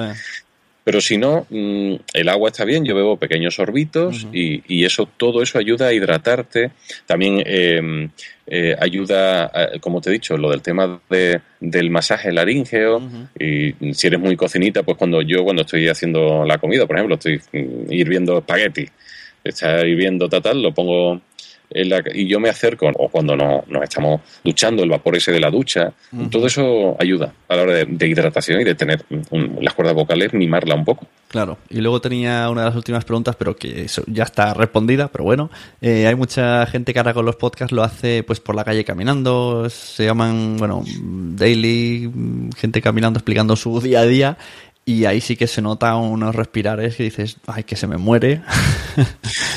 Pero 0.86 1.00
si 1.00 1.18
no, 1.18 1.48
mm, 1.50 1.94
el 2.14 2.28
agua 2.28 2.50
está 2.50 2.64
bien, 2.64 2.84
yo 2.84 2.94
bebo 2.94 3.16
pequeños 3.16 3.56
sorbitos 3.56 4.28
y, 4.32 4.84
eso, 4.84 5.08
todo 5.16 5.42
eso 5.42 5.58
ayuda 5.58 5.88
a 5.88 5.92
hidratarte. 5.92 6.70
También 7.06 7.42
em, 7.44 8.08
eh, 8.46 8.76
ayuda, 8.78 9.50
como 9.80 10.00
te 10.00 10.10
he 10.10 10.12
dicho, 10.12 10.36
lo 10.38 10.48
del 10.48 10.62
tema 10.62 11.00
de, 11.10 11.40
del 11.58 11.90
masaje 11.90 12.30
laríngeo. 12.30 13.02
Y 13.36 13.74
si 13.94 14.06
eres 14.06 14.20
muy 14.20 14.36
cocinita, 14.36 14.84
pues 14.84 14.96
cuando 14.96 15.22
yo, 15.22 15.42
cuando 15.42 15.62
estoy 15.62 15.88
haciendo 15.88 16.44
la 16.44 16.58
comida, 16.58 16.86
por 16.86 16.94
ejemplo, 16.94 17.16
estoy 17.16 17.40
mm, 17.52 17.92
hirviendo 17.92 18.38
espagueti, 18.38 18.86
está 19.42 19.84
hirviendo 19.84 20.28
tal, 20.28 20.62
lo 20.62 20.72
pongo 20.72 21.20
y 21.70 22.26
yo 22.26 22.40
me 22.40 22.48
acerco, 22.48 22.88
o 22.96 23.08
cuando 23.08 23.36
no, 23.36 23.64
nos 23.68 23.82
estamos 23.82 24.20
duchando, 24.44 24.82
el 24.82 24.90
vapor 24.90 25.16
ese 25.16 25.32
de 25.32 25.40
la 25.40 25.50
ducha, 25.50 25.92
todo 26.30 26.46
eso 26.46 26.96
ayuda 26.98 27.32
a 27.48 27.56
la 27.56 27.62
hora 27.62 27.84
de, 27.84 28.06
hidratación 28.06 28.60
y 28.60 28.64
de 28.64 28.74
tener 28.74 29.04
las 29.60 29.74
cuerdas 29.74 29.94
vocales, 29.94 30.32
mimarla 30.32 30.74
un 30.74 30.84
poco. 30.84 31.06
Claro, 31.28 31.58
y 31.68 31.80
luego 31.80 32.00
tenía 32.00 32.48
una 32.50 32.62
de 32.62 32.66
las 32.68 32.76
últimas 32.76 33.04
preguntas, 33.04 33.34
pero 33.36 33.56
que 33.56 33.82
eso 33.82 34.02
ya 34.06 34.22
está 34.22 34.54
respondida, 34.54 35.08
pero 35.08 35.24
bueno, 35.24 35.50
eh, 35.80 36.06
hay 36.06 36.14
mucha 36.14 36.64
gente 36.66 36.92
que 36.92 37.00
ahora 37.00 37.14
con 37.14 37.26
los 37.26 37.36
podcasts 37.36 37.72
lo 37.72 37.82
hace 37.82 38.22
pues 38.22 38.40
por 38.40 38.54
la 38.54 38.64
calle 38.64 38.84
caminando, 38.84 39.68
se 39.68 40.04
llaman, 40.04 40.56
bueno, 40.56 40.84
daily, 40.86 42.10
gente 42.56 42.80
caminando 42.80 43.18
explicando 43.18 43.56
su 43.56 43.80
día 43.86 44.00
a 44.00 44.06
día, 44.06 44.38
y 44.88 45.04
ahí 45.04 45.20
sí 45.20 45.36
que 45.36 45.48
se 45.48 45.60
nota 45.60 45.96
unos 45.96 46.32
respirares 46.32 46.94
que 46.94 47.02
dices, 47.02 47.38
ay, 47.48 47.64
que 47.64 47.74
se 47.74 47.86
me 47.86 47.98
muere. 47.98 48.40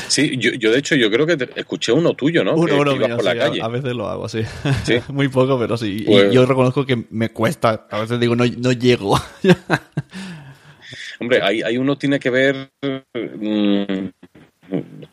Sí, 0.08 0.36
yo, 0.36 0.50
yo 0.50 0.72
de 0.72 0.80
hecho 0.80 0.96
yo 0.96 1.08
creo 1.08 1.24
que 1.24 1.38
escuché 1.54 1.92
uno 1.92 2.14
tuyo, 2.14 2.42
¿no? 2.42 2.56
Uno, 2.56 2.80
uno 2.80 2.98
por 2.98 3.24
la 3.24 3.38
calle. 3.38 3.62
A, 3.62 3.68
veces 3.68 3.94
lo 3.94 4.08
hago, 4.08 4.28
sí. 4.28 4.42
Muy 5.08 5.28
poco, 5.28 5.56
pero 5.56 5.76
sí. 5.76 5.98
y 6.00 6.02
pues 6.02 6.32
yo 6.32 6.44
reconozco 6.44 6.84
que 6.84 7.04
me 7.10 7.30
cuesta. 7.30 7.86
A 7.88 8.00
veces 8.00 8.18
digo, 8.18 8.34
no, 8.34 8.44
no 8.44 8.72
llego. 8.72 9.16
Hombre, 11.20 11.40
ahí, 11.42 11.62
ahí, 11.62 11.78
uno 11.78 11.96
tiene 11.96 12.18
que 12.18 12.28
ver 12.28 12.70
un 13.12 14.12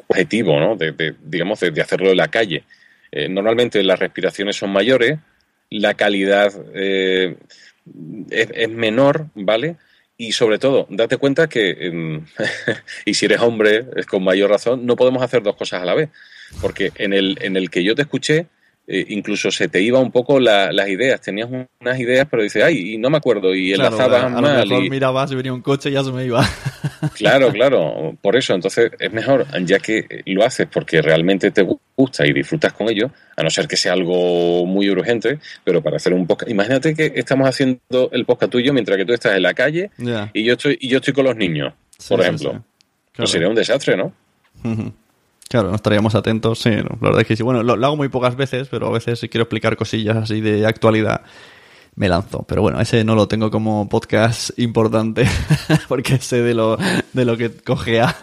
objetivo, 0.09 0.59
¿no? 0.59 0.75
De, 0.75 1.15
digamos, 1.23 1.59
de, 1.59 1.79
hacerlo 1.79 2.09
en 2.09 2.17
la 2.17 2.29
calle. 2.29 2.63
Eh, 3.11 3.29
normalmente 3.29 3.83
las 3.83 3.99
respiraciones 3.99 4.55
son 4.55 4.71
mayores, 4.71 5.19
la 5.69 5.93
calidad 5.93 6.51
eh, 6.73 7.37
es, 8.31 8.49
es 8.51 8.69
menor, 8.69 9.27
¿vale? 9.35 9.77
Y 10.17 10.31
sobre 10.31 10.57
todo, 10.57 10.87
date 10.89 11.17
cuenta 11.17 11.47
que, 11.47 11.69
em, 11.79 12.25
y 13.05 13.13
si 13.13 13.25
eres 13.25 13.39
hombre, 13.41 13.85
con 14.09 14.23
mayor 14.23 14.49
razón, 14.49 14.85
no 14.85 14.95
podemos 14.95 15.21
hacer 15.21 15.43
dos 15.43 15.55
cosas 15.55 15.81
a 15.81 15.85
la 15.85 15.93
vez. 15.93 16.09
Porque 16.61 16.91
en 16.95 17.13
el, 17.13 17.37
en 17.41 17.57
el 17.57 17.69
que 17.69 17.83
yo 17.83 17.93
te 17.93 18.03
escuché, 18.03 18.47
eh, 18.87 19.05
incluso 19.09 19.51
se 19.51 19.67
te 19.67 19.81
iba 19.81 19.99
un 19.99 20.11
poco 20.11 20.39
las 20.39 20.87
ideas. 20.87 21.19
Tenías 21.19 21.49
unas 21.49 21.99
ideas, 21.99 22.25
pero 22.31 22.41
dices, 22.41 22.63
ay, 22.63 22.93
y 22.93 22.97
no 22.97 23.09
me 23.09 23.17
acuerdo, 23.17 23.53
y 23.53 23.73
enlazabas 23.73 24.23
a, 24.23 24.29
mal. 24.29 24.67
Lo 24.67 24.75
mejor 24.75 24.89
mirabas 24.89 25.31
y 25.31 25.35
venía 25.35 25.53
un 25.53 25.61
coche 25.61 25.89
y 25.89 25.93
ya 25.93 26.03
se 26.03 26.11
me 26.11 26.25
iba. 26.25 26.41
Claro, 27.15 27.51
claro, 27.51 28.17
por 28.21 28.35
eso. 28.35 28.53
Entonces 28.53 28.91
es 28.99 29.11
mejor, 29.11 29.45
ya 29.65 29.79
que 29.79 30.23
lo 30.25 30.43
haces 30.43 30.67
porque 30.71 31.01
realmente 31.01 31.51
te 31.51 31.65
gusta 31.95 32.25
y 32.25 32.33
disfrutas 32.33 32.73
con 32.73 32.89
ello, 32.89 33.11
a 33.35 33.43
no 33.43 33.49
ser 33.49 33.67
que 33.67 33.77
sea 33.77 33.93
algo 33.93 34.65
muy 34.65 34.89
urgente, 34.89 35.39
pero 35.63 35.81
para 35.81 35.97
hacer 35.97 36.13
un 36.13 36.27
podcast. 36.27 36.49
Imagínate 36.49 36.93
que 36.93 37.13
estamos 37.15 37.47
haciendo 37.47 38.09
el 38.11 38.25
podcast 38.25 38.51
tuyo 38.51 38.73
mientras 38.73 38.97
que 38.97 39.05
tú 39.05 39.13
estás 39.13 39.35
en 39.35 39.43
la 39.43 39.53
calle 39.53 39.91
y 40.33 40.43
yo 40.43 40.53
estoy 40.53 40.77
y 40.79 40.89
yo 40.89 40.97
estoy 40.97 41.13
con 41.13 41.25
los 41.25 41.35
niños, 41.35 41.73
por 42.07 42.21
ejemplo. 42.21 42.63
Pues 43.15 43.31
sería 43.31 43.49
un 43.49 43.55
desastre, 43.55 43.97
¿no? 43.97 44.13
Claro, 45.49 45.69
no 45.69 45.75
estaríamos 45.75 46.13
atentos, 46.13 46.59
sí, 46.59 46.71
la 46.71 46.97
verdad 46.99 47.21
es 47.21 47.27
que 47.27 47.35
sí. 47.35 47.43
Bueno, 47.43 47.63
lo, 47.63 47.73
hago 47.73 47.95
muy 47.95 48.09
pocas 48.09 48.35
veces, 48.35 48.67
pero 48.69 48.87
a 48.87 48.91
veces 48.91 49.19
si 49.19 49.29
quiero 49.29 49.43
explicar 49.43 49.77
cosillas 49.77 50.17
así 50.17 50.41
de 50.41 50.65
actualidad, 50.65 51.21
me 51.97 52.07
lanzo. 52.07 52.45
Pero 52.47 52.61
bueno, 52.61 52.79
ese 52.79 53.03
no 53.03 53.15
lo 53.15 53.27
tengo 53.27 53.51
como 53.51 53.89
podcast 53.89 54.57
importante, 54.57 55.25
porque 55.89 56.19
sé 56.19 56.41
de 56.41 56.53
lo, 56.53 56.77
de 57.11 57.25
lo 57.25 57.35
que 57.35 57.51
cogea. 57.51 58.15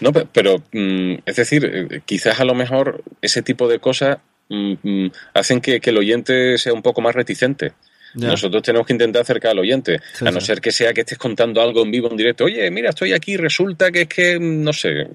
no, 0.00 0.10
pero, 0.12 0.56
mm, 0.72 1.14
es 1.24 1.36
decir, 1.36 1.64
eh, 1.64 2.00
quizás 2.04 2.40
a 2.40 2.44
lo 2.44 2.54
mejor 2.54 3.04
ese 3.20 3.42
tipo 3.42 3.68
de 3.68 3.78
cosas 3.78 4.18
mm, 4.48 4.72
mm, 4.82 5.12
hacen 5.34 5.60
que, 5.60 5.80
el 5.82 5.98
oyente 5.98 6.58
sea 6.58 6.72
un 6.72 6.82
poco 6.82 7.00
más 7.00 7.14
reticente. 7.14 7.72
Nosotros 8.12 8.64
tenemos 8.64 8.88
que 8.88 8.94
intentar 8.94 9.22
acercar 9.22 9.52
al 9.52 9.60
oyente, 9.60 10.00
a 10.26 10.32
no 10.32 10.40
ser 10.40 10.60
que 10.60 10.72
sea 10.72 10.92
que 10.92 11.02
estés 11.02 11.16
contando 11.16 11.62
algo 11.62 11.84
en 11.84 11.92
vivo, 11.92 12.10
en 12.10 12.16
directo. 12.16 12.46
Oye, 12.46 12.68
mira, 12.68 12.88
estoy 12.88 13.12
aquí, 13.12 13.36
resulta 13.36 13.92
que 13.92 14.00
es 14.00 14.08
que, 14.08 14.36
no 14.40 14.72
sé, 14.72 15.06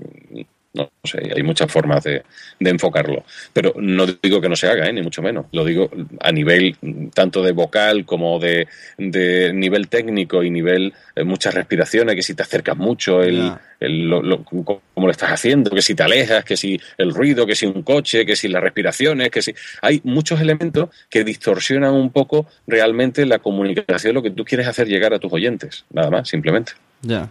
no, 0.75 0.91
sé, 1.03 1.31
hay 1.35 1.43
muchas 1.43 1.71
formas 1.71 2.03
de, 2.03 2.23
enfocarlo. 2.59 3.23
Pero 3.53 3.73
no 3.77 4.05
digo 4.05 4.41
que 4.41 4.49
no 4.49 4.55
se 4.55 4.67
haga, 4.67 4.87
¿eh? 4.87 4.93
ni 4.93 5.01
mucho 5.01 5.21
menos. 5.21 5.45
Lo 5.51 5.63
digo 5.63 5.89
a 6.19 6.31
nivel 6.31 6.75
tanto 7.13 7.41
de 7.41 7.51
vocal 7.51 8.05
como 8.05 8.39
de, 8.39 8.67
nivel 8.97 9.87
técnico 9.87 10.43
y 10.43 10.49
nivel 10.49 10.93
eh, 11.15 11.23
muchas 11.23 11.53
respiraciones, 11.53 12.15
que 12.15 12.21
si 12.21 12.33
te 12.33 12.43
acercas 12.43 12.77
mucho, 12.77 13.23
el, 13.23 13.53
lo, 13.79 14.43
cómo 14.43 14.81
lo 14.95 15.11
estás 15.11 15.31
haciendo, 15.31 15.71
que 15.71 15.81
si 15.81 15.95
te 15.95 16.03
alejas, 16.03 16.43
que 16.43 16.57
si 16.57 16.79
el 16.97 17.13
ruido, 17.13 17.45
que 17.45 17.55
si 17.55 17.65
un 17.65 17.83
coche, 17.83 18.25
que 18.25 18.35
si 18.35 18.47
las 18.47 18.61
respiraciones, 18.61 19.29
que 19.29 19.41
si... 19.41 19.53
Hay 19.81 20.01
muchos 20.03 20.41
elementos 20.41 20.89
que 21.09 21.23
distorsionan 21.23 21.93
un 21.93 22.11
poco 22.11 22.47
realmente 22.67 23.25
la 23.25 23.39
comunicación, 23.39 24.13
lo 24.13 24.23
que 24.23 24.31
tú 24.31 24.43
quieres 24.43 24.67
hacer 24.67 24.87
llegar 24.87 25.13
a 25.13 25.19
tus 25.19 25.31
oyentes. 25.31 25.85
Nada 25.91 26.09
más, 26.09 26.27
simplemente. 26.27 26.73
Ya. 27.01 27.29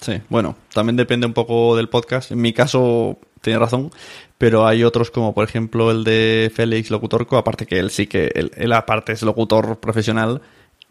Sí, 0.00 0.20
bueno, 0.28 0.56
también 0.72 0.96
depende 0.96 1.26
un 1.26 1.32
poco 1.32 1.76
del 1.76 1.88
podcast. 1.88 2.30
En 2.30 2.40
mi 2.40 2.52
caso, 2.52 3.18
tiene 3.40 3.58
razón, 3.58 3.90
pero 4.36 4.66
hay 4.66 4.84
otros 4.84 5.10
como 5.10 5.34
por 5.34 5.44
ejemplo 5.44 5.90
el 5.90 6.04
de 6.04 6.50
Félix 6.54 6.90
Locutorco, 6.90 7.36
aparte 7.36 7.66
que 7.66 7.78
él 7.78 7.90
sí 7.90 8.06
que, 8.06 8.30
él, 8.34 8.72
aparte 8.72 9.12
es 9.12 9.22
locutor 9.22 9.78
profesional 9.80 10.40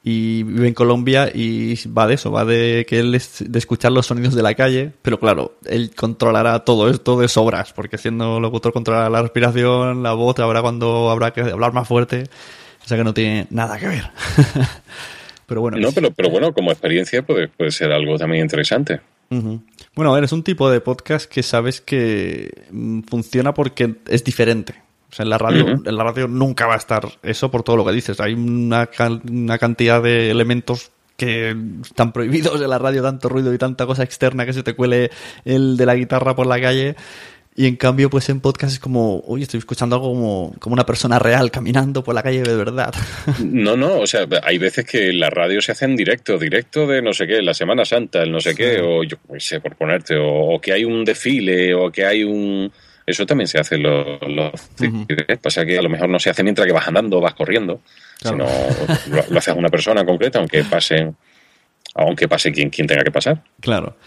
y 0.04 0.44
vive 0.44 0.68
en 0.68 0.74
Colombia 0.74 1.30
y 1.34 1.76
va 1.88 2.08
de 2.08 2.16
eso, 2.16 2.32
va 2.32 2.46
de 2.46 2.86
que 2.88 3.00
él 3.00 3.16
es 3.16 3.44
de 3.46 3.60
escuchar 3.60 3.92
los 3.92 4.06
sonidos 4.06 4.36
de 4.36 4.44
la 4.44 4.56
calle, 4.56 4.92
pero 5.02 5.20
claro, 5.20 5.58
él 5.66 5.92
controlará 5.96 6.60
todo 6.60 6.90
esto 6.90 7.20
de 7.20 7.28
sobras, 7.28 7.74
porque 7.74 7.98
siendo 7.98 8.40
locutor 8.40 8.72
controlará 8.74 9.10
la 9.10 9.22
respiración, 9.22 10.04
la 10.04 10.14
voz, 10.14 10.40
habrá 10.40 10.62
cuando 10.62 11.10
habrá 11.10 11.32
que 11.32 11.42
hablar 11.42 11.74
más 11.74 11.88
fuerte, 11.88 12.26
o 12.84 12.88
sea 12.88 12.98
que 12.98 13.04
no 13.04 13.14
tiene 13.14 13.48
nada 13.50 13.78
que 13.80 13.88
ver. 13.88 14.12
Pero 15.48 15.62
bueno. 15.62 15.78
No, 15.78 15.92
pero, 15.92 16.12
pero 16.12 16.30
bueno, 16.30 16.54
como 16.54 16.72
experiencia 16.72 17.24
puede, 17.24 17.48
puede 17.48 17.72
ser 17.72 17.92
algo 17.92 18.18
también 18.18 18.44
interesante. 18.44 19.00
Bueno, 19.30 20.12
a 20.12 20.16
ver, 20.16 20.24
es 20.24 20.32
un 20.32 20.44
tipo 20.44 20.70
de 20.70 20.80
podcast 20.80 21.30
que 21.30 21.44
sabes 21.44 21.82
que 21.82 22.50
mm, 22.72 23.02
funciona 23.02 23.54
porque 23.54 23.96
es 24.08 24.24
diferente. 24.24 24.76
O 25.10 25.16
sea, 25.16 25.24
en 25.24 25.30
la 25.30 25.38
radio, 25.38 25.68
en 25.68 25.98
la 25.98 26.04
radio 26.04 26.28
nunca 26.28 26.68
va 26.68 26.76
a 26.76 26.78
estar 26.78 27.08
eso 27.24 27.50
por 27.50 27.64
todo 27.64 27.78
lo 27.78 27.86
que 27.86 27.94
dices. 27.94 28.20
Hay 28.20 28.34
una, 28.34 28.90
una 29.30 29.58
cantidad 29.58 30.02
de 30.02 30.30
elementos 30.30 30.92
que 31.16 31.56
están 31.82 32.12
prohibidos 32.14 32.62
en 32.62 32.70
la 32.70 32.78
radio, 32.78 33.02
tanto 33.02 33.28
ruido 33.28 33.54
y 33.54 33.58
tanta 33.58 33.86
cosa 33.86 34.04
externa 34.04 34.46
que 34.46 34.54
se 34.54 34.64
te 34.64 34.76
cuele 34.76 35.10
el 35.46 35.76
de 35.78 35.86
la 35.86 35.96
guitarra 35.96 36.36
por 36.36 36.46
la 36.46 36.62
calle 36.62 36.96
y 37.60 37.66
en 37.66 37.76
cambio, 37.76 38.08
pues 38.12 38.30
en 38.30 38.40
podcast 38.40 38.74
es 38.74 38.80
como, 38.80 39.22
oye, 39.22 39.42
estoy 39.42 39.58
escuchando 39.58 39.96
algo 39.96 40.14
como, 40.14 40.54
como 40.60 40.74
una 40.74 40.86
persona 40.86 41.18
real 41.18 41.50
caminando 41.50 42.04
por 42.04 42.14
la 42.14 42.22
calle 42.22 42.44
de 42.44 42.56
verdad. 42.56 42.94
No, 43.44 43.76
no, 43.76 43.98
o 43.98 44.06
sea, 44.06 44.28
hay 44.44 44.60
veces 44.60 44.86
que 44.86 45.12
la 45.12 45.32
radio 45.32 45.60
se 45.60 45.72
hace 45.72 45.86
en 45.86 45.96
directo, 45.96 46.38
directo 46.38 46.86
de 46.86 47.02
no 47.02 47.14
sé 47.14 47.26
qué, 47.26 47.42
la 47.42 47.56
Semana 47.56 47.84
Santa, 47.84 48.22
el 48.22 48.32
no 48.32 48.40
sé 48.40 48.54
qué, 48.54 48.80
o 48.80 49.04
yo 49.04 49.18
no 49.28 49.40
sé, 49.40 49.60
por 49.60 49.76
ponerte, 49.76 50.16
o, 50.20 50.62
que 50.62 50.72
hay 50.72 50.86
un 50.86 51.04
desfile, 51.04 51.74
o 51.74 51.92
que 51.92 52.06
hay 52.06 52.24
un... 52.24 52.72
Eso 53.08 53.26
también 53.26 53.48
se 53.48 53.58
hace 53.58 53.76
en 53.76 53.84
los... 53.84 54.22
los 54.22 54.52
Pasa 55.42 55.66
que 55.66 55.80
a 55.80 55.82
lo 55.82 55.90
mejor 55.90 56.10
no 56.10 56.20
se 56.20 56.30
hace 56.30 56.44
mientras 56.44 56.68
que 56.68 56.74
vas 56.74 56.88
andando 56.88 57.18
o 57.18 57.22
vas 57.22 57.34
corriendo, 57.34 57.82
sino 58.22 58.46
lo, 59.10 59.24
lo 59.28 59.38
hace 59.40 59.52
una 59.52 59.70
persona 59.70 60.06
concreta, 60.06 60.38
aunque 60.38 60.64
pase, 60.64 61.12
aunque 61.96 62.28
pase 62.28 62.52
quien, 62.52 62.70
quien 62.70 62.86
tenga 62.86 63.04
que 63.04 63.12
pasar. 63.12 63.42
Claro. 63.60 63.98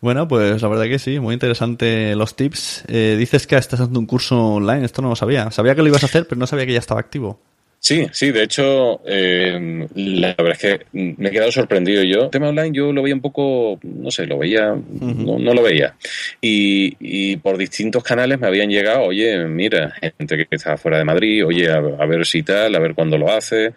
Bueno, 0.00 0.26
pues 0.26 0.62
la 0.62 0.68
verdad 0.68 0.86
que 0.86 0.98
sí, 0.98 1.20
muy 1.20 1.34
interesante 1.34 2.16
los 2.16 2.34
tips. 2.34 2.84
Eh, 2.88 3.16
dices 3.18 3.46
que 3.46 3.56
estás 3.56 3.80
haciendo 3.80 4.00
un 4.00 4.06
curso 4.06 4.54
online, 4.54 4.86
esto 4.86 5.02
no 5.02 5.10
lo 5.10 5.16
sabía. 5.16 5.50
Sabía 5.50 5.74
que 5.74 5.82
lo 5.82 5.88
ibas 5.88 6.02
a 6.02 6.06
hacer, 6.06 6.26
pero 6.26 6.38
no 6.38 6.46
sabía 6.46 6.64
que 6.64 6.72
ya 6.72 6.78
estaba 6.78 7.00
activo. 7.00 7.38
Sí, 7.82 8.06
sí, 8.12 8.30
de 8.30 8.42
hecho, 8.42 9.00
eh, 9.06 9.86
la 9.94 10.34
verdad 10.34 10.52
es 10.52 10.58
que 10.58 10.86
me 10.92 11.28
he 11.28 11.32
quedado 11.32 11.50
sorprendido 11.50 12.02
yo. 12.02 12.24
El 12.24 12.30
tema 12.30 12.48
online 12.48 12.72
yo 12.72 12.92
lo 12.92 13.02
veía 13.02 13.14
un 13.14 13.22
poco, 13.22 13.78
no 13.82 14.10
sé, 14.10 14.26
lo 14.26 14.38
veía, 14.38 14.74
no, 14.74 15.38
lo 15.38 15.62
veía. 15.62 15.96
Y, 16.42 17.36
por 17.36 17.56
distintos 17.56 18.02
canales 18.02 18.38
me 18.38 18.46
habían 18.46 18.68
llegado, 18.68 19.04
oye, 19.04 19.46
mira, 19.46 19.94
gente 20.18 20.36
que 20.36 20.46
está 20.50 20.76
fuera 20.76 20.98
de 20.98 21.04
Madrid, 21.04 21.44
oye, 21.46 21.70
a, 21.70 21.76
a 21.76 22.06
ver 22.06 22.26
si 22.26 22.42
tal, 22.42 22.74
a 22.74 22.78
ver 22.78 22.94
cuándo 22.94 23.16
lo 23.16 23.32
hace. 23.32 23.72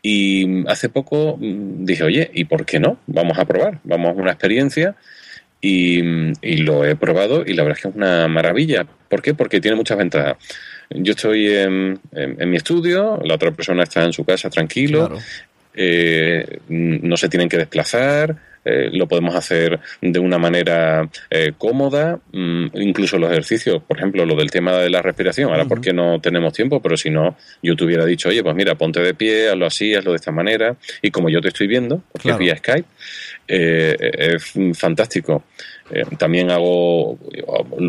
Y 0.00 0.64
hace 0.68 0.88
poco 0.88 1.36
mm, 1.36 1.84
dije, 1.84 2.04
oye, 2.04 2.30
¿y 2.32 2.44
por 2.44 2.64
qué 2.64 2.78
no? 2.78 2.98
Vamos 3.08 3.36
a 3.38 3.44
probar, 3.44 3.80
vamos 3.82 4.16
a 4.16 4.20
una 4.20 4.30
experiencia 4.30 4.96
y, 5.60 6.02
lo 6.62 6.84
he 6.84 6.96
probado 6.96 7.44
y 7.46 7.52
la 7.52 7.62
verdad 7.62 7.78
es 7.78 7.82
que 7.82 7.88
es 7.88 7.94
una 7.94 8.28
maravilla. 8.28 8.86
¿Por 9.08 9.22
qué? 9.22 9.34
Porque 9.34 9.60
tiene 9.60 9.76
muchas 9.76 9.98
ventajas. 9.98 10.36
yo 10.90 11.12
estoy 11.12 11.48
en, 11.48 12.00
mi 12.12 12.56
estudio, 12.56 13.20
la 13.24 13.34
otra 13.34 13.50
persona 13.50 13.82
está 13.82 14.04
en 14.04 14.12
su 14.12 14.24
casa 14.24 14.50
tranquilo, 14.50 15.10
eh, 15.74 16.60
no 16.68 17.16
se 17.16 17.28
tienen 17.28 17.48
que 17.48 17.58
desplazar, 17.58 18.36
eh, 18.64 18.90
lo 18.92 19.06
podemos 19.08 19.34
hacer 19.34 19.80
de 20.00 20.18
una 20.18 20.38
manera 20.38 21.08
eh, 21.30 21.52
cómoda, 21.56 22.18
mm, 22.32 22.66
incluso 22.74 23.18
los 23.18 23.30
ejercicios, 23.30 23.82
por 23.82 23.96
ejemplo, 23.96 24.24
lo 24.26 24.36
del 24.36 24.50
tema 24.50 24.72
de 24.78 24.90
la 24.90 25.02
respiración, 25.02 25.50
ahora 25.50 25.64
porque 25.64 25.92
no 25.92 26.20
tenemos 26.20 26.52
tiempo, 26.52 26.80
pero 26.80 26.96
si 26.96 27.10
no, 27.10 27.36
yo 27.62 27.74
te 27.74 27.84
hubiera 27.84 28.04
dicho, 28.04 28.28
oye, 28.28 28.42
pues 28.42 28.54
mira, 28.54 28.74
ponte 28.74 29.00
de 29.00 29.14
pie, 29.14 29.50
hazlo 29.50 29.66
así, 29.66 29.94
hazlo 29.94 30.10
de 30.12 30.16
esta 30.16 30.32
manera, 30.32 30.76
y 31.02 31.10
como 31.10 31.28
yo 31.28 31.40
te 31.40 31.48
estoy 31.48 31.66
viendo, 31.66 32.02
porque 32.12 32.30
es 32.30 32.38
vía 32.38 32.56
Skype, 32.56 32.88
es 33.46 34.52
fantástico. 34.78 35.44
Eh, 35.92 36.04
también 36.18 36.50
hago, 36.50 37.18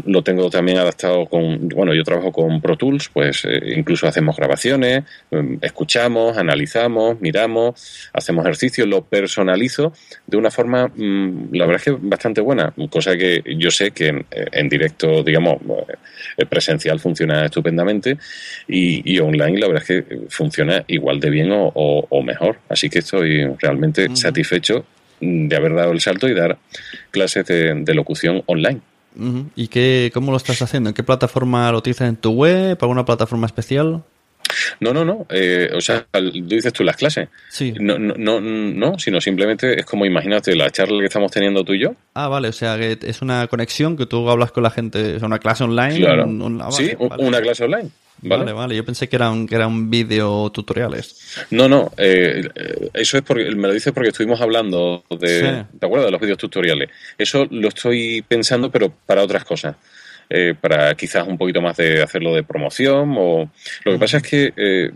lo 0.06 0.24
tengo 0.24 0.50
también 0.50 0.78
adaptado 0.78 1.26
con, 1.28 1.70
bueno, 1.70 1.94
yo 1.94 2.04
trabajo 2.04 2.32
con 2.32 2.62
Pro 2.62 2.76
Tools, 2.76 3.10
pues 3.10 3.46
eh, 3.46 3.74
incluso 3.76 4.08
hacemos 4.08 4.36
grabaciones, 4.36 5.04
mm, 5.30 5.56
escuchamos, 5.62 6.38
analizamos, 6.38 7.20
miramos, 7.22 8.10
hacemos 8.14 8.46
ejercicios, 8.46 8.88
lo 8.88 9.04
personalizo 9.04 9.94
de 10.26 10.38
una 10.38 10.50
forma, 10.50 10.88
mm, 10.88 11.54
la 11.54 11.66
verdad 11.66 11.82
es 11.86 11.94
que 11.94 11.98
bastante 12.08 12.42
buena, 12.42 12.74
cosa 12.90 13.16
que 13.16 13.44
yo 13.58 13.70
sé 13.70 13.92
que 13.92 14.26
en, 14.32 14.70
directo, 14.70 15.24
digamos, 15.24 15.58
eh, 16.38 16.46
presencial 16.46 17.00
funciona 17.00 17.46
estupendamente 17.46 18.18
y, 18.68 19.20
online 19.20 19.60
la 19.60 19.68
verdad 19.68 19.84
es 19.88 20.04
que 20.04 20.18
funciona 20.30 20.84
igual 20.88 21.20
de 21.20 21.30
bien 21.30 21.50
o, 21.52 22.24
mejor. 22.24 22.58
Así 22.70 22.90
que 22.90 23.00
estoy 23.00 23.46
realmente 23.60 24.08
satisfecho 24.16 24.86
de 25.22 25.56
haber 25.56 25.76
dado 25.76 25.92
el 25.92 26.02
salto 26.02 26.28
y 26.28 26.34
dar 26.34 26.58
clases 27.12 27.46
de, 27.46 27.94
locución 27.94 28.44
online. 28.48 28.82
¿Y 29.56 29.68
qué, 29.68 30.12
cómo 30.14 30.32
lo 30.32 30.38
estás 30.38 30.62
haciendo? 30.62 30.90
¿En 30.90 30.94
qué 30.94 31.04
plataforma 31.04 31.72
lo 31.72 31.78
utilizas 31.78 32.10
en 32.10 32.16
tu 32.16 32.32
web? 32.32 32.78
¿Alguna 32.82 33.06
plataforma 33.06 33.46
especial? 33.46 34.04
No, 34.80 34.94
no, 34.94 35.06
no. 35.06 35.26
Eh, 35.30 35.70
o 35.74 35.82
sea, 35.82 36.06
dices 36.44 36.74
tú 36.74 36.84
las 36.84 36.96
clases. 36.96 37.30
Sí. 37.50 37.74
No, 37.80 37.98
no, 37.98 38.14
no, 38.18 38.42
no, 38.42 39.00
sino 39.00 39.22
simplemente 39.22 39.80
es 39.80 39.86
como 39.86 40.06
imagínate 40.06 40.56
la 40.56 40.70
charla 40.70 41.00
que 41.00 41.06
estamos 41.06 41.32
teniendo 41.32 41.64
tú 41.64 41.74
y 41.74 41.80
yo. 41.80 41.96
Ah, 42.14 42.28
vale. 42.28 42.50
O 42.50 42.54
sea, 42.54 42.78
que 42.78 42.98
es 43.02 43.22
una 43.22 43.48
conexión 43.48 43.98
que 43.98 44.06
tú 44.06 44.30
hablas 44.30 44.52
con 44.52 44.64
la 44.64 44.72
gente. 44.72 45.16
Es 45.16 45.24
una 45.24 45.40
clase 45.40 45.64
online. 45.64 46.00
Claro. 46.00 46.28
sí, 46.72 46.92
una 46.98 47.42
clase 47.42 47.64
online. 47.64 47.90
¿Vale? 48.24 48.54
vale, 48.54 48.76
Yo 48.76 48.86
pensé 48.86 49.10
que 49.10 49.16
eran, 49.16 49.48
que 49.48 49.56
eran 49.56 49.90
vídeo 49.90 50.52
tutoriales. 50.52 51.48
No, 51.50 51.68
no. 51.68 51.92
Eh, 51.98 52.48
eso 52.94 53.18
es 53.18 53.24
porque 53.24 53.46
me 53.56 53.68
lo 53.68 53.74
dices 53.74 53.92
porque 53.94 54.10
estuvimos 54.10 54.40
hablando 54.42 55.04
de, 55.10 55.66
¿te 55.80 55.86
acuerdas? 55.86 56.06
De 56.06 56.12
los 56.12 56.22
vídeos 56.22 56.38
tutoriales. 56.38 56.90
Eso 57.18 57.48
lo 57.50 57.70
estoy 57.70 58.24
pensando, 58.28 58.70
pero 58.70 58.94
para 59.06 59.24
otras 59.24 59.44
cosas. 59.44 59.76
Eh, 60.34 60.56
para 60.60 60.96
quizás 60.96 61.28
un 61.28 61.38
poquito 61.38 61.62
más 61.62 61.76
de 61.76 62.02
hacerlo 62.02 62.34
de 62.34 62.44
promoción 62.44 63.16
o 63.18 63.52
lo 63.84 63.92
que 63.92 64.00
pasa 64.00 64.18
es 64.18 64.24
que 64.24 64.54
eh, 64.56 64.90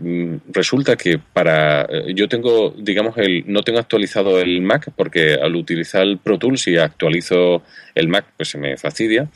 resulta 0.48 0.96
que 0.96 1.18
para 1.18 1.86
yo 2.14 2.26
tengo 2.26 2.74
digamos 2.78 3.18
el 3.18 3.44
no 3.46 3.62
tengo 3.62 3.78
actualizado 3.78 4.40
el 4.40 4.62
Mac 4.62 4.92
porque 4.96 5.34
al 5.34 5.54
utilizar 5.54 6.04
el 6.04 6.16
Pro 6.16 6.38
Tools 6.38 6.68
y 6.68 6.78
actualizo 6.78 7.62
el 7.94 8.08
Mac 8.08 8.24
pues 8.34 8.48
se 8.48 8.56
me 8.56 8.78
fastidia 8.78 9.28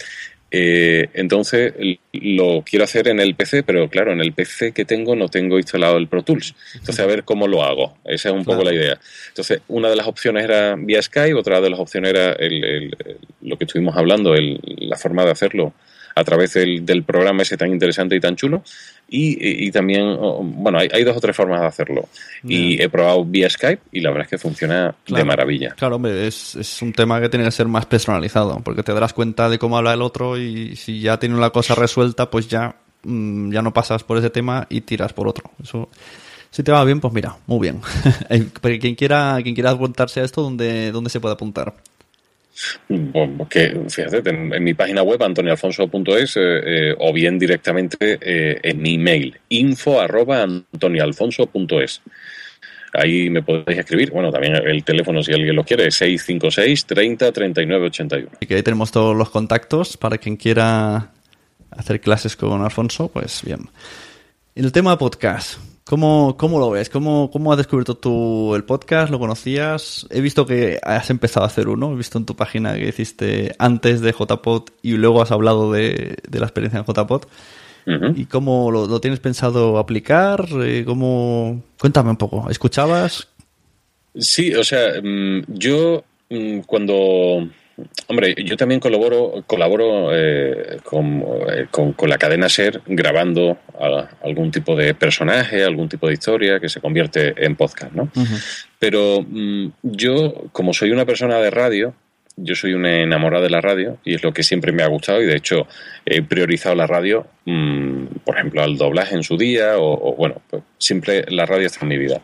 eh, 0.51 1.11
entonces 1.13 1.75
lo 2.13 2.63
quiero 2.63 2.85
hacer 2.85 3.07
en 3.07 3.21
el 3.21 3.37
PC, 3.37 3.63
pero 3.63 3.89
claro, 3.89 4.13
en 4.13 4.21
el 4.21 4.33
PC 4.33 4.73
que 4.73 4.85
tengo 4.85 5.15
no 5.15 5.29
tengo 5.29 5.59
instalado 5.59 5.97
el 5.97 6.09
Pro 6.09 6.23
Tools. 6.23 6.57
Entonces, 6.75 6.99
a 6.99 7.07
ver 7.07 7.23
cómo 7.23 7.47
lo 7.47 7.63
hago. 7.63 7.99
Esa 8.05 8.31
es 8.31 8.35
un 8.35 8.45
poco 8.45 8.65
la 8.65 8.75
idea. 8.75 8.99
Entonces, 9.29 9.61
una 9.69 9.89
de 9.89 9.95
las 9.95 10.09
opciones 10.09 10.43
era 10.43 10.75
vía 10.77 11.01
Skype, 11.01 11.35
otra 11.35 11.61
de 11.61 11.71
las 11.71 11.79
opciones 11.79 12.11
era 12.11 12.37
lo 13.43 13.57
que 13.57 13.65
estuvimos 13.65 13.97
hablando, 13.97 14.35
la 14.35 14.97
forma 14.97 15.25
de 15.25 15.31
hacerlo 15.31 15.73
a 16.15 16.25
través 16.25 16.55
del, 16.55 16.85
del, 16.85 17.03
programa 17.03 17.43
ese 17.43 17.57
tan 17.57 17.71
interesante 17.73 18.17
y 18.17 18.21
tan 18.21 18.37
chulo. 18.37 18.63
Y, 19.09 19.67
y 19.67 19.71
también, 19.73 20.17
bueno, 20.17 20.79
hay, 20.79 20.89
hay, 20.93 21.03
dos 21.03 21.17
o 21.17 21.21
tres 21.21 21.35
formas 21.35 21.61
de 21.61 21.67
hacerlo. 21.67 22.09
Y 22.45 22.81
he 22.81 22.89
probado 22.89 23.25
vía 23.25 23.51
Skype 23.51 23.83
y 23.91 24.01
la 24.01 24.11
verdad 24.11 24.25
es 24.25 24.31
que 24.31 24.39
funciona 24.39 24.95
de 25.07 25.25
maravilla. 25.25 25.75
Claro, 25.77 25.97
hombre, 25.97 26.27
es, 26.27 26.55
es, 26.55 26.81
un 26.81 26.93
tema 26.93 27.21
que 27.21 27.29
tiene 27.29 27.45
que 27.45 27.51
ser 27.51 27.67
más 27.67 27.87
personalizado, 27.87 28.61
porque 28.63 28.83
te 28.83 28.93
darás 28.93 29.13
cuenta 29.13 29.49
de 29.49 29.59
cómo 29.59 29.77
habla 29.77 29.95
el 29.95 30.03
otro 30.03 30.39
y 30.39 30.77
si 30.77 31.01
ya 31.01 31.19
tiene 31.19 31.35
una 31.35 31.51
cosa 31.51 31.75
resuelta, 31.75 32.31
pues 32.31 32.49
ya, 32.49 32.77
mm, 33.03 33.53
ya 33.53 33.63
no 33.63 33.73
pasas 33.73 34.05
por 34.05 34.17
ese 34.19 34.31
tema 34.31 34.67
y 34.71 34.83
tiras 34.83 35.13
por 35.13 35.27
otro. 35.27 35.51
Eso. 35.61 35.89
Si 36.51 36.65
te 36.65 36.73
va 36.73 36.85
bien, 36.85 37.01
pues 37.01 37.13
mira, 37.15 37.37
muy 37.47 37.61
bien. 37.61 37.81
quien 38.81 38.95
quiera, 38.95 39.39
quien 39.43 39.55
quiera 39.55 39.71
apuntarse 39.71 40.21
a 40.21 40.25
esto, 40.25 40.43
¿dónde, 40.43 40.91
dónde 40.93 41.11
se 41.11 41.21
puede 41.21 41.35
apuntar? 41.35 41.75
Fíjate, 42.89 44.31
en, 44.31 44.63
mi 44.63 44.75
página 44.75 45.03
web 45.03 45.23
antonialfonso.es 45.23 46.37
eh, 46.37 46.41
eh, 46.41 46.95
o 46.99 47.13
bien 47.13 47.39
directamente 47.39 48.19
eh, 48.21 48.61
en 48.63 48.83
mi 48.83 48.95
email 48.95 49.39
info 49.49 50.01
arroba 50.01 50.43
antonialfonso.es. 50.43 52.03
Ahí 52.93 53.31
me 53.31 53.43
podéis 53.43 53.79
escribir. 53.79 54.11
Bueno, 54.11 54.33
también 54.33 54.57
el 54.57 54.83
teléfono, 54.83 55.23
si 55.23 55.33
alguien 55.33 55.55
lo 55.55 55.65
quiere, 55.65 55.87
es 55.87 55.95
656 55.95 56.87
30 56.87 57.33
39 57.33 57.87
81. 57.87 58.29
Y 58.41 58.47
que 58.47 58.57
ahí 58.57 58.63
tenemos 58.63 58.91
todos 58.91 59.17
los 59.17 59.31
contactos 59.31 59.97
para 59.97 60.19
quien 60.19 60.37
quiera 60.37 61.13
hacer 61.71 62.01
clases 62.01 62.35
con 62.37 62.63
Alfonso, 62.63 63.09
pues 63.09 63.43
bien. 63.45 63.69
El 64.57 64.73
tema 64.73 64.99
podcast. 64.99 65.59
¿Cómo, 65.91 66.37
¿Cómo, 66.39 66.61
lo 66.61 66.71
ves? 66.71 66.89
¿Cómo, 66.89 67.33
¿Cómo 67.33 67.51
has 67.51 67.59
descubierto 67.59 67.97
tú 67.97 68.55
el 68.55 68.63
podcast? 68.63 69.11
¿Lo 69.11 69.19
conocías? 69.19 70.07
He 70.11 70.21
visto 70.21 70.47
que 70.47 70.79
has 70.85 71.11
empezado 71.11 71.43
a 71.43 71.49
hacer 71.49 71.67
uno. 71.67 71.91
He 71.91 71.97
visto 71.97 72.17
en 72.17 72.27
tu 72.27 72.37
página 72.37 72.75
que 72.75 72.91
hiciste 72.91 73.57
antes 73.59 74.01
de 74.01 74.13
JPod 74.13 74.69
y 74.83 74.93
luego 74.93 75.21
has 75.21 75.33
hablado 75.33 75.73
de, 75.73 76.17
la 76.31 76.45
experiencia 76.45 76.79
en 76.79 76.85
JPod. 76.85 77.25
¿Y 78.15 78.27
cómo 78.27 78.71
lo, 78.71 79.01
tienes 79.01 79.19
pensado 79.19 79.79
aplicar? 79.79 80.47
Eh, 80.63 80.85
¿Cómo... 80.87 81.61
Cuéntame 81.77 82.11
un 82.11 82.19
poco. 82.19 82.49
¿Escuchabas? 82.49 83.27
Sí, 84.15 84.55
o 84.55 84.63
sea, 84.63 84.93
mm, 85.03 85.43
yo 85.49 86.05
mm, 86.29 86.61
cuando 86.67 87.49
Hombre, 88.07 88.35
yo 88.45 88.57
también 88.57 88.81
colaboro, 88.81 89.45
colaboro 89.47 90.15
eh, 90.15 90.77
eh, 90.77 90.79
con, 90.83 91.93
con, 91.93 92.11
la 92.11 92.19
cadena 92.19 92.49
SER 92.49 92.83
grabando 92.87 93.59
algún 94.23 94.51
tipo 94.51 94.75
de 94.77 94.95
personaje, 94.95 95.65
algún 95.65 95.89
tipo 95.89 96.07
de 96.07 96.15
historia 96.15 96.61
que 96.61 96.69
se 96.69 96.81
convierte 96.81 97.35
en 97.45 97.57
podcast, 97.57 97.93
¿no? 97.93 98.11
Pero 98.79 99.25
mm, 99.27 99.69
yo, 99.83 100.35
como 100.53 100.73
soy 100.73 100.91
una 100.91 101.05
persona 101.05 101.39
de 101.39 101.51
radio, 101.51 101.95
yo 102.37 102.55
soy 102.55 102.75
una 102.75 103.01
enamorada 103.01 103.45
de 103.45 103.51
la 103.51 103.61
radio 103.61 103.99
y 104.05 104.15
es 104.15 104.23
lo 104.23 104.33
que 104.33 104.43
siempre 104.43 104.73
me 104.73 104.83
ha 104.83 104.87
gustado 104.87 105.23
y 105.23 105.27
de 105.27 105.37
hecho 105.37 105.67
he 106.07 106.23
priorizado 106.23 106.75
la 106.75 106.87
radio, 106.87 107.27
mm, 107.45 108.07
por 108.25 108.37
ejemplo, 108.37 108.63
al 108.63 108.77
doblaje 108.77 109.15
en 109.15 109.23
su 109.23 109.37
día 109.37 109.79
o, 109.79 109.93
o 109.93 110.17
bueno, 110.17 110.41
pues 110.49 110.63
siempre 110.79 111.25
la 111.29 111.47
radio 111.47 111.67
está 111.67 111.81
en 111.83 111.89
mi 111.89 111.99
vida. 111.99 112.21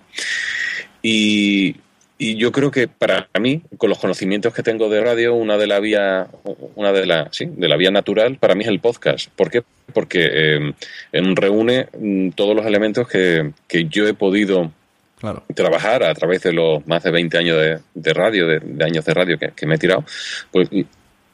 Y 1.03 1.77
y 2.18 2.37
yo 2.37 2.50
creo 2.50 2.70
que 2.70 2.88
para 2.88 3.29
mí, 3.38 3.62
con 3.76 3.90
los 3.90 3.98
conocimientos 3.98 4.55
que 4.55 4.62
tengo 4.62 4.88
de 4.88 5.02
radio, 5.02 5.35
una 5.35 5.59
de 5.59 5.66
la 5.66 5.81
vía, 5.81 6.29
una 6.74 6.92
de 6.92 7.05
la, 7.05 7.29
sí, 7.31 7.46
de 7.46 7.68
la 7.68 7.76
vía 7.76 7.90
natural 7.90 8.38
para 8.38 8.55
mí 8.55 8.62
es 8.62 8.68
el 8.68 8.81
podcast. 8.81 9.29
¿Por 9.37 9.50
qué? 9.50 9.62
Porque 9.92 10.29
eh, 10.33 10.72
reúne 11.12 11.88
mm, 11.98 12.31
todos 12.31 12.57
los 12.57 12.64
elementos 12.64 13.07
que, 13.07 13.52
que 13.68 13.85
yo 13.85 14.09
he 14.09 14.14
podido 14.14 14.72
trabajar 15.55 16.05
a 16.05 16.14
través 16.14 16.42
de 16.42 16.52
los 16.52 16.87
más 16.87 17.02
de 17.02 17.11
20 17.11 17.38
años 17.38 17.59
de, 17.94 18.12
radio, 18.12 18.46
de, 18.46 18.85
años 18.85 19.05
de 19.05 19.14
radio 19.14 19.38
que, 19.38 19.66
me 19.66 19.74
he 19.74 19.79
tirado. 19.79 20.05
Pues, 20.50 20.68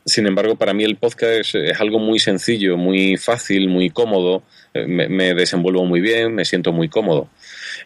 sin 0.04 0.26
embargo, 0.26 0.56
para 0.56 0.74
mí 0.74 0.82
el 0.82 0.96
podcast 0.96 1.54
es, 1.54 1.80
algo 1.80 2.00
muy 2.00 2.18
sencillo, 2.18 2.76
muy 2.76 3.16
fácil, 3.16 3.68
muy 3.68 3.90
cómodo. 3.90 4.42
Eh, 4.74 4.86
me, 4.86 5.08
me 5.08 5.34
desenvuelvo 5.34 5.84
muy 5.84 6.00
bien, 6.00 6.34
me 6.34 6.44
siento 6.44 6.72
muy 6.72 6.88
cómodo. 6.88 7.28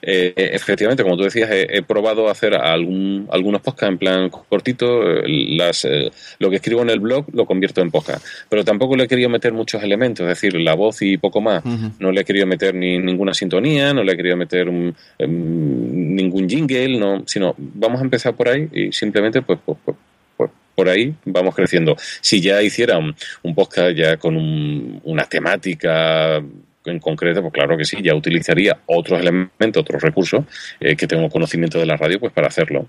Eh, 0.02 0.32
efectivamente, 0.36 1.02
como 1.02 1.16
tú 1.16 1.24
decías, 1.24 1.50
he, 1.50 1.82
probado 1.82 2.28
hacer 2.28 2.54
algún, 2.54 3.28
algunos 3.30 3.60
podcasts 3.60 3.92
en 3.92 3.98
plan 3.98 4.30
cortito. 4.30 5.02
Las, 5.26 5.84
eh, 5.84 6.10
lo 6.38 6.50
que 6.50 6.56
escribo 6.56 6.82
en 6.82 6.90
el 6.90 7.00
blog 7.00 7.26
lo 7.32 7.46
convierto 7.46 7.80
en 7.80 7.90
podcast. 7.90 8.24
Pero 8.48 8.64
tampoco 8.64 8.96
le 8.96 9.04
he 9.04 9.08
querido 9.08 9.28
meter 9.28 9.52
muchos 9.52 9.82
elementos, 9.82 10.24
es 10.24 10.40
decir, 10.40 10.54
la 10.54 10.74
voz 10.74 11.02
y 11.02 11.16
poco 11.16 11.40
más. 11.40 11.64
No 11.98 12.12
le 12.12 12.20
he 12.20 12.24
querido 12.24 12.46
meter 12.46 12.74
ni 12.74 12.98
ninguna 12.98 13.34
sintonía, 13.34 13.92
no 13.92 14.02
le 14.02 14.12
he 14.12 14.16
querido 14.16 14.36
meter 14.36 14.68
em, 14.68 14.94
ningún 16.14 16.48
jingle, 16.48 16.98
no, 16.98 17.22
sino 17.26 17.54
vamos 17.56 18.00
a 18.00 18.04
empezar 18.04 18.34
por 18.34 18.48
ahí 18.48 18.68
y 18.72 18.92
simplemente 18.92 19.42
pues, 19.42 19.58
pues, 19.64 19.78
pues, 19.84 19.96
pues 20.36 20.50
por 20.74 20.88
ahí 20.88 21.14
vamos 21.24 21.54
creciendo. 21.54 21.96
Si 22.20 22.40
ya 22.40 22.62
hiciera 22.62 22.98
un, 22.98 23.14
podcast 23.54 23.96
ya 23.96 24.16
con 24.16 24.36
una 25.04 25.24
temática 25.24 26.42
en 26.90 26.98
concreto, 26.98 27.40
pues 27.42 27.52
claro 27.52 27.76
que 27.76 27.84
sí, 27.84 27.98
ya 28.02 28.14
utilizaría 28.14 28.78
otros 28.86 29.20
elementos, 29.20 29.80
otros 29.80 30.02
recursos 30.02 30.44
eh, 30.80 30.96
que 30.96 31.06
tengo 31.06 31.28
conocimiento 31.28 31.78
de 31.78 31.86
la 31.86 31.96
radio 31.96 32.20
pues 32.20 32.32
para 32.32 32.48
hacerlo. 32.48 32.88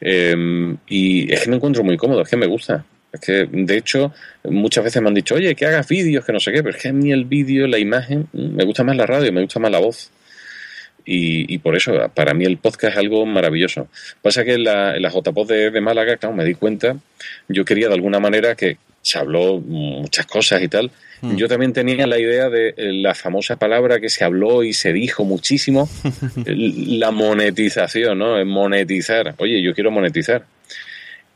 Em, 0.00 0.76
y 0.88 1.32
es 1.32 1.42
que 1.42 1.50
me 1.50 1.56
encuentro 1.56 1.84
muy 1.84 1.96
cómodo, 1.96 2.22
es 2.22 2.28
que 2.28 2.36
me 2.36 2.46
gusta. 2.46 2.84
Es 3.12 3.20
que, 3.20 3.48
de 3.50 3.76
hecho, 3.76 4.12
muchas 4.44 4.84
veces 4.84 5.00
me 5.00 5.08
han 5.08 5.14
dicho, 5.14 5.34
oye, 5.34 5.54
que 5.54 5.66
hagas 5.66 5.88
vídeos, 5.88 6.24
que 6.24 6.32
no 6.32 6.40
sé 6.40 6.52
qué, 6.52 6.62
pero 6.62 6.76
es 6.76 6.82
que 6.82 6.88
a 6.88 6.92
mí 6.92 7.10
el 7.10 7.24
vídeo, 7.24 7.66
la 7.66 7.78
imagen, 7.78 8.28
me 8.32 8.64
gusta 8.64 8.84
más 8.84 8.96
la 8.96 9.06
radio, 9.06 9.32
me 9.32 9.40
gusta 9.40 9.58
más 9.60 9.70
la 9.70 9.78
voz. 9.78 10.10
Y, 11.10 11.56
por 11.58 11.74
eso, 11.74 11.92
para 12.14 12.34
mí 12.34 12.44
el 12.44 12.58
podcast 12.58 12.92
es 12.92 12.98
algo 12.98 13.24
maravilloso. 13.24 13.88
Pasa 14.20 14.44
que 14.44 14.54
en 14.54 14.64
la, 14.64 14.94
en 14.94 15.00
la 15.00 15.08
JPod 15.08 15.48
de, 15.48 15.70
de 15.70 15.80
Málaga, 15.80 16.18
claro, 16.18 16.36
me 16.36 16.44
di 16.44 16.52
cuenta, 16.52 16.98
yo 17.48 17.64
quería 17.64 17.88
de 17.88 17.94
alguna 17.94 18.20
manera 18.20 18.54
que 18.54 18.76
se 19.00 19.18
habló 19.18 19.58
muchas 19.58 20.26
cosas 20.26 20.60
y 20.60 20.68
tal. 20.68 20.90
Mm. 21.20 21.36
Yo 21.36 21.48
también 21.48 21.72
tenía 21.72 22.06
la 22.06 22.18
idea 22.18 22.48
de 22.48 22.74
eh, 22.76 22.92
la 22.92 23.14
famosa 23.14 23.56
palabra 23.56 24.00
que 24.00 24.08
se 24.08 24.24
habló 24.24 24.62
y 24.62 24.72
se 24.72 24.92
dijo 24.92 25.24
muchísimo, 25.24 25.88
la 26.46 27.10
monetización, 27.10 28.18
¿no? 28.18 28.44
Monetizar. 28.44 29.34
Oye, 29.38 29.62
yo 29.62 29.74
quiero 29.74 29.90
monetizar 29.90 30.44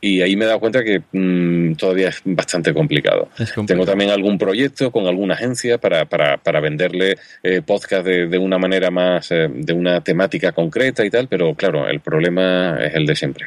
y 0.03 0.21
ahí 0.21 0.35
me 0.35 0.43
he 0.43 0.47
dado 0.49 0.59
cuenta 0.59 0.83
que 0.83 1.01
mm, 1.13 1.75
todavía 1.75 2.09
es 2.09 2.21
bastante 2.25 2.73
complicado. 2.73 3.29
Tengo 3.65 3.85
también 3.85 4.09
algún 4.09 4.37
proyecto 4.37 4.91
con 4.91 5.07
alguna 5.07 5.35
agencia 5.35 5.77
para, 5.77 6.03
para, 6.03 6.35
para 6.35 6.59
venderle 6.59 7.15
eh, 7.41 7.61
podcast 7.65 8.05
de, 8.05 8.27
de, 8.27 8.37
una 8.37 8.57
manera 8.57 8.91
más, 8.91 9.31
eh, 9.31 9.47
de 9.49 9.71
una 9.71 10.01
temática 10.01 10.51
concreta 10.51 11.05
y 11.05 11.09
tal, 11.09 11.29
pero 11.29 11.55
claro, 11.55 11.87
el 11.87 12.01
problema 12.01 12.77
es 12.83 12.95
el 12.95 13.05
de 13.05 13.15
siempre. 13.15 13.45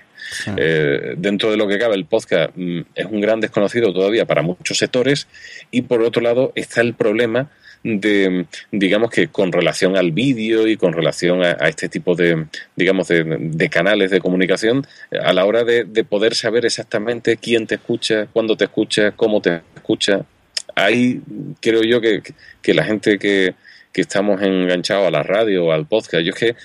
Eh, 0.56 1.14
dentro 1.18 1.50
de 1.50 1.58
lo 1.58 1.68
que 1.68 1.78
cabe, 1.78 1.94
el 1.94 2.06
podcast 2.06 2.52
mm, 2.56 2.80
es 2.94 3.04
un 3.04 3.20
gran 3.20 3.38
desconocido 3.38 3.92
todavía 3.92 4.24
para 4.24 4.40
muchos 4.40 4.78
sectores 4.78 5.28
y 5.70 5.82
por 5.82 6.00
otro 6.00 6.22
lado 6.22 6.52
está 6.54 6.80
el 6.80 6.94
problema 6.94 7.50
de, 7.86 8.46
digamos 8.72 9.10
que 9.10 9.28
con 9.28 9.52
relación 9.52 9.96
al 9.96 10.10
vídeo 10.10 10.66
y 10.66 10.76
con 10.76 10.92
relación 10.92 11.44
a, 11.44 11.52
este 11.68 11.88
tipo 11.88 12.16
de, 12.16 12.46
digamos, 12.74 13.08
de, 13.08 13.68
canales 13.70 14.10
de 14.10 14.20
comunicación, 14.20 14.84
a 15.22 15.32
la 15.32 15.44
hora 15.44 15.62
de, 15.62 15.84
poder 16.04 16.34
saber 16.34 16.66
exactamente 16.66 17.36
quién 17.36 17.66
te 17.66 17.76
escucha, 17.76 18.26
cuándo 18.32 18.56
te 18.56 18.64
escucha, 18.64 19.12
cómo 19.12 19.40
te 19.40 19.62
escucha. 19.76 20.24
Ahí 20.74 21.20
creo 21.60 21.82
yo 21.82 22.00
que, 22.00 22.22
la 22.74 22.84
gente 22.84 23.18
que, 23.18 23.54
que 23.92 24.00
estamos 24.00 24.42
enganchados 24.42 25.06
a 25.06 25.10
la 25.10 25.22
radio 25.22 25.66
o 25.66 25.72
al 25.72 25.86
podcast, 25.86 26.24
yo 26.24 26.32
es 26.32 26.38
que 26.38 26.56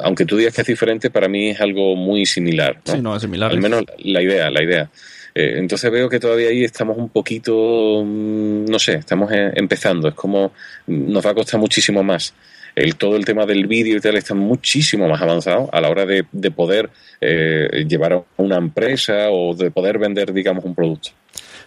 aunque 0.00 0.24
tú 0.24 0.36
digas 0.36 0.54
que 0.54 0.60
es 0.60 0.66
diferente, 0.66 1.10
para 1.10 1.28
mí 1.28 1.50
es 1.50 1.60
algo 1.60 1.96
muy 1.96 2.26
similar. 2.26 2.80
Sí, 2.84 3.00
no, 3.00 3.16
es 3.16 3.22
similar. 3.22 3.50
Al 3.50 3.60
menos 3.60 3.84
la 3.98 4.22
idea, 4.22 4.50
la 4.50 4.62
idea. 4.62 4.90
Eh, 5.34 5.54
entonces 5.58 5.90
veo 5.90 6.08
que 6.08 6.20
todavía 6.20 6.48
ahí 6.48 6.62
estamos 6.62 6.96
un 6.96 7.08
poquito, 7.08 8.02
mm, 8.04 8.66
no 8.66 8.78
sé, 8.78 8.94
estamos 8.94 9.32
eh, 9.32 9.52
empezando. 9.54 10.08
Es 10.08 10.14
como 10.14 10.52
nos 10.86 11.26
va 11.26 11.30
a 11.30 11.34
costar 11.34 11.58
muchísimo 11.58 12.02
más. 12.02 12.34
El, 12.76 12.96
todo 12.96 13.16
el 13.16 13.24
tema 13.24 13.46
del 13.46 13.66
vídeo 13.66 13.96
y 13.96 14.00
tal 14.00 14.16
está 14.16 14.34
muchísimo 14.34 15.08
más 15.08 15.22
avanzado 15.22 15.68
a 15.72 15.80
la 15.80 15.88
hora 15.90 16.06
de, 16.06 16.24
de 16.32 16.50
poder 16.50 16.90
eh, 17.20 17.84
llevar 17.88 18.14
a 18.14 18.22
una 18.36 18.56
empresa 18.56 19.30
o 19.30 19.54
de 19.54 19.70
poder 19.70 19.98
vender, 19.98 20.32
digamos, 20.32 20.64
un 20.64 20.74
producto. 20.74 21.10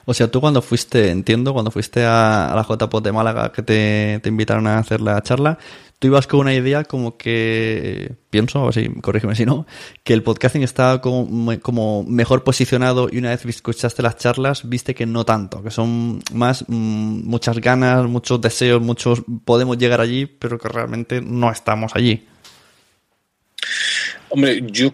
O 0.04 0.14
sea, 0.14 0.30
tú 0.30 0.40
cuando 0.40 0.62
fuiste, 0.62 1.10
entiendo, 1.10 1.54
cuando 1.54 1.72
fuiste 1.72 2.04
a, 2.04 2.54
la 2.56 2.64
JPOT 2.64 3.04
de 3.04 3.12
Málaga 3.12 3.52
que 3.52 3.62
te, 3.62 4.20
te, 4.22 4.30
invitaron 4.30 4.68
a 4.68 4.80
hacer 4.80 5.02
la 5.02 5.22
charla, 5.22 5.58
tú 6.00 6.08
ibas 6.08 6.28
con 6.28 6.42
una 6.42 6.54
idea 6.54 6.84
como 6.84 7.18
que, 7.18 8.16
pienso, 8.30 8.68
así, 8.68 8.90
corrígeme 9.02 9.36
si 9.36 9.46
no, 9.46 9.66
que 10.04 10.14
el 10.14 10.24
podcasting 10.24 10.64
estaba 10.64 11.02
como, 11.02 11.60
como, 11.60 12.04
mejor 12.04 12.44
posicionado 12.44 13.10
y 13.12 13.18
una 13.18 13.30
vez 13.30 13.46
escuchaste 13.46 14.04
las 14.04 14.18
charlas 14.18 14.68
viste 14.70 14.94
que 14.94 15.06
no 15.06 15.26
tanto, 15.26 15.64
que 15.64 15.72
son 15.72 16.20
más 16.34 16.66
mm, 16.68 17.28
muchas 17.28 17.60
ganas, 17.60 18.08
muchos 18.08 18.40
deseos, 18.42 18.82
muchos 18.82 19.24
podemos 19.46 19.78
llegar 19.78 20.02
allí, 20.02 20.26
pero 20.26 20.60
que 20.60 20.70
realmente 20.70 21.22
no 21.22 21.52
estamos 21.52 21.96
allí. 21.96 22.28
Hombre, 24.30 24.62
yo 24.72 24.92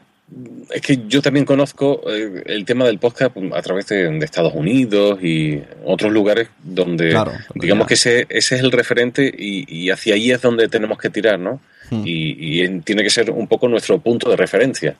es 0.71 0.81
que 0.81 0.99
yo 1.07 1.21
también 1.21 1.45
conozco 1.45 2.01
eh, 2.09 2.43
el 2.45 2.65
tema 2.65 2.85
del 2.85 2.99
podcast 2.99 3.35
a 3.53 3.61
través 3.61 3.87
de, 3.87 4.17
Estados 4.19 4.53
Unidos 4.53 5.19
y 5.21 5.61
otros 5.85 6.11
lugares 6.11 6.49
donde 6.63 7.15
digamos 7.55 7.87
que 7.87 7.93
ese, 7.95 8.25
ese 8.29 8.55
es 8.55 8.61
el 8.61 8.71
referente 8.71 9.31
y, 9.37 9.89
hacia 9.89 10.15
ahí 10.15 10.31
es 10.31 10.41
donde 10.41 10.67
tenemos 10.67 10.97
que 10.97 11.09
tirar, 11.09 11.39
¿no? 11.39 11.61
Hmm. 11.89 12.03
Y, 12.05 12.79
tiene 12.79 13.03
que 13.03 13.09
ser 13.09 13.29
un 13.31 13.47
poco 13.47 13.67
nuestro 13.67 13.99
punto 13.99 14.29
de 14.29 14.35
referencia. 14.35 14.95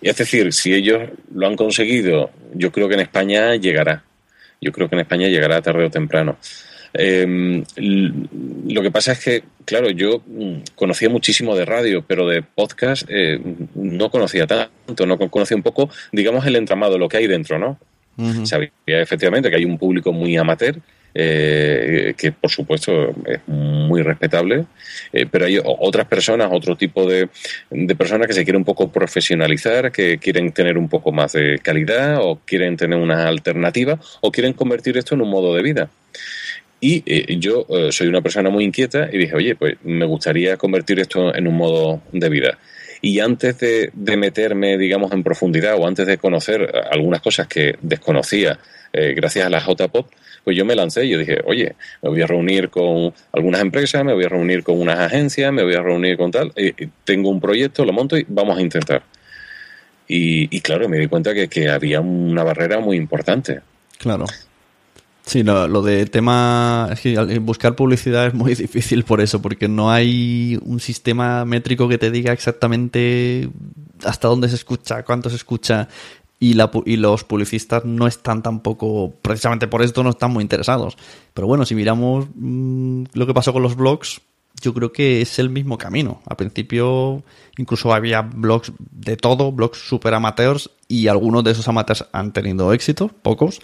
Y 0.00 0.08
es 0.08 0.16
decir, 0.16 0.52
si 0.52 0.72
ellos 0.72 1.10
lo 1.34 1.46
han 1.46 1.56
conseguido, 1.56 2.30
yo 2.54 2.72
creo 2.72 2.88
que 2.88 2.94
en 2.94 3.00
España 3.00 3.54
llegará. 3.56 4.04
Yo 4.60 4.72
creo 4.72 4.88
que 4.88 4.94
en 4.94 5.00
España 5.00 5.28
llegará 5.28 5.60
tarde 5.60 5.84
o 5.84 5.90
temprano. 5.90 6.38
Eh, 6.94 7.64
lo 7.76 8.82
que 8.82 8.90
pasa 8.90 9.12
es 9.12 9.24
que, 9.24 9.44
claro, 9.64 9.90
yo 9.90 10.22
mm, 10.26 10.74
conocía 10.74 11.08
muchísimo 11.08 11.56
de 11.56 11.64
radio, 11.64 12.04
pero 12.06 12.28
de 12.28 12.42
podcast 12.42 13.04
eh, 13.08 13.40
no 13.74 14.10
conocía 14.10 14.46
tanto, 14.46 15.06
no 15.06 15.18
conocía 15.18 15.56
un 15.56 15.62
poco, 15.62 15.90
digamos, 16.12 16.46
el 16.46 16.56
entramado, 16.56 16.98
lo 16.98 17.08
que 17.08 17.18
hay 17.18 17.26
dentro, 17.26 17.58
¿no? 17.58 17.78
Sabía 18.44 18.70
efectivamente 18.84 19.48
que 19.48 19.56
hay 19.56 19.64
un 19.64 19.78
público 19.78 20.12
muy 20.12 20.36
amateur, 20.36 20.76
eh, 21.14 22.14
que 22.16 22.32
por 22.32 22.50
supuesto 22.50 23.10
es 23.26 23.40
muy 23.46 24.02
respetable, 24.02 24.64
eh, 25.12 25.26
pero 25.30 25.46
hay 25.46 25.58
otras 25.62 26.06
personas, 26.06 26.48
otro 26.52 26.76
tipo 26.76 27.06
de, 27.06 27.28
de, 27.70 27.94
personas 27.94 28.26
que 28.26 28.32
se 28.32 28.44
quieren 28.44 28.60
un 28.60 28.64
poco 28.64 28.90
profesionalizar, 28.90 29.92
que 29.92 30.18
quieren 30.18 30.52
tener 30.52 30.78
un 30.78 30.88
poco 30.88 31.12
más 31.12 31.32
de 31.32 31.58
calidad 31.62 32.18
o 32.22 32.40
quieren 32.44 32.76
tener 32.76 32.98
una 32.98 33.28
alternativa 33.28 33.98
o 34.20 34.32
quieren 34.32 34.54
convertir 34.54 34.96
esto 34.96 35.14
en 35.14 35.22
un 35.22 35.30
modo 35.30 35.54
de 35.54 35.62
vida. 35.62 35.90
Y 36.84 37.00
eh, 37.06 37.36
yo 37.38 37.64
eh, 37.68 37.92
soy 37.92 38.08
una 38.08 38.22
persona 38.22 38.50
muy 38.50 38.64
inquieta 38.64 39.08
y 39.10 39.16
dije, 39.16 39.36
oye, 39.36 39.54
pues 39.54 39.76
me 39.84 40.04
gustaría 40.04 40.56
convertir 40.56 40.98
esto 40.98 41.32
en 41.32 41.46
un 41.46 41.56
modo 41.56 42.02
de 42.10 42.28
vida. 42.28 42.58
Y 43.00 43.20
antes 43.20 43.56
de, 43.60 44.16
meterme, 44.16 44.76
digamos, 44.76 45.12
en 45.12 45.22
profundidad 45.22 45.76
o 45.78 45.86
antes 45.86 46.08
de 46.08 46.18
conocer 46.18 46.72
algunas 46.90 47.22
cosas 47.22 47.46
que 47.46 47.76
desconocía 47.82 48.58
eh, 48.92 49.14
gracias 49.14 49.46
a 49.46 49.50
la 49.50 49.60
JPOP, 49.60 50.10
pues 50.42 50.56
yo 50.56 50.64
me 50.64 50.74
lancé 50.74 51.04
y 51.04 51.10
yo 51.10 51.18
dije, 51.18 51.38
oye, 51.44 51.76
me 52.02 52.10
voy 52.10 52.20
a 52.20 52.26
reunir 52.26 52.68
con 52.68 53.14
algunas 53.32 53.60
empresas, 53.60 54.04
me 54.04 54.12
voy 54.12 54.24
a 54.24 54.28
reunir 54.28 54.64
con 54.64 54.80
unas 54.80 54.98
agencias, 54.98 55.52
me 55.52 55.62
voy 55.62 55.74
a 55.74 55.82
reunir 55.82 56.16
con 56.16 56.32
tal, 56.32 56.52
tengo 57.04 57.30
un 57.30 57.40
proyecto, 57.40 57.84
lo 57.84 57.92
monto 57.92 58.18
y 58.18 58.26
vamos 58.28 58.58
a 58.58 58.60
intentar. 58.60 59.04
Y, 60.08 60.60
claro, 60.60 60.88
me 60.88 60.98
di 60.98 61.06
cuenta 61.06 61.32
que, 61.32 61.48
que 61.48 61.68
había 61.70 62.00
una 62.00 62.42
barrera 62.42 62.80
muy 62.80 62.96
importante. 62.96 63.60
Claro. 63.98 64.26
Sí, 65.24 65.44
no, 65.44 65.68
lo 65.68 65.82
de 65.82 66.06
tema. 66.06 66.88
Es 66.92 67.00
que 67.00 67.38
buscar 67.38 67.76
publicidad 67.76 68.26
es 68.26 68.34
muy 68.34 68.54
difícil 68.56 69.04
por 69.04 69.20
eso, 69.20 69.40
porque 69.40 69.68
no 69.68 69.90
hay 69.90 70.58
un 70.64 70.80
sistema 70.80 71.44
métrico 71.44 71.88
que 71.88 71.98
te 71.98 72.10
diga 72.10 72.32
exactamente 72.32 73.48
hasta 74.04 74.28
dónde 74.28 74.48
se 74.48 74.56
escucha, 74.56 75.04
cuánto 75.04 75.30
se 75.30 75.36
escucha. 75.36 75.88
Y, 76.40 76.54
la, 76.54 76.72
y 76.86 76.96
los 76.96 77.22
publicistas 77.22 77.84
no 77.84 78.08
están 78.08 78.42
tampoco, 78.42 79.14
precisamente 79.22 79.68
por 79.68 79.80
esto, 79.80 80.02
no 80.02 80.10
están 80.10 80.32
muy 80.32 80.42
interesados. 80.42 80.96
Pero 81.34 81.46
bueno, 81.46 81.64
si 81.64 81.76
miramos 81.76 82.26
mm, 82.34 83.04
lo 83.12 83.26
que 83.28 83.34
pasó 83.34 83.52
con 83.52 83.62
los 83.62 83.76
blogs, 83.76 84.20
yo 84.60 84.74
creo 84.74 84.90
que 84.90 85.22
es 85.22 85.38
el 85.38 85.50
mismo 85.50 85.78
camino. 85.78 86.20
Al 86.26 86.36
principio 86.36 87.22
incluso 87.58 87.94
había 87.94 88.22
blogs 88.22 88.72
de 88.90 89.16
todo, 89.16 89.52
blogs 89.52 89.78
super 89.78 90.14
amateurs, 90.14 90.70
y 90.88 91.06
algunos 91.06 91.44
de 91.44 91.52
esos 91.52 91.68
amateurs 91.68 92.06
han 92.12 92.32
tenido 92.32 92.72
éxito, 92.72 93.08
pocos 93.22 93.60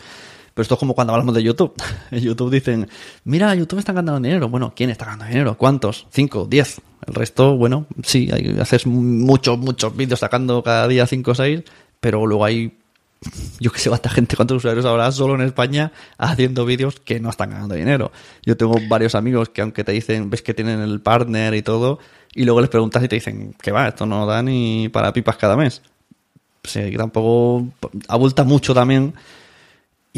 pero 0.59 0.65
esto 0.65 0.75
es 0.75 0.81
como 0.81 0.95
cuando 0.95 1.13
hablamos 1.13 1.37
de 1.37 1.45
YouTube. 1.45 1.73
En 2.11 2.19
YouTube 2.19 2.51
dicen, 2.51 2.89
mira, 3.23 3.55
YouTube 3.55 3.79
está 3.79 3.93
ganando 3.93 4.21
dinero. 4.21 4.49
Bueno, 4.49 4.73
¿quién 4.75 4.91
está 4.91 5.05
ganando 5.05 5.27
dinero? 5.27 5.57
¿Cuántos? 5.57 6.09
¿Cinco? 6.11 6.49
¿Diez? 6.51 6.81
El 7.07 7.15
resto, 7.15 7.57
bueno, 7.57 7.87
sí, 8.03 8.29
haces 8.61 8.85
muchos, 8.85 9.57
muchos 9.57 9.97
vídeos 9.97 10.19
sacando 10.19 10.61
cada 10.65 10.89
día 10.89 11.07
cinco 11.07 11.31
o 11.31 11.35
seis, 11.37 11.63
pero 12.01 12.27
luego 12.27 12.45
hay, 12.45 12.77
yo 13.61 13.71
que 13.71 13.79
sé 13.79 13.89
cuánta 13.89 14.11
gente, 14.11 14.35
cuántos 14.35 14.57
usuarios 14.57 14.85
habrá 14.85 15.13
solo 15.13 15.37
en 15.37 15.43
España 15.43 15.93
haciendo 16.17 16.67
vídeos 16.67 16.99
que 16.99 17.21
no 17.21 17.31
están 17.31 17.51
ganando 17.51 17.77
dinero. 17.77 18.11
Yo 18.45 18.57
tengo 18.57 18.75
varios 18.89 19.15
amigos 19.15 19.51
que 19.51 19.63
aunque 19.63 19.85
te 19.85 19.93
dicen, 19.93 20.29
ves 20.29 20.43
que 20.43 20.55
tienen 20.55 20.81
el 20.81 21.01
partner 21.01 21.55
y 21.55 21.63
todo, 21.63 22.01
y 22.35 22.43
luego 22.43 22.63
les 22.63 22.69
preguntas 22.71 23.01
y 23.05 23.07
te 23.07 23.15
dicen, 23.15 23.55
que 23.63 23.71
va, 23.71 23.87
esto 23.87 24.07
no 24.07 24.27
da 24.27 24.43
ni 24.43 24.89
para 24.89 25.13
pipas 25.13 25.37
cada 25.37 25.57
mes. 25.57 25.83
Que 26.63 26.97
tampoco 26.97 27.69
abulta 28.09 28.43
mucho 28.43 28.75
también 28.75 29.15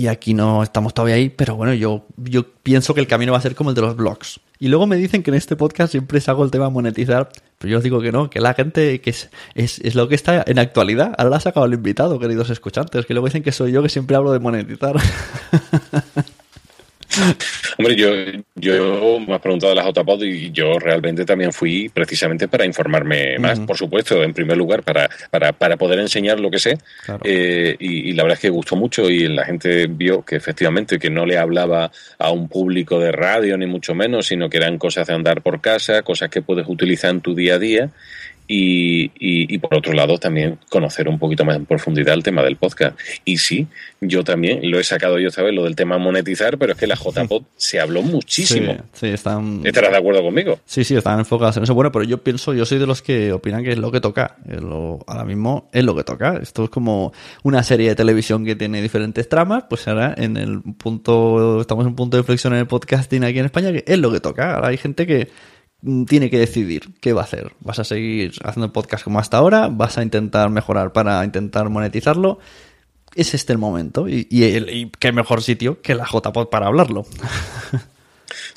y 0.01 0.09
aquí 0.09 0.33
no 0.33 0.63
estamos 0.63 0.95
todavía 0.95 1.17
ahí, 1.17 1.29
pero 1.29 1.57
bueno, 1.57 1.75
yo, 1.75 2.07
yo 2.17 2.47
pienso 2.63 2.95
que 2.95 3.01
el 3.01 3.07
camino 3.07 3.33
va 3.33 3.39
a 3.39 3.43
ser 3.43 3.55
como 3.55 3.69
el 3.69 3.77
de 3.77 3.83
los 3.83 3.97
blogs. 3.97 4.41
Y 4.59 4.69
luego 4.69 4.87
me 4.87 4.97
dicen 4.97 5.23
que 5.23 5.31
en 5.31 5.35
este 5.35 5.57
podcast 5.57 5.91
siempre 5.91 6.23
hago 6.27 6.43
el 6.43 6.51
tema 6.51 6.71
monetizar, 6.71 7.29
pero 7.59 7.71
yo 7.71 7.79
os 7.79 7.85
digo 7.85 8.01
que 8.01 8.11
no, 8.11 8.31
que 8.31 8.41
la 8.41 8.55
gente, 8.55 9.03
que 9.03 9.11
es, 9.11 9.29
es, 9.55 9.79
es 9.81 9.95
lo 9.95 10.09
que 10.09 10.15
está 10.15 10.43
en 10.47 10.59
actualidad. 10.59 11.15
Ahora 11.19 11.29
lo 11.29 11.37
ha 11.37 11.41
sacado 11.41 11.67
el 11.67 11.75
invitado, 11.75 12.19
queridos 12.19 12.49
escuchantes, 12.49 13.05
que 13.05 13.13
luego 13.13 13.27
dicen 13.27 13.43
que 13.43 13.53
soy 13.53 13.73
yo 13.73 13.83
que 13.83 13.91
siempre 13.91 14.17
hablo 14.17 14.33
de 14.33 14.39
monetizar. 14.39 14.97
Hombre, 17.81 17.97
yo, 17.97 18.11
yo 18.57 19.21
me 19.21 19.35
has 19.35 19.41
preguntado 19.41 19.75
de 19.75 19.77
la 19.77 19.91
JPod 19.91 20.23
y 20.23 20.51
yo 20.51 20.79
realmente 20.79 21.25
también 21.25 21.51
fui 21.53 21.89
precisamente 21.89 22.47
para 22.47 22.67
informarme 22.67 23.39
más, 23.39 23.59
por 23.61 23.77
supuesto, 23.77 24.23
en 24.23 24.35
primer 24.35 24.57
lugar, 24.57 24.83
para, 24.83 25.09
para, 25.31 25.53
para 25.53 25.77
poder 25.79 25.99
enseñar 25.99 26.39
lo 26.39 26.51
que 26.51 26.59
sé. 26.59 26.79
Eh, 27.25 27.75
y, 27.79 28.13
la 28.13 28.25
verdad 28.25 28.37
es 28.37 28.43
que 28.43 28.51
gustó 28.51 28.77
mucho 28.77 29.09
y 29.09 29.29
la 29.29 29.47
gente 29.47 29.87
vio 29.87 30.23
que 30.23 30.37
efectivamente 30.37 30.99
que 30.99 31.09
no 31.09 31.25
le 31.25 31.39
hablaba 31.39 31.91
a 32.19 32.31
un 32.31 32.49
público 32.49 33.01
de 33.01 33.13
radio, 33.13 33.57
ni 33.57 33.67
mucho 33.67 33.95
menos, 33.95 34.27
sino 34.27 34.51
que 34.51 34.59
eran 34.59 34.77
cosas 34.77 35.07
de 35.07 35.15
andar 35.15 35.41
por 35.41 35.63
casa, 35.63 36.03
cosas 36.03 36.29
que 36.29 36.43
puedes 36.43 36.69
utilizar 36.69 37.11
en 37.11 37.23
tu 37.23 37.35
día 37.35 37.55
a 37.55 37.59
día 37.59 37.91
y, 38.53 39.13
y, 39.21 39.59
por 39.59 39.77
otro 39.77 39.93
lado 39.93 40.19
también 40.19 40.59
conocer 40.69 41.09
un 41.09 41.21
poquito 41.21 41.45
más 41.45 41.55
en 41.55 41.67
profundidad 41.67 42.15
el 42.15 42.25
tema 42.25 42.43
del 42.43 42.57
podcast. 42.57 42.99
Y 43.25 43.39
sí, 43.39 43.69
yo 44.01 44.25
también 44.25 44.69
lo 44.69 44.81
he 44.81 44.83
sacado 44.83 45.21
yo 45.21 45.29
esta 45.29 45.43
vez, 45.43 45.55
lo 45.55 45.63
del 45.63 45.77
tema 45.77 45.99
monetizar, 45.99 46.59
pero 46.59 46.73
es 46.73 46.79
que 46.79 46.89
la 46.89 46.97
JPod 46.97 47.45
se 47.57 47.79
habló 47.79 48.03
muchísimo. 48.03 48.77
Sí, 48.93 49.07
están... 49.07 49.61
¿Estarás 49.65 49.93
de 49.93 49.99
acuerdo 49.99 50.25
conmigo? 50.25 50.59
Sí, 50.65 50.83
sí, 50.83 50.97
están 50.97 51.21
enfocados 51.21 51.59
en 51.59 51.63
eso. 51.63 51.75
Bueno, 51.75 51.93
pero 51.93 52.05
yo 52.05 52.25
pienso, 52.25 52.53
yo 52.53 52.67
soy 52.67 52.81
de 52.81 52.89
los 52.89 53.03
que 53.03 53.31
opinan 53.31 53.63
que 53.63 53.71
es 53.71 53.79
lo 53.79 53.93
que 53.93 54.01
toca. 54.01 54.37
ahora 55.07 55.25
mismo 55.25 55.69
es 55.73 55.85
lo 55.85 55.95
que 55.95 56.03
toca. 56.03 56.41
Esto 56.43 56.65
es 56.65 56.71
como 56.71 57.13
una 57.45 57.63
serie 57.63 57.91
de 57.91 57.95
televisión 57.95 58.45
que 58.45 58.57
tiene 58.57 58.83
diferentes 58.83 59.29
tramas, 59.29 59.67
pues 59.71 59.87
ahora 59.87 60.13
en 60.19 60.37
el 60.37 60.61
punto, 60.61 61.61
estamos 61.61 61.85
en 61.85 61.91
un 61.91 61.95
punto 61.95 62.17
de 62.17 62.23
inflexión 62.23 62.53
en 62.55 62.59
el 62.59 62.67
podcasting 62.67 63.23
aquí 63.23 63.39
en 63.39 63.45
España, 63.45 63.71
que 63.71 63.85
es 63.87 63.99
lo 64.01 64.11
que 64.11 64.19
toca. 64.19 64.57
Ahora 64.57 64.69
hay 64.69 64.77
gente 64.77 65.07
que 65.07 65.29
tiene 66.07 66.31
que 66.31 66.39
decidir 66.39 66.95
qué 67.01 67.13
va 67.13 67.23
a 67.23 67.25
hacer. 67.25 67.53
¿Vas 67.61 67.79
a 67.79 67.85
seguir 67.85 68.33
haciendo 68.45 68.67
el 68.67 68.73
podcast 68.73 69.05
como 69.05 69.19
hasta 69.19 69.39
ahora? 69.39 69.69
¿Vas 69.69 69.99
a 69.99 70.03
intentar 70.03 70.51
mejorar 70.51 70.93
para 70.93 71.25
intentar 71.25 71.69
monetizarlo? 71.71 72.39
es 73.15 73.35
este 73.35 73.53
el 73.53 73.59
momento. 73.59 74.09
Y, 74.09 74.27
y, 74.31 74.91
qué 74.99 75.13
mejor 75.13 75.43
sitio 75.43 75.81
que 75.83 75.95
la 75.95 76.05
JPod 76.05 76.49
para 76.49 76.67
hablarlo. 76.67 77.05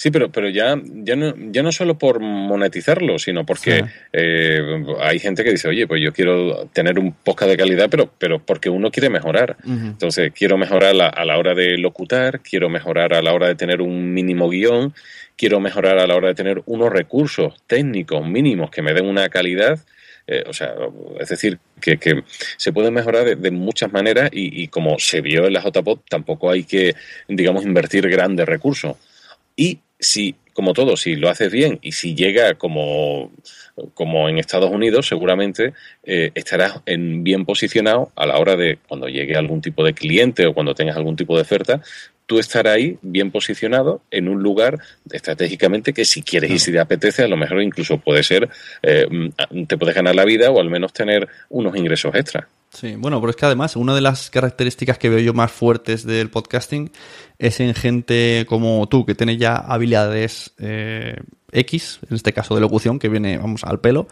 Sí, 0.03 0.11
pero, 0.11 0.29
pero 0.29 0.49
ya, 0.49 0.77
ya, 0.83 1.15
no, 1.15 1.33
ya 1.49 1.63
no 1.63 1.71
solo 1.71 1.97
por 1.97 2.19
monetizarlo, 2.19 3.17
sino 3.19 3.45
porque 3.45 3.85
eh, 4.11 4.83
hay 4.99 5.17
gente 5.17 5.45
que 5.45 5.51
dice, 5.51 5.69
oye, 5.69 5.87
pues 5.87 6.01
yo 6.01 6.11
quiero 6.11 6.65
tener 6.73 6.99
un 6.99 7.13
podcast 7.13 7.51
de 7.51 7.55
calidad, 7.55 7.87
pero, 7.89 8.11
pero 8.17 8.39
porque 8.45 8.69
uno 8.69 8.91
quiere 8.91 9.09
mejorar. 9.09 9.55
Entonces, 9.65 10.33
quiero 10.35 10.57
mejorar 10.57 10.93
a 10.99 11.23
la 11.23 11.37
hora 11.37 11.55
de 11.55 11.77
locutar, 11.77 12.41
quiero 12.41 12.67
mejorar 12.67 13.13
a 13.13 13.21
la 13.21 13.31
hora 13.31 13.47
de 13.47 13.55
tener 13.55 13.81
un 13.81 14.13
mínimo 14.13 14.49
guion, 14.49 14.93
quiero 15.37 15.61
mejorar 15.61 15.97
a 15.97 16.05
la 16.05 16.17
hora 16.17 16.27
de 16.27 16.35
tener 16.35 16.61
unos 16.65 16.91
recursos 16.91 17.53
técnicos 17.65 18.27
mínimos 18.27 18.71
que 18.71 18.81
me 18.81 18.93
den 18.93 19.05
una 19.05 19.29
calidad 19.29 19.79
eh, 20.27 20.43
o 20.47 20.51
sea, 20.51 20.73
es 21.17 21.29
decir, 21.29 21.59
que, 21.79 22.23
se 22.57 22.73
puede 22.73 22.91
mejorar 22.91 23.37
de, 23.37 23.51
muchas 23.51 23.93
maneras 23.93 24.29
y, 24.33 24.67
como 24.67 24.99
se 24.99 25.21
vio 25.21 25.47
en 25.47 25.53
la 25.53 25.61
JPOT, 25.61 26.09
tampoco 26.09 26.51
hay 26.51 26.65
que, 26.65 26.93
digamos, 27.29 27.63
invertir 27.63 28.09
grandes 28.09 28.45
recursos. 28.45 28.97
Y 29.55 29.79
si, 30.03 30.35
como 30.53 30.73
todo, 30.73 30.97
si 30.97 31.15
lo 31.15 31.29
haces 31.29 31.51
bien 31.51 31.79
y 31.81 31.93
si 31.93 32.15
llega 32.15 32.53
como, 32.55 33.31
como 33.93 34.29
en 34.29 34.37
Estados 34.37 34.71
Unidos, 34.71 35.07
seguramente 35.07 35.73
eh, 36.03 36.31
estarás 36.35 36.81
en, 36.85 37.23
bien 37.23 37.45
posicionado 37.45 38.11
a 38.15 38.25
la 38.25 38.37
hora 38.37 38.55
de 38.55 38.77
cuando 38.87 39.07
llegue 39.07 39.35
algún 39.35 39.61
tipo 39.61 39.83
de 39.83 39.93
cliente 39.93 40.45
o 40.45 40.53
cuando 40.53 40.75
tengas 40.75 40.97
algún 40.97 41.15
tipo 41.15 41.35
de 41.35 41.41
oferta, 41.41 41.81
tú 42.25 42.39
estar 42.39 42.67
ahí 42.67 42.97
bien 43.01 43.31
posicionado 43.31 44.01
en 44.11 44.27
un 44.29 44.41
lugar 44.41 44.79
estratégicamente 45.11 45.93
que 45.93 46.05
si 46.05 46.21
quieres 46.21 46.51
y 46.51 46.59
si 46.59 46.71
te 46.71 46.79
apetece, 46.79 47.23
a 47.23 47.27
lo 47.27 47.37
mejor 47.37 47.61
incluso 47.61 47.97
puede 47.97 48.23
ser, 48.23 48.49
eh, 48.81 49.07
mm, 49.09 49.65
te 49.65 49.77
puedes 49.77 49.95
ganar 49.95 50.15
la 50.15 50.25
vida 50.25 50.51
o 50.51 50.59
al 50.59 50.69
menos 50.69 50.93
tener 50.93 51.27
unos 51.49 51.75
ingresos 51.75 52.15
extra. 52.15 52.47
Sí, 52.73 52.95
bueno, 52.95 53.19
pero 53.19 53.29
es 53.29 53.35
que 53.35 53.45
además 53.45 53.75
una 53.75 53.93
de 53.93 54.01
las 54.01 54.31
características 54.31 54.97
que 54.97 55.09
veo 55.09 55.19
yo 55.19 55.33
más 55.33 55.51
fuertes 55.51 56.05
del 56.05 56.31
podcasting 56.31 56.91
es 57.37 57.59
en 57.59 57.75
gente 57.75 58.45
como 58.49 58.87
tú, 58.89 59.05
que 59.05 59.13
tiene 59.13 59.37
ya 59.37 59.55
habilidades 59.55 60.53
eh, 60.57 61.17
X, 61.51 61.99
en 62.09 62.15
este 62.15 62.33
caso 62.33 62.55
de 62.55 62.61
locución, 62.61 62.97
que 62.97 63.09
viene, 63.09 63.37
vamos, 63.37 63.63
al 63.63 63.79
pelo, 63.79 64.07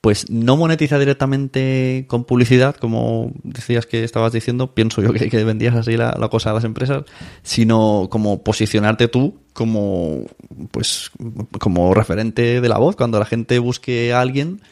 pues 0.00 0.30
no 0.30 0.56
monetiza 0.56 0.98
directamente 0.98 2.06
con 2.08 2.24
publicidad, 2.24 2.76
como 2.76 3.32
decías 3.42 3.84
que 3.84 4.04
estabas 4.04 4.32
diciendo, 4.32 4.74
pienso 4.74 5.02
yo 5.02 5.12
que, 5.12 5.44
vendías 5.44 5.74
así 5.74 5.96
la, 5.96 6.12
cosa 6.30 6.50
a 6.50 6.54
las 6.54 6.64
empresas, 6.64 7.02
sino 7.42 8.08
como 8.10 8.42
posicionarte 8.42 9.08
tú 9.08 9.40
como, 9.52 10.24
pues, 10.70 11.10
como 11.58 11.92
referente 11.92 12.60
de 12.60 12.68
la 12.68 12.78
voz. 12.78 12.94
Cuando 12.94 13.18
la 13.18 13.26
gente 13.26 13.58
busque 13.58 14.12
a 14.12 14.20
alguien, 14.20 14.62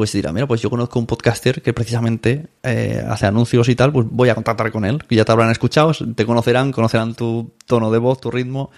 pues 0.00 0.12
dirá, 0.12 0.32
mira, 0.32 0.46
pues 0.46 0.62
yo 0.62 0.70
conozco 0.70 0.98
un 0.98 1.04
podcaster 1.04 1.60
que 1.60 1.74
precisamente 1.74 2.46
eh, 2.62 3.04
hace 3.06 3.26
anuncios 3.26 3.68
y 3.68 3.74
tal, 3.74 3.92
pues 3.92 4.06
voy 4.10 4.30
a 4.30 4.34
contactar 4.34 4.72
con 4.72 4.86
él, 4.86 5.04
que 5.06 5.14
ya 5.14 5.26
te 5.26 5.32
habrán 5.32 5.50
escuchado, 5.50 5.92
te 5.92 6.24
conocerán, 6.24 6.72
conocerán 6.72 7.14
tu 7.14 7.52
tono 7.66 7.90
de 7.90 7.98
voz, 7.98 8.18
tu 8.18 8.30
ritmo, 8.30 8.70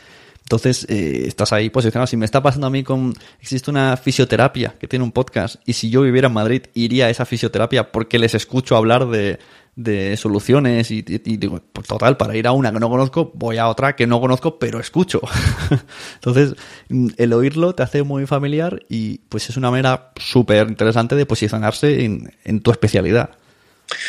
entonces, 0.43 0.85
eh, 0.91 1.23
estás 1.29 1.53
ahí 1.53 1.71
posicionado. 1.71 2.09
Si 2.09 2.17
me 2.17 2.25
está 2.25 2.43
pasando 2.43 2.67
a 2.67 2.71
mí 2.71 2.83
con... 2.83 3.15
Existe 3.41 3.71
una 3.71 3.97
fisioterapia 3.97 4.75
que 4.81 4.89
tiene 4.89 5.05
un 5.05 5.13
podcast 5.13 5.57
y 5.65 5.75
si 5.75 5.91
yo 5.91 6.03
viviera 6.03 6.27
en 6.27 6.35
Madrid 6.35 6.63
iría 6.75 7.07
a 7.07 7.11
esa 7.11 7.25
fisioterapia 7.25 7.93
porque 7.93 8.19
les 8.19 8.35
escucho 8.35 8.77
hablar 8.77 9.09
de, 9.09 9.39
soluciones 10.17 10.91
y, 10.91 11.03
digo, 11.03 11.61
pues 11.73 11.87
total, 11.87 12.17
para 12.17 12.37
ir 12.37 12.47
a 12.47 12.53
una 12.53 12.73
que 12.73 12.81
no 12.81 12.91
conozco, 12.91 13.33
voy 13.35 13.59
a 13.59 13.69
otra 13.69 13.97
que 13.97 14.07
no 14.07 14.21
conozco, 14.21 14.59
pero 14.59 14.81
escucho. 14.81 15.21
Entonces, 16.15 16.55
mm, 16.89 17.09
el 17.17 17.33
oírlo 17.33 17.75
te 17.75 17.83
hace 17.83 18.03
muy 18.03 18.27
familiar 18.27 18.85
y 18.89 19.19
pues 19.29 19.49
es 19.51 19.57
una 19.57 19.71
manera 19.71 20.13
súper 20.17 20.69
interesante 20.69 21.15
de 21.15 21.27
posicionarse 21.27 22.05
en 22.05 22.61
tu 22.61 22.71
especialidad. 22.71 23.31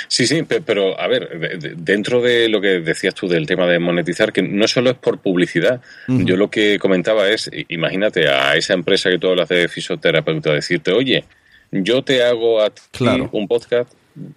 Sí, 0.07 0.27
sí, 0.27 0.43
pero 0.43 0.99
a 0.99 1.07
ver, 1.07 1.75
dentro 1.77 2.21
de 2.21 2.49
lo 2.49 2.61
que 2.61 2.79
decías 2.79 3.13
tú 3.13 3.27
del 3.27 3.45
tema 3.45 3.67
de 3.67 3.79
monetizar, 3.79 4.31
que 4.31 4.41
no 4.41 4.67
solo 4.67 4.91
es 4.91 4.97
por 4.97 5.19
publicidad, 5.19 5.81
yo 6.07 6.37
lo 6.37 6.49
que 6.49 6.79
comentaba 6.79 7.29
es, 7.29 7.49
imagínate 7.69 8.27
a 8.27 8.55
esa 8.55 8.73
empresa 8.73 9.09
que 9.09 9.19
tú 9.19 9.29
hablas 9.29 9.49
de 9.49 9.67
fisioterapeuta, 9.67 10.53
decirte, 10.53 10.91
oye, 10.91 11.25
yo 11.71 12.03
te 12.03 12.23
hago 12.23 12.61
a 12.61 12.69
ti 12.69 13.05
un 13.31 13.47
podcast 13.47 13.91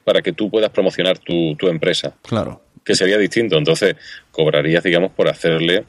para 0.05 0.23
que 0.23 0.33
tú 0.33 0.51
puedas 0.51 0.71
promocionar 0.71 1.19
tu, 1.19 1.55
tu, 1.57 1.69
empresa. 1.69 2.15
Claro. 2.23 2.63
Que 2.85 2.95
sería 2.95 3.19
distinto. 3.19 3.57
Entonces, 3.57 3.97
cobrarías, 4.31 4.83
digamos, 4.83 5.13
por 5.13 5.29
hacerle 5.29 5.85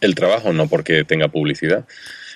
el 0.00 0.14
trabajo, 0.14 0.52
no 0.52 0.68
porque 0.68 1.04
tenga 1.04 1.28
publicidad. 1.28 1.86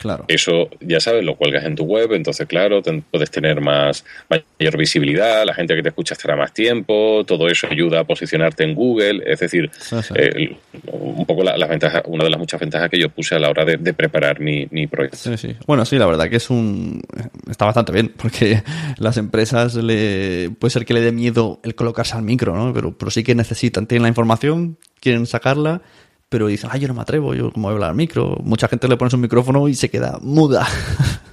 Claro. 0.00 0.24
Eso, 0.28 0.70
ya 0.80 0.98
sabes, 0.98 1.24
lo 1.24 1.36
cuelgas 1.36 1.64
en 1.64 1.76
tu 1.76 1.84
web, 1.84 2.12
entonces, 2.14 2.46
claro, 2.48 2.82
puedes 3.10 3.30
tener 3.30 3.60
más 3.60 4.02
mayor 4.30 4.78
visibilidad, 4.78 5.44
la 5.44 5.52
gente 5.52 5.76
que 5.76 5.82
te 5.82 5.90
escucha 5.90 6.14
estará 6.14 6.36
más 6.36 6.54
tiempo, 6.54 7.22
todo 7.26 7.48
eso 7.48 7.66
ayuda 7.70 8.00
a 8.00 8.04
posicionarte 8.04 8.64
en 8.64 8.74
Google, 8.74 9.22
es 9.26 9.40
decir, 9.40 9.70
eh, 10.14 10.56
un 10.90 11.26
poco 11.26 11.44
la, 11.44 11.66
ventaja, 11.66 12.02
una 12.06 12.24
de 12.24 12.30
las 12.30 12.38
muchas 12.38 12.58
ventajas 12.60 12.88
que 12.88 12.98
yo 12.98 13.10
puse 13.10 13.34
a 13.34 13.38
la 13.38 13.50
hora 13.50 13.66
de, 13.66 13.92
preparar 13.92 14.40
mi, 14.40 14.66
proyecto. 14.86 15.18
Sí, 15.18 15.36
sí. 15.36 15.56
Bueno, 15.66 15.84
sí, 15.84 15.98
la 15.98 16.06
verdad 16.06 16.30
que 16.30 16.36
es 16.36 16.48
un... 16.48 17.02
está 17.50 17.66
bastante 17.66 17.92
bien, 17.92 18.14
porque 18.16 18.62
las 18.98 19.18
empresas 19.18 19.74
le... 19.74 20.50
puede 20.58 20.70
ser 20.70 20.86
que 20.86 20.94
le 20.94 21.02
dé 21.02 21.12
miedo 21.12 21.60
el 21.62 21.74
colocarse 21.74 22.16
al 22.16 22.22
micro, 22.22 22.56
¿no? 22.56 22.72
Pero, 22.72 22.96
pero 22.96 23.10
sí 23.10 23.22
que 23.22 23.34
necesitan, 23.34 23.86
tienen 23.86 24.04
la 24.04 24.08
información, 24.08 24.78
quieren 24.98 25.26
sacarla 25.26 25.82
pero 26.30 26.46
dicen, 26.46 26.70
ay, 26.72 26.80
yo 26.80 26.88
no 26.88 26.94
me 26.94 27.02
atrevo, 27.02 27.34
yo 27.34 27.52
como 27.52 27.66
voy 27.66 27.72
a 27.72 27.74
hablar 27.74 27.90
al 27.90 27.96
micro. 27.96 28.38
Mucha 28.42 28.68
gente 28.68 28.88
le 28.88 28.96
pones 28.96 29.12
un 29.12 29.20
micrófono 29.20 29.68
y 29.68 29.74
se 29.74 29.90
queda 29.90 30.18
muda. 30.22 30.66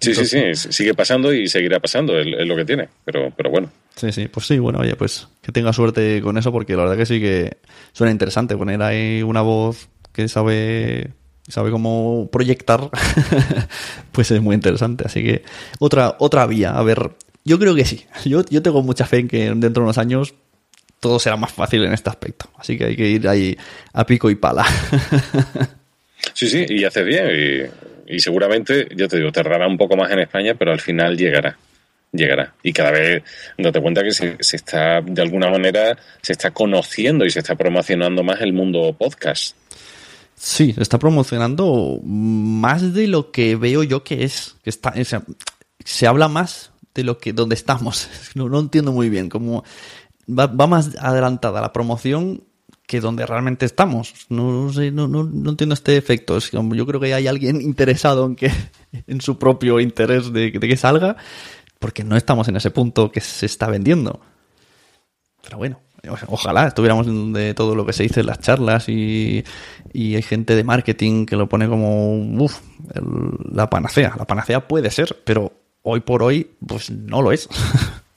Sí, 0.00 0.14
sí, 0.14 0.26
sí, 0.26 0.54
sigue 0.54 0.94
pasando 0.94 1.32
y 1.32 1.48
seguirá 1.48 1.80
pasando, 1.80 2.16
es, 2.16 2.24
lo 2.24 2.54
que 2.54 2.64
tiene, 2.64 2.88
pero, 3.04 3.32
pero 3.36 3.50
bueno. 3.50 3.68
Sí, 3.96 4.12
sí, 4.12 4.28
pues 4.28 4.46
sí, 4.46 4.60
bueno, 4.60 4.78
oye, 4.78 4.94
pues 4.94 5.26
que 5.42 5.50
tenga 5.50 5.72
suerte 5.72 6.22
con 6.22 6.38
eso, 6.38 6.52
porque 6.52 6.76
la 6.76 6.84
verdad 6.84 6.96
que 6.96 7.04
sí 7.04 7.18
que 7.18 7.56
suena 7.90 8.12
interesante 8.12 8.56
poner 8.56 8.80
ahí 8.80 9.24
una 9.24 9.40
voz 9.40 9.88
que 10.12 10.28
sabe 10.28 11.14
sabe 11.48 11.72
cómo 11.72 12.28
proyectar, 12.30 12.90
pues 14.12 14.30
es 14.30 14.40
muy 14.40 14.54
interesante. 14.54 15.04
Así 15.04 15.22
que 15.24 15.42
otra, 15.80 16.14
otra 16.20 16.46
vía, 16.46 16.78
a 16.78 16.82
ver, 16.84 17.10
yo 17.44 17.58
creo 17.58 17.74
que 17.74 17.84
sí. 17.84 18.04
Yo, 18.24 18.44
yo 18.48 18.62
tengo 18.62 18.82
mucha 18.82 19.04
fe 19.04 19.18
en 19.18 19.28
que 19.28 19.46
dentro 19.46 19.80
de 19.82 19.86
unos 19.86 19.98
años 19.98 20.34
todo 21.00 21.18
será 21.18 21.36
más 21.36 21.52
fácil 21.52 21.84
en 21.84 21.92
este 21.92 22.10
aspecto. 22.10 22.50
Así 22.56 22.76
que 22.76 22.86
hay 22.86 22.96
que 22.96 23.08
ir 23.08 23.28
ahí 23.28 23.56
a 23.92 24.04
pico 24.04 24.30
y 24.30 24.34
pala. 24.34 24.64
sí, 26.34 26.48
sí, 26.48 26.66
y 26.68 26.84
hace 26.84 27.02
bien. 27.02 27.70
Y, 28.06 28.20
seguramente, 28.20 28.88
yo 28.94 29.08
te 29.08 29.18
digo, 29.18 29.30
tardará 29.30 29.66
un 29.66 29.76
poco 29.76 29.96
más 29.96 30.10
en 30.10 30.20
España, 30.20 30.54
pero 30.54 30.72
al 30.72 30.80
final 30.80 31.16
llegará. 31.16 31.56
Llegará. 32.10 32.54
Y 32.62 32.72
cada 32.72 32.90
vez 32.90 33.22
date 33.58 33.80
cuenta 33.80 34.02
que 34.02 34.12
se, 34.12 34.36
está, 34.40 35.02
de 35.02 35.22
alguna 35.22 35.50
manera, 35.50 35.96
se 36.22 36.32
está 36.32 36.50
conociendo 36.52 37.26
y 37.26 37.30
se 37.30 37.40
está 37.40 37.54
promocionando 37.54 38.22
más 38.22 38.40
el 38.40 38.54
mundo 38.54 38.94
podcast. 38.98 39.54
Sí, 40.34 40.72
se 40.72 40.82
está 40.82 40.98
promocionando 40.98 42.00
más 42.02 42.94
de 42.94 43.08
lo 43.08 43.30
que 43.30 43.56
veo 43.56 43.82
yo 43.82 44.04
que 44.04 44.24
es. 44.24 44.56
Que 44.64 44.70
está, 44.70 44.94
se 45.84 46.06
habla 46.06 46.28
más 46.28 46.70
de 46.94 47.04
lo 47.04 47.18
que 47.18 47.32
donde 47.32 47.54
estamos. 47.54 48.08
No, 48.34 48.48
no 48.48 48.60
entiendo 48.60 48.92
muy 48.92 49.10
bien. 49.10 49.28
Como 49.28 49.64
va, 50.28 50.66
más 50.66 50.96
adelantada 50.96 51.60
la 51.60 51.72
promoción 51.72 52.44
que 52.86 53.00
donde 53.00 53.26
realmente 53.26 53.66
estamos. 53.66 54.14
No, 54.30 54.72
sé, 54.72 54.90
no, 54.90 55.08
no, 55.08 55.24
no, 55.24 55.50
entiendo 55.50 55.74
este 55.74 55.96
efecto. 55.96 56.36
Es 56.38 56.50
como, 56.50 56.74
yo 56.74 56.86
creo 56.86 57.00
que 57.00 57.12
hay 57.12 57.26
alguien 57.26 57.60
interesado 57.60 58.26
en 58.26 58.36
que, 58.36 58.50
en 59.06 59.20
su 59.20 59.38
propio 59.38 59.80
interés 59.80 60.32
de, 60.32 60.52
que 60.52 60.76
salga, 60.76 61.16
porque 61.78 62.04
no 62.04 62.16
estamos 62.16 62.48
en 62.48 62.56
ese 62.56 62.70
punto 62.70 63.10
que 63.10 63.20
se 63.20 63.46
está 63.46 63.68
vendiendo. 63.68 64.20
Pero 65.42 65.58
bueno, 65.58 65.80
ojalá 66.28 66.66
estuviéramos 66.66 67.06
de 67.32 67.54
todo 67.54 67.74
lo 67.74 67.86
que 67.86 67.92
se 67.92 68.02
dice 68.02 68.20
en 68.20 68.26
las 68.26 68.40
charlas 68.40 68.88
y, 68.88 69.44
y 69.92 70.14
hay 70.14 70.22
gente 70.22 70.56
de 70.56 70.64
marketing 70.64 71.26
que 71.26 71.36
lo 71.36 71.48
pone 71.48 71.68
como 71.68 72.16
uf, 72.42 72.60
la 73.52 73.70
panacea. 73.70 74.14
La 74.18 74.26
panacea 74.26 74.66
puede 74.66 74.90
ser, 74.90 75.22
pero 75.24 75.52
hoy 75.82 76.00
por 76.00 76.22
hoy, 76.22 76.50
pues 76.66 76.90
no 76.90 77.22
lo 77.22 77.32
es. 77.32 77.48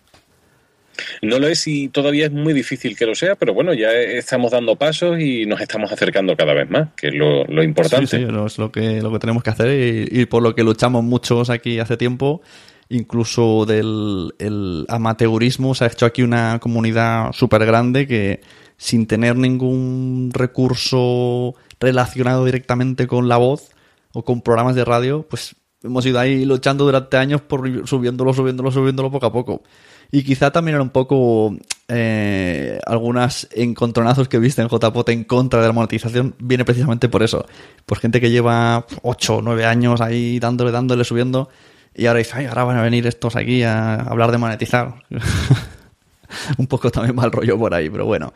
No 1.21 1.39
lo 1.39 1.47
es 1.47 1.67
y 1.67 1.89
todavía 1.89 2.25
es 2.25 2.31
muy 2.31 2.53
difícil 2.53 2.97
que 2.97 3.05
lo 3.05 3.15
sea, 3.15 3.35
pero 3.35 3.53
bueno, 3.53 3.73
ya 3.73 3.91
estamos 3.91 4.51
dando 4.51 4.75
pasos 4.75 5.19
y 5.19 5.45
nos 5.45 5.61
estamos 5.61 5.91
acercando 5.91 6.35
cada 6.35 6.53
vez 6.53 6.69
más, 6.69 6.89
que 6.95 7.07
es 7.07 7.13
lo, 7.13 7.63
importante. 7.63 8.07
Sí, 8.07 8.17
sí, 8.17 8.23
es 8.23 8.57
lo 8.57 8.71
que, 8.71 9.01
lo 9.01 9.11
que 9.11 9.19
tenemos 9.19 9.43
que 9.43 9.49
hacer 9.49 10.07
y, 10.11 10.25
por 10.25 10.43
lo 10.43 10.55
que 10.55 10.63
luchamos 10.63 11.03
muchos 11.03 11.49
aquí 11.49 11.79
hace 11.79 11.97
tiempo 11.97 12.41
incluso 12.89 13.65
del 13.65 14.33
el 14.37 14.85
amateurismo. 14.89 15.73
Se 15.75 15.85
ha 15.85 15.87
hecho 15.87 16.05
aquí 16.05 16.23
una 16.23 16.59
comunidad 16.59 17.31
súper 17.31 17.65
grande 17.65 18.05
que 18.05 18.41
sin 18.77 19.07
tener 19.07 19.35
ningún 19.35 20.31
recurso 20.33 21.55
relacionado 21.79 22.45
directamente 22.45 23.07
con 23.07 23.29
la 23.29 23.37
voz 23.37 23.71
o 24.13 24.25
con 24.25 24.41
programas 24.41 24.75
de 24.75 24.83
radio, 24.83 25.25
pues 25.29 25.55
hemos 25.83 26.05
ido 26.05 26.19
ahí 26.19 26.45
luchando 26.45 26.83
durante 26.83 27.17
años 27.17 27.41
por 27.41 27.87
subiéndolo, 27.87 28.33
subiéndolo, 28.33 28.71
subiéndolo 28.71 29.11
poco 29.11 29.25
a 29.25 29.31
poco. 29.31 29.63
Y 30.11 30.23
quizá 30.23 30.51
también 30.51 30.75
era 30.75 30.83
un 30.83 30.89
poco 30.89 31.55
eh, 31.87 32.79
algunas 32.85 33.47
encontronazos 33.51 34.27
que 34.27 34.39
viste 34.39 34.61
en 34.61 34.67
JPOT 34.67 35.09
en 35.09 35.23
contra 35.23 35.61
de 35.61 35.67
la 35.67 35.73
monetización, 35.73 36.35
viene 36.39 36.65
precisamente 36.65 37.07
por 37.07 37.23
eso. 37.23 37.45
Por 37.85 37.99
gente 37.99 38.19
que 38.19 38.29
lleva 38.29 38.85
8 39.03 39.37
o 39.37 39.41
9 39.41 39.65
años 39.65 40.01
ahí 40.01 40.39
dándole, 40.39 40.71
dándole, 40.71 41.05
subiendo, 41.05 41.49
y 41.95 42.05
ahora 42.05 42.19
dice, 42.19 42.33
ay, 42.35 42.45
ahora 42.45 42.65
van 42.65 42.77
a 42.77 42.81
venir 42.81 43.07
estos 43.07 43.35
aquí 43.35 43.63
a 43.63 43.95
hablar 43.95 44.31
de 44.31 44.37
monetizar. 44.37 44.95
un 46.57 46.67
poco 46.67 46.91
también 46.91 47.15
mal 47.15 47.31
rollo 47.31 47.57
por 47.57 47.73
ahí, 47.73 47.89
pero 47.89 48.05
bueno. 48.05 48.31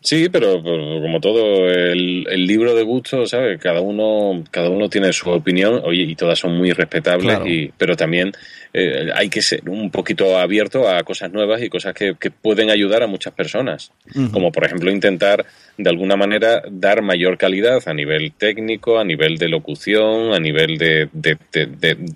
Sí, 0.00 0.28
pero, 0.28 0.62
como 0.62 1.20
todo, 1.20 1.68
el, 1.68 2.46
libro 2.46 2.74
de 2.74 2.84
gusto, 2.84 3.26
¿sabes? 3.26 3.60
Cada 3.60 3.80
uno, 3.80 4.44
cada 4.50 4.70
uno 4.70 4.88
tiene 4.88 5.12
su 5.12 5.28
opinión, 5.28 5.80
oye, 5.84 6.02
y 6.02 6.14
todas 6.14 6.38
son 6.38 6.56
muy 6.56 6.70
respetables, 6.72 7.40
y, 7.44 7.72
pero 7.76 7.96
también 7.96 8.32
eh, 8.74 9.08
hay 9.14 9.28
que 9.28 9.40
ser 9.40 9.68
un 9.68 9.90
poquito 9.90 10.38
abierto 10.38 10.88
a 10.88 11.02
cosas 11.02 11.32
nuevas 11.32 11.62
y 11.62 11.68
cosas 11.68 11.94
que, 11.94 12.14
pueden 12.30 12.70
ayudar 12.70 13.02
a 13.02 13.06
muchas 13.06 13.32
personas. 13.32 13.92
Como 14.32 14.52
por 14.52 14.64
ejemplo 14.64 14.90
intentar 14.90 15.44
de 15.76 15.90
alguna 15.90 16.16
manera 16.16 16.62
dar 16.70 17.02
mayor 17.02 17.38
calidad 17.38 17.80
a 17.86 17.94
nivel 17.94 18.32
técnico, 18.32 18.98
a 18.98 19.04
nivel 19.04 19.38
de 19.38 19.48
locución, 19.48 20.34
a 20.34 20.38
nivel 20.38 20.76
de, 20.78 21.08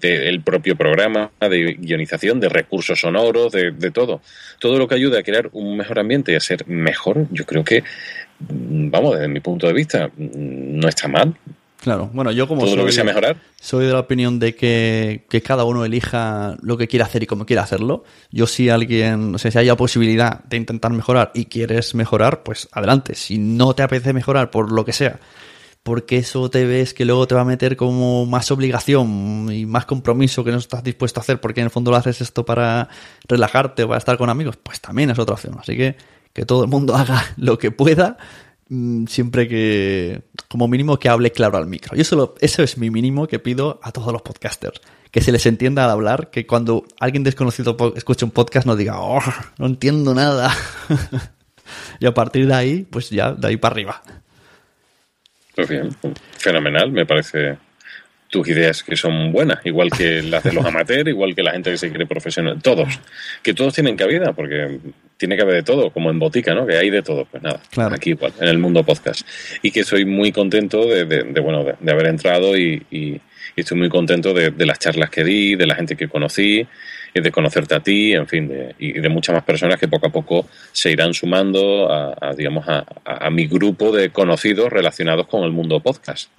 el 0.03 0.41
propio 0.43 0.77
programa, 0.77 1.31
de 1.41 1.77
guionización, 1.79 2.41
de 2.41 2.49
recursos 2.49 3.01
sonoros, 3.01 3.53
de, 3.53 3.91
todo. 3.91 4.21
Todo 4.59 4.79
lo 4.79 4.87
que 4.87 4.95
ayude 4.95 5.19
a 5.19 5.23
crear 5.23 5.49
un 5.53 5.77
mejor 5.77 5.99
ambiente 5.99 6.33
y 6.33 6.35
a 6.35 6.41
ser 6.41 6.67
mejor, 6.67 7.27
yo 7.31 7.45
creo 7.45 7.65
que, 7.65 7.72
vamos, 8.39 9.15
desde 9.15 9.29
mi 9.29 9.41
punto 9.41 9.67
de 9.67 9.73
vista, 9.73 10.11
no 10.17 10.89
está 10.89 11.09
mal. 11.09 11.35
Claro, 11.83 12.11
bueno, 12.13 12.31
yo 12.31 12.47
como 12.47 12.65
soy, 12.65 12.77
lo 12.77 12.87
que 12.87 12.93
sea 12.93 13.03
mejorar. 13.03 13.37
soy 13.61 13.87
de 13.87 13.93
la 13.93 13.99
opinión 13.99 14.39
de 14.39 14.55
que, 14.55 15.25
cada 15.45 15.65
uno 15.65 15.85
elija 15.85 16.57
lo 16.63 16.77
que 16.77 16.87
quiere 16.87 17.03
hacer 17.03 17.25
y 17.25 17.27
cómo 17.27 17.45
quiere 17.45 17.61
hacerlo. 17.61 18.05
Yo 18.31 18.47
si 18.47 18.69
alguien, 18.69 19.35
o 19.35 19.39
sea, 19.39 19.51
si 19.51 19.59
hay 19.59 19.67
la 19.67 19.77
posibilidad 19.77 20.45
de 20.45 20.59
intentar 20.59 20.93
mejorar 20.93 21.33
y 21.35 21.47
quieres 21.47 21.97
mejorar, 21.97 22.45
pues 22.45 22.69
adelante. 22.71 23.17
Si 23.17 23.37
no 23.39 23.75
te 23.75 23.83
apetece 23.83 24.13
mejorar 24.13 24.51
por 24.53 24.71
lo 24.71 24.85
que 24.85 24.93
sea, 24.93 25.19
porque 25.83 26.19
eso 26.19 26.49
te 26.51 26.65
ves 26.67 26.95
que 26.95 27.05
luego 27.05 27.27
te 27.27 27.35
va 27.35 27.41
a 27.41 27.45
meter 27.45 27.77
como 27.77 28.27
más 28.27 28.53
obligación 28.53 29.49
y 29.53 29.67
más 29.67 29.85
compromiso 29.85 30.45
que 30.45 30.53
no 30.53 30.59
estás 30.59 30.85
dispuesto 30.85 31.19
a 31.19 31.23
hacer 31.23 31.41
porque 31.41 31.63
en 31.63 31.65
el 31.65 31.71
fondo 31.73 31.91
lo 31.91 31.97
haces 31.97 32.21
esto 32.21 32.45
para 32.45 32.89
relajarte 33.27 33.83
o 33.83 33.89
para 33.89 33.99
estar 33.99 34.17
con 34.17 34.31
amigos, 34.31 34.57
pues 34.63 34.81
también 34.81 35.11
es 35.11 35.19
otra 35.19 35.35
opción. 35.35 35.57
Así 35.59 35.77
que 35.77 35.97
que 36.33 36.45
todo 36.45 36.65
el 36.65 36.71
mundo 36.71 36.95
haga 36.97 37.25
lo 37.37 37.59
que 37.59 37.71
pueda 37.71 38.19
Mm, 38.75 39.05
siempre 39.07 39.47
que, 39.49 40.23
como 40.49 40.67
mínimo, 40.67 40.99
que 40.99 41.11
hable 41.11 41.31
claro 41.31 41.59
al 41.59 41.67
micro. 41.67 41.95
Y 41.95 42.01
eso, 42.01 42.35
eso 42.41 42.63
es 42.63 42.79
mi 42.79 42.89
mínimo 42.89 43.27
que 43.27 43.39
pido 43.39 43.79
a 43.83 43.93
todos 43.93 44.11
los 44.15 44.23
podcasters. 44.23 44.81
Que 45.11 45.21
se 45.21 45.31
les 45.31 45.45
entienda 45.45 45.85
al 45.85 45.91
hablar, 45.91 46.31
que 46.31 46.47
cuando 46.47 46.87
alguien 46.99 47.23
desconocido 47.23 47.77
escuche 47.95 48.25
un 48.25 48.31
podcast 48.31 48.67
no 48.67 48.75
diga, 48.75 48.99
oh, 48.99 49.21
no 49.59 49.67
entiendo 49.67 50.15
nada. 50.15 50.57
y 52.01 52.07
a 52.07 52.15
partir 52.15 52.47
de 52.47 52.55
ahí, 52.55 52.87
pues 52.89 53.11
ya, 53.11 53.33
de 53.33 53.47
ahí 53.47 53.59
para 53.59 53.75
arriba. 53.75 54.03
Pues 55.55 55.69
bien, 55.69 55.95
fenomenal, 56.39 56.91
me 56.93 57.05
parece 57.05 57.59
tus 58.33 58.49
ideas 58.49 58.83
que 58.83 58.97
son 58.97 59.31
buenas, 59.31 59.59
igual 59.67 59.91
que 59.91 60.23
las 60.35 60.43
de 60.43 60.55
los 60.55 60.65
amateurs, 60.65 61.07
igual 61.07 61.35
que 61.35 61.43
la 61.43 61.53
gente 61.53 61.71
que 61.71 61.77
se 61.77 61.91
quiere 61.91 62.07
profesional, 62.07 62.63
todos, 62.63 62.89
que 63.43 63.53
todos 63.53 63.75
tienen 63.75 63.95
cabida, 63.95 64.33
porque 64.33 64.79
tiene 65.19 65.37
que 65.37 65.43
haber 65.43 65.57
de 65.57 65.63
todo, 65.63 65.91
como 65.91 66.11
en 66.11 66.19
botica, 66.19 66.55
¿no? 66.55 66.67
Que 66.67 66.79
hay 66.79 66.89
de 66.89 67.03
todo, 67.03 67.27
pues 67.27 67.43
nada, 67.43 67.61
aquí 67.93 68.11
igual, 68.11 68.33
en 68.41 68.49
el 68.49 68.57
mundo 68.57 68.85
podcast. 68.85 69.29
Y 69.61 69.71
que 69.71 69.85
soy 69.85 70.07
muy 70.07 70.33
contento 70.33 70.87
de, 70.87 71.41
bueno, 71.43 71.63
de, 71.79 71.93
haber 71.93 72.07
entrado 72.07 72.57
y, 72.57 73.21
estoy 73.55 73.77
muy 73.77 73.91
contento 73.91 74.33
de, 74.33 74.51
las 74.65 74.79
charlas 74.79 75.11
que 75.11 75.25
di, 75.25 75.55
de 75.55 75.67
la 75.67 75.75
gente 75.75 75.95
que 75.95 76.09
conocí, 76.09 76.67
y 77.15 77.21
de 77.21 77.31
conocerte 77.31 77.75
a 77.75 77.81
ti, 77.81 78.15
en 78.15 78.27
fin, 78.27 78.51
y 78.79 78.93
de 78.93 79.09
muchas 79.11 79.35
más 79.35 79.45
personas 79.45 79.79
que 79.79 79.89
poco 79.89 80.07
a 80.07 80.11
poco 80.11 80.49
se 80.73 80.91
irán 80.91 81.13
sumando 81.13 81.93
a, 81.93 82.33
digamos, 82.35 82.65
a, 82.67 83.29
mi 83.29 83.47
grupo 83.47 83.93
de 83.93 84.09
conocidos 84.09 84.73
relacionados 84.73 85.27
con 85.27 85.45
el 85.45 85.53
mundo 85.53 85.81
podcast. 85.81 86.31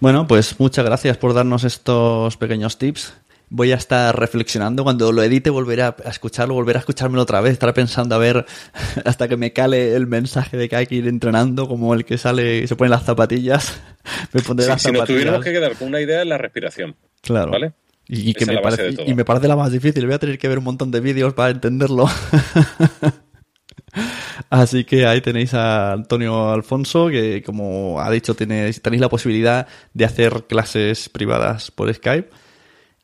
Bueno, 0.00 0.26
pues 0.26 0.58
muchas 0.58 0.84
gracias 0.84 1.18
por 1.18 1.34
darnos 1.34 1.62
estos 1.64 2.38
pequeños 2.38 2.78
tips. 2.78 3.12
Voy 3.50 3.72
a 3.72 3.74
estar 3.74 4.18
reflexionando. 4.18 4.82
Cuando 4.82 5.12
lo 5.12 5.22
edite, 5.22 5.50
volveré 5.50 5.82
a 5.82 5.94
escucharlo, 6.06 6.54
volveré 6.54 6.78
a 6.78 6.80
escuchármelo 6.80 7.22
otra 7.22 7.42
vez. 7.42 7.52
Estaré 7.52 7.74
pensando 7.74 8.14
a 8.14 8.18
ver 8.18 8.46
hasta 9.04 9.28
que 9.28 9.36
me 9.36 9.52
cale 9.52 9.94
el 9.94 10.06
mensaje 10.06 10.56
de 10.56 10.70
que 10.70 10.76
hay 10.76 10.86
que 10.86 10.94
ir 10.94 11.06
entrenando, 11.06 11.68
como 11.68 11.92
el 11.92 12.06
que 12.06 12.16
sale 12.16 12.60
y 12.60 12.66
se 12.66 12.76
pone 12.76 12.88
las 12.88 13.04
zapatillas. 13.04 13.78
me 14.32 14.40
pondré 14.40 14.66
las 14.66 14.80
si 14.80 14.90
nos 14.90 15.06
tuviéramos 15.06 15.44
que 15.44 15.52
quedar 15.52 15.76
con 15.76 15.88
una 15.88 16.00
idea 16.00 16.22
en 16.22 16.30
la 16.30 16.38
respiración. 16.38 16.96
Claro. 17.20 17.50
¿Vale? 17.50 17.72
Y, 18.08 18.32
que 18.32 18.46
me 18.46 18.58
parece, 18.58 18.94
y 19.06 19.14
me 19.14 19.24
parece 19.24 19.48
la 19.48 19.54
más 19.54 19.70
difícil. 19.70 20.06
Voy 20.06 20.14
a 20.14 20.18
tener 20.18 20.38
que 20.38 20.48
ver 20.48 20.58
un 20.58 20.64
montón 20.64 20.90
de 20.90 21.00
vídeos 21.00 21.34
para 21.34 21.50
entenderlo. 21.50 22.08
Así 24.48 24.84
que 24.84 25.06
ahí 25.06 25.20
tenéis 25.20 25.54
a 25.54 25.92
Antonio 25.92 26.50
Alfonso, 26.50 27.08
que 27.08 27.42
como 27.42 28.00
ha 28.00 28.10
dicho, 28.10 28.34
tenéis, 28.34 28.80
tenéis 28.80 29.00
la 29.00 29.08
posibilidad 29.08 29.66
de 29.94 30.04
hacer 30.04 30.44
clases 30.48 31.08
privadas 31.08 31.70
por 31.70 31.92
Skype 31.92 32.28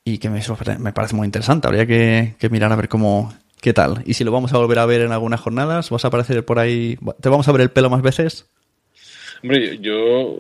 y 0.05 0.19
que 0.19 0.31
me, 0.31 0.41
me 0.79 0.93
parece 0.93 1.15
muy 1.15 1.27
interesante. 1.27 1.67
Habría 1.67 1.87
que, 1.87 2.49
mirar 2.51 2.73
a 2.73 2.77
ver 2.77 2.89
cómo, 2.89 3.35
qué 3.61 3.73
tal. 3.73 4.03
Y 4.07 4.15
si 4.15 4.25
lo 4.25 4.33
vamos 4.33 4.53
a 4.53 4.59
volver 4.59 4.79
a 4.79 4.87
ver 4.87 5.01
en 5.03 5.13
algunas 5.13 5.41
jornadas, 5.41 5.91
¿vas 5.91 6.05
a 6.05 6.09
aparecer 6.09 6.45
por 6.45 6.59
ahí? 6.59 6.97
¿Te 7.21 7.29
vamos 7.29 7.49
a 7.49 7.53
ver 7.53 7.63
el 7.63 7.71
pelo 7.71 7.91
más 7.91 8.03
veces? 8.03 8.47
Hombre, 9.43 9.79
yo, 9.79 10.39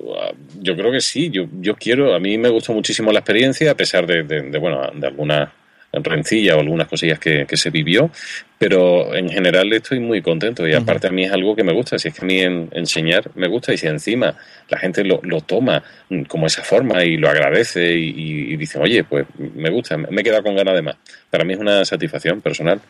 yo 0.61 0.75
creo 0.75 0.91
que 0.91 1.01
sí, 1.01 1.31
yo, 1.31 1.47
yo 1.61 1.77
quiero, 1.77 2.15
a 2.15 2.19
mí 2.19 2.39
me 2.39 2.49
gustó 2.49 2.73
muchísimo 2.73 3.13
la 3.13 3.19
experiencia, 3.19 3.71
a 3.71 3.75
pesar 3.77 4.07
de, 4.07 4.23
de 4.23 4.59
bueno, 4.59 4.81
de 4.95 5.07
algunas 5.07 5.51
rencilla 6.03 6.57
o 6.57 6.61
algunas 6.61 6.89
cosillas 6.89 7.19
que, 7.19 7.47
se 7.57 7.71
vivió, 7.71 8.11
pero 8.59 9.15
en 9.15 9.29
general 9.31 9.73
estoy 9.73 9.99
muy 9.99 10.21
contento 10.21 10.67
y 10.69 10.75
aparte 10.75 11.07
a 11.07 11.11
mí 11.11 11.25
es 11.25 11.33
algo 11.33 11.57
que 11.57 11.65
me 11.65 11.73
gusta, 11.73 11.99
si 11.99 12.09
es 12.09 12.15
que 12.15 12.25
a 12.25 12.27
mí 12.27 12.41
enseñar 12.41 13.31
me 13.35 13.49
gusta 13.49 13.73
y 13.73 13.79
si 13.79 13.87
encima 13.87 14.35
la 14.69 14.79
gente 14.79 15.05
lo, 15.05 15.21
toma 15.41 15.83
como 16.29 16.47
esa 16.47 16.63
forma 16.63 17.03
y 17.05 17.17
lo 17.17 17.29
agradece 17.29 17.95
y, 17.95 18.53
y 18.53 18.57
dicen, 18.57 18.83
oye, 18.83 19.05
pues 19.05 19.27
me 19.39 19.71
gusta, 19.71 19.97
me 19.97 20.21
he 20.21 20.25
quedado 20.25 20.43
con 20.43 20.57
ganas 20.57 20.75
de 20.75 20.83
más. 20.83 20.97
Para 21.31 21.45
mí 21.45 21.55
es 21.55 21.59
una 21.59 21.85
satisfacción 21.85 22.41
personal 22.41 22.81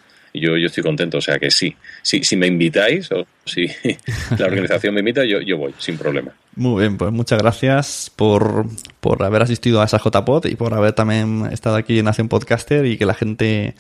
yo, 0.40 0.56
yo 0.56 0.66
estoy 0.66 0.82
contento. 0.82 1.18
O 1.18 1.20
sea 1.20 1.38
que 1.38 1.50
sí, 1.50 1.74
sí 2.02 2.22
si 2.24 2.36
me 2.36 2.46
invitáis 2.46 3.10
o 3.12 3.26
si 3.44 3.66
la 4.38 4.46
organización 4.46 4.94
me 4.94 5.00
invita, 5.00 5.24
yo, 5.24 5.40
yo 5.40 5.56
voy, 5.56 5.74
sin 5.78 5.98
problema. 5.98 6.32
Muy 6.54 6.82
bien, 6.82 6.96
pues 6.96 7.12
muchas 7.12 7.40
gracias 7.40 8.10
por, 8.14 8.66
por 9.00 9.22
haber 9.22 9.42
asistido 9.42 9.82
a 9.82 9.84
esa 9.84 9.98
JPod 9.98 10.46
y 10.46 10.56
por 10.56 10.72
haber 10.74 10.92
también 10.92 11.48
estado 11.52 11.76
aquí 11.76 11.98
en 11.98 12.06
Nación 12.06 12.28
Podcaster 12.28 12.86
y 12.86 12.96
que 12.96 13.06
la 13.06 13.14
gente 13.14 13.74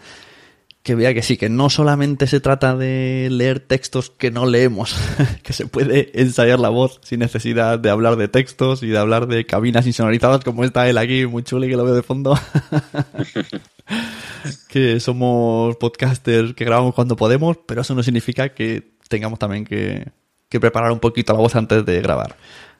que 0.86 0.94
vea 0.94 1.12
que 1.14 1.22
sí, 1.22 1.36
que 1.36 1.48
no 1.48 1.68
solamente 1.68 2.28
se 2.28 2.38
trata 2.38 2.76
de 2.76 3.26
leer 3.28 3.58
textos 3.58 4.08
que 4.08 4.30
no 4.30 4.46
leemos, 4.46 4.94
que 5.42 5.52
se 5.52 5.66
puede 5.66 6.12
ensayar 6.14 6.60
la 6.60 6.68
voz 6.68 7.00
sin 7.02 7.18
necesidad 7.18 7.80
de 7.80 7.90
hablar 7.90 8.14
de 8.14 8.28
textos 8.28 8.84
y 8.84 8.86
de 8.86 8.98
hablar 8.98 9.26
de 9.26 9.44
cabinas 9.46 9.84
insonorizadas 9.88 10.44
como 10.44 10.62
está 10.62 10.88
él 10.88 10.96
aquí, 10.98 11.26
muy 11.26 11.42
chulo 11.42 11.66
y 11.66 11.70
que 11.70 11.76
lo 11.76 11.84
veo 11.84 11.94
de 11.94 12.04
fondo. 12.04 12.38
que 14.68 15.00
somos 15.00 15.76
podcasters 15.76 16.54
que 16.54 16.64
grabamos 16.64 16.94
cuando 16.94 17.16
podemos, 17.16 17.58
pero 17.66 17.82
eso 17.82 17.94
no 17.94 18.02
significa 18.02 18.50
que 18.50 18.92
tengamos 19.08 19.38
también 19.38 19.64
que, 19.64 20.08
que 20.48 20.60
preparar 20.60 20.92
un 20.92 21.00
poquito 21.00 21.32
la 21.32 21.38
voz 21.38 21.56
antes 21.56 21.84
de 21.84 22.00
grabar. 22.00 22.36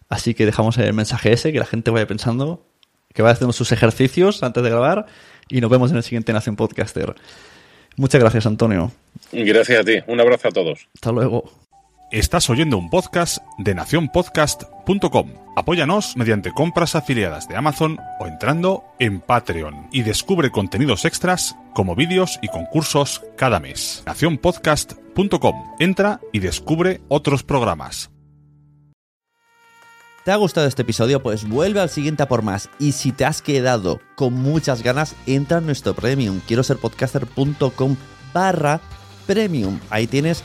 Así 0.09 0.35
que 0.35 0.47
dejamos 0.47 0.79
el 0.79 0.93
mensaje 0.93 1.33
ese, 1.33 1.53
que 1.53 1.59
la 1.59 1.67
gente 1.67 1.91
vaya 1.91 2.07
pensando, 2.07 2.65
que 3.13 3.23
vaya 3.23 3.35
haciendo 3.35 3.53
sus 3.53 3.73
ejercicios 3.73 4.43
antes 4.43 4.63
de 4.63 4.71
grabar 4.71 5.07
y 5.49 5.61
nos 5.61 5.71
vemos 5.71 5.91
en 5.91 5.97
el 5.97 6.03
siguiente 6.03 6.33
Nación 6.33 6.57
Podcaster. 6.57 7.15
Muchas 7.97 8.21
gracias, 8.21 8.47
Antonio. 8.47 8.93
Gracias 9.33 9.81
a 9.81 9.85
ti. 9.85 9.95
Un 10.07 10.21
abrazo 10.21 10.49
a 10.49 10.51
todos. 10.51 10.87
Hasta 10.95 11.13
luego. 11.13 11.51
Estás 12.13 12.49
oyendo 12.51 12.79
un 12.79 12.89
podcast 12.89 13.39
de 13.59 13.75
nacionpodcast.com. 13.75 15.33
Apóyanos 15.57 16.17
mediante 16.17 16.53
compras 16.53 16.95
afiliadas 16.95 17.49
de 17.49 17.57
Amazon 17.57 17.99
o 18.21 18.29
entrando 18.29 18.85
en 19.01 19.21
Patreon 19.21 19.89
y 19.91 20.03
descubre 20.03 20.53
contenidos 20.53 21.05
extras 21.05 21.57
como 21.75 21.97
vídeos 21.97 22.39
y 22.43 22.49
concursos 22.49 23.25
cada 23.37 23.59
mes. 23.59 24.05
nacionpodcast.com. 24.07 25.75
Entra 25.81 26.21
y 26.33 26.39
descubre 26.39 27.01
otros 27.09 27.43
programas. 27.43 28.13
¿Te 30.25 30.31
ha 30.31 30.37
gustado 30.37 30.69
este 30.69 30.83
episodio? 30.83 31.25
Pues 31.25 31.49
vuelve 31.49 31.81
al 31.81 31.91
siguiente 31.91 32.23
a 32.23 32.29
por 32.29 32.43
más. 32.43 32.71
Y 32.79 32.93
si 32.93 33.11
te 33.11 33.25
has 33.25 33.43
quedado 33.43 34.01
con 34.15 34.33
muchas 34.33 34.85
ganas, 34.85 35.17
entra 35.27 35.59
en 35.59 35.67
nuestro 35.67 35.95
premium. 35.95 36.41
Quiero 36.47 36.63
ser 36.63 36.77
podcaster.com 36.77 37.97
barra 38.33 38.81
premium. 39.27 39.81
Ahí 39.91 40.07
tienes 40.07 40.45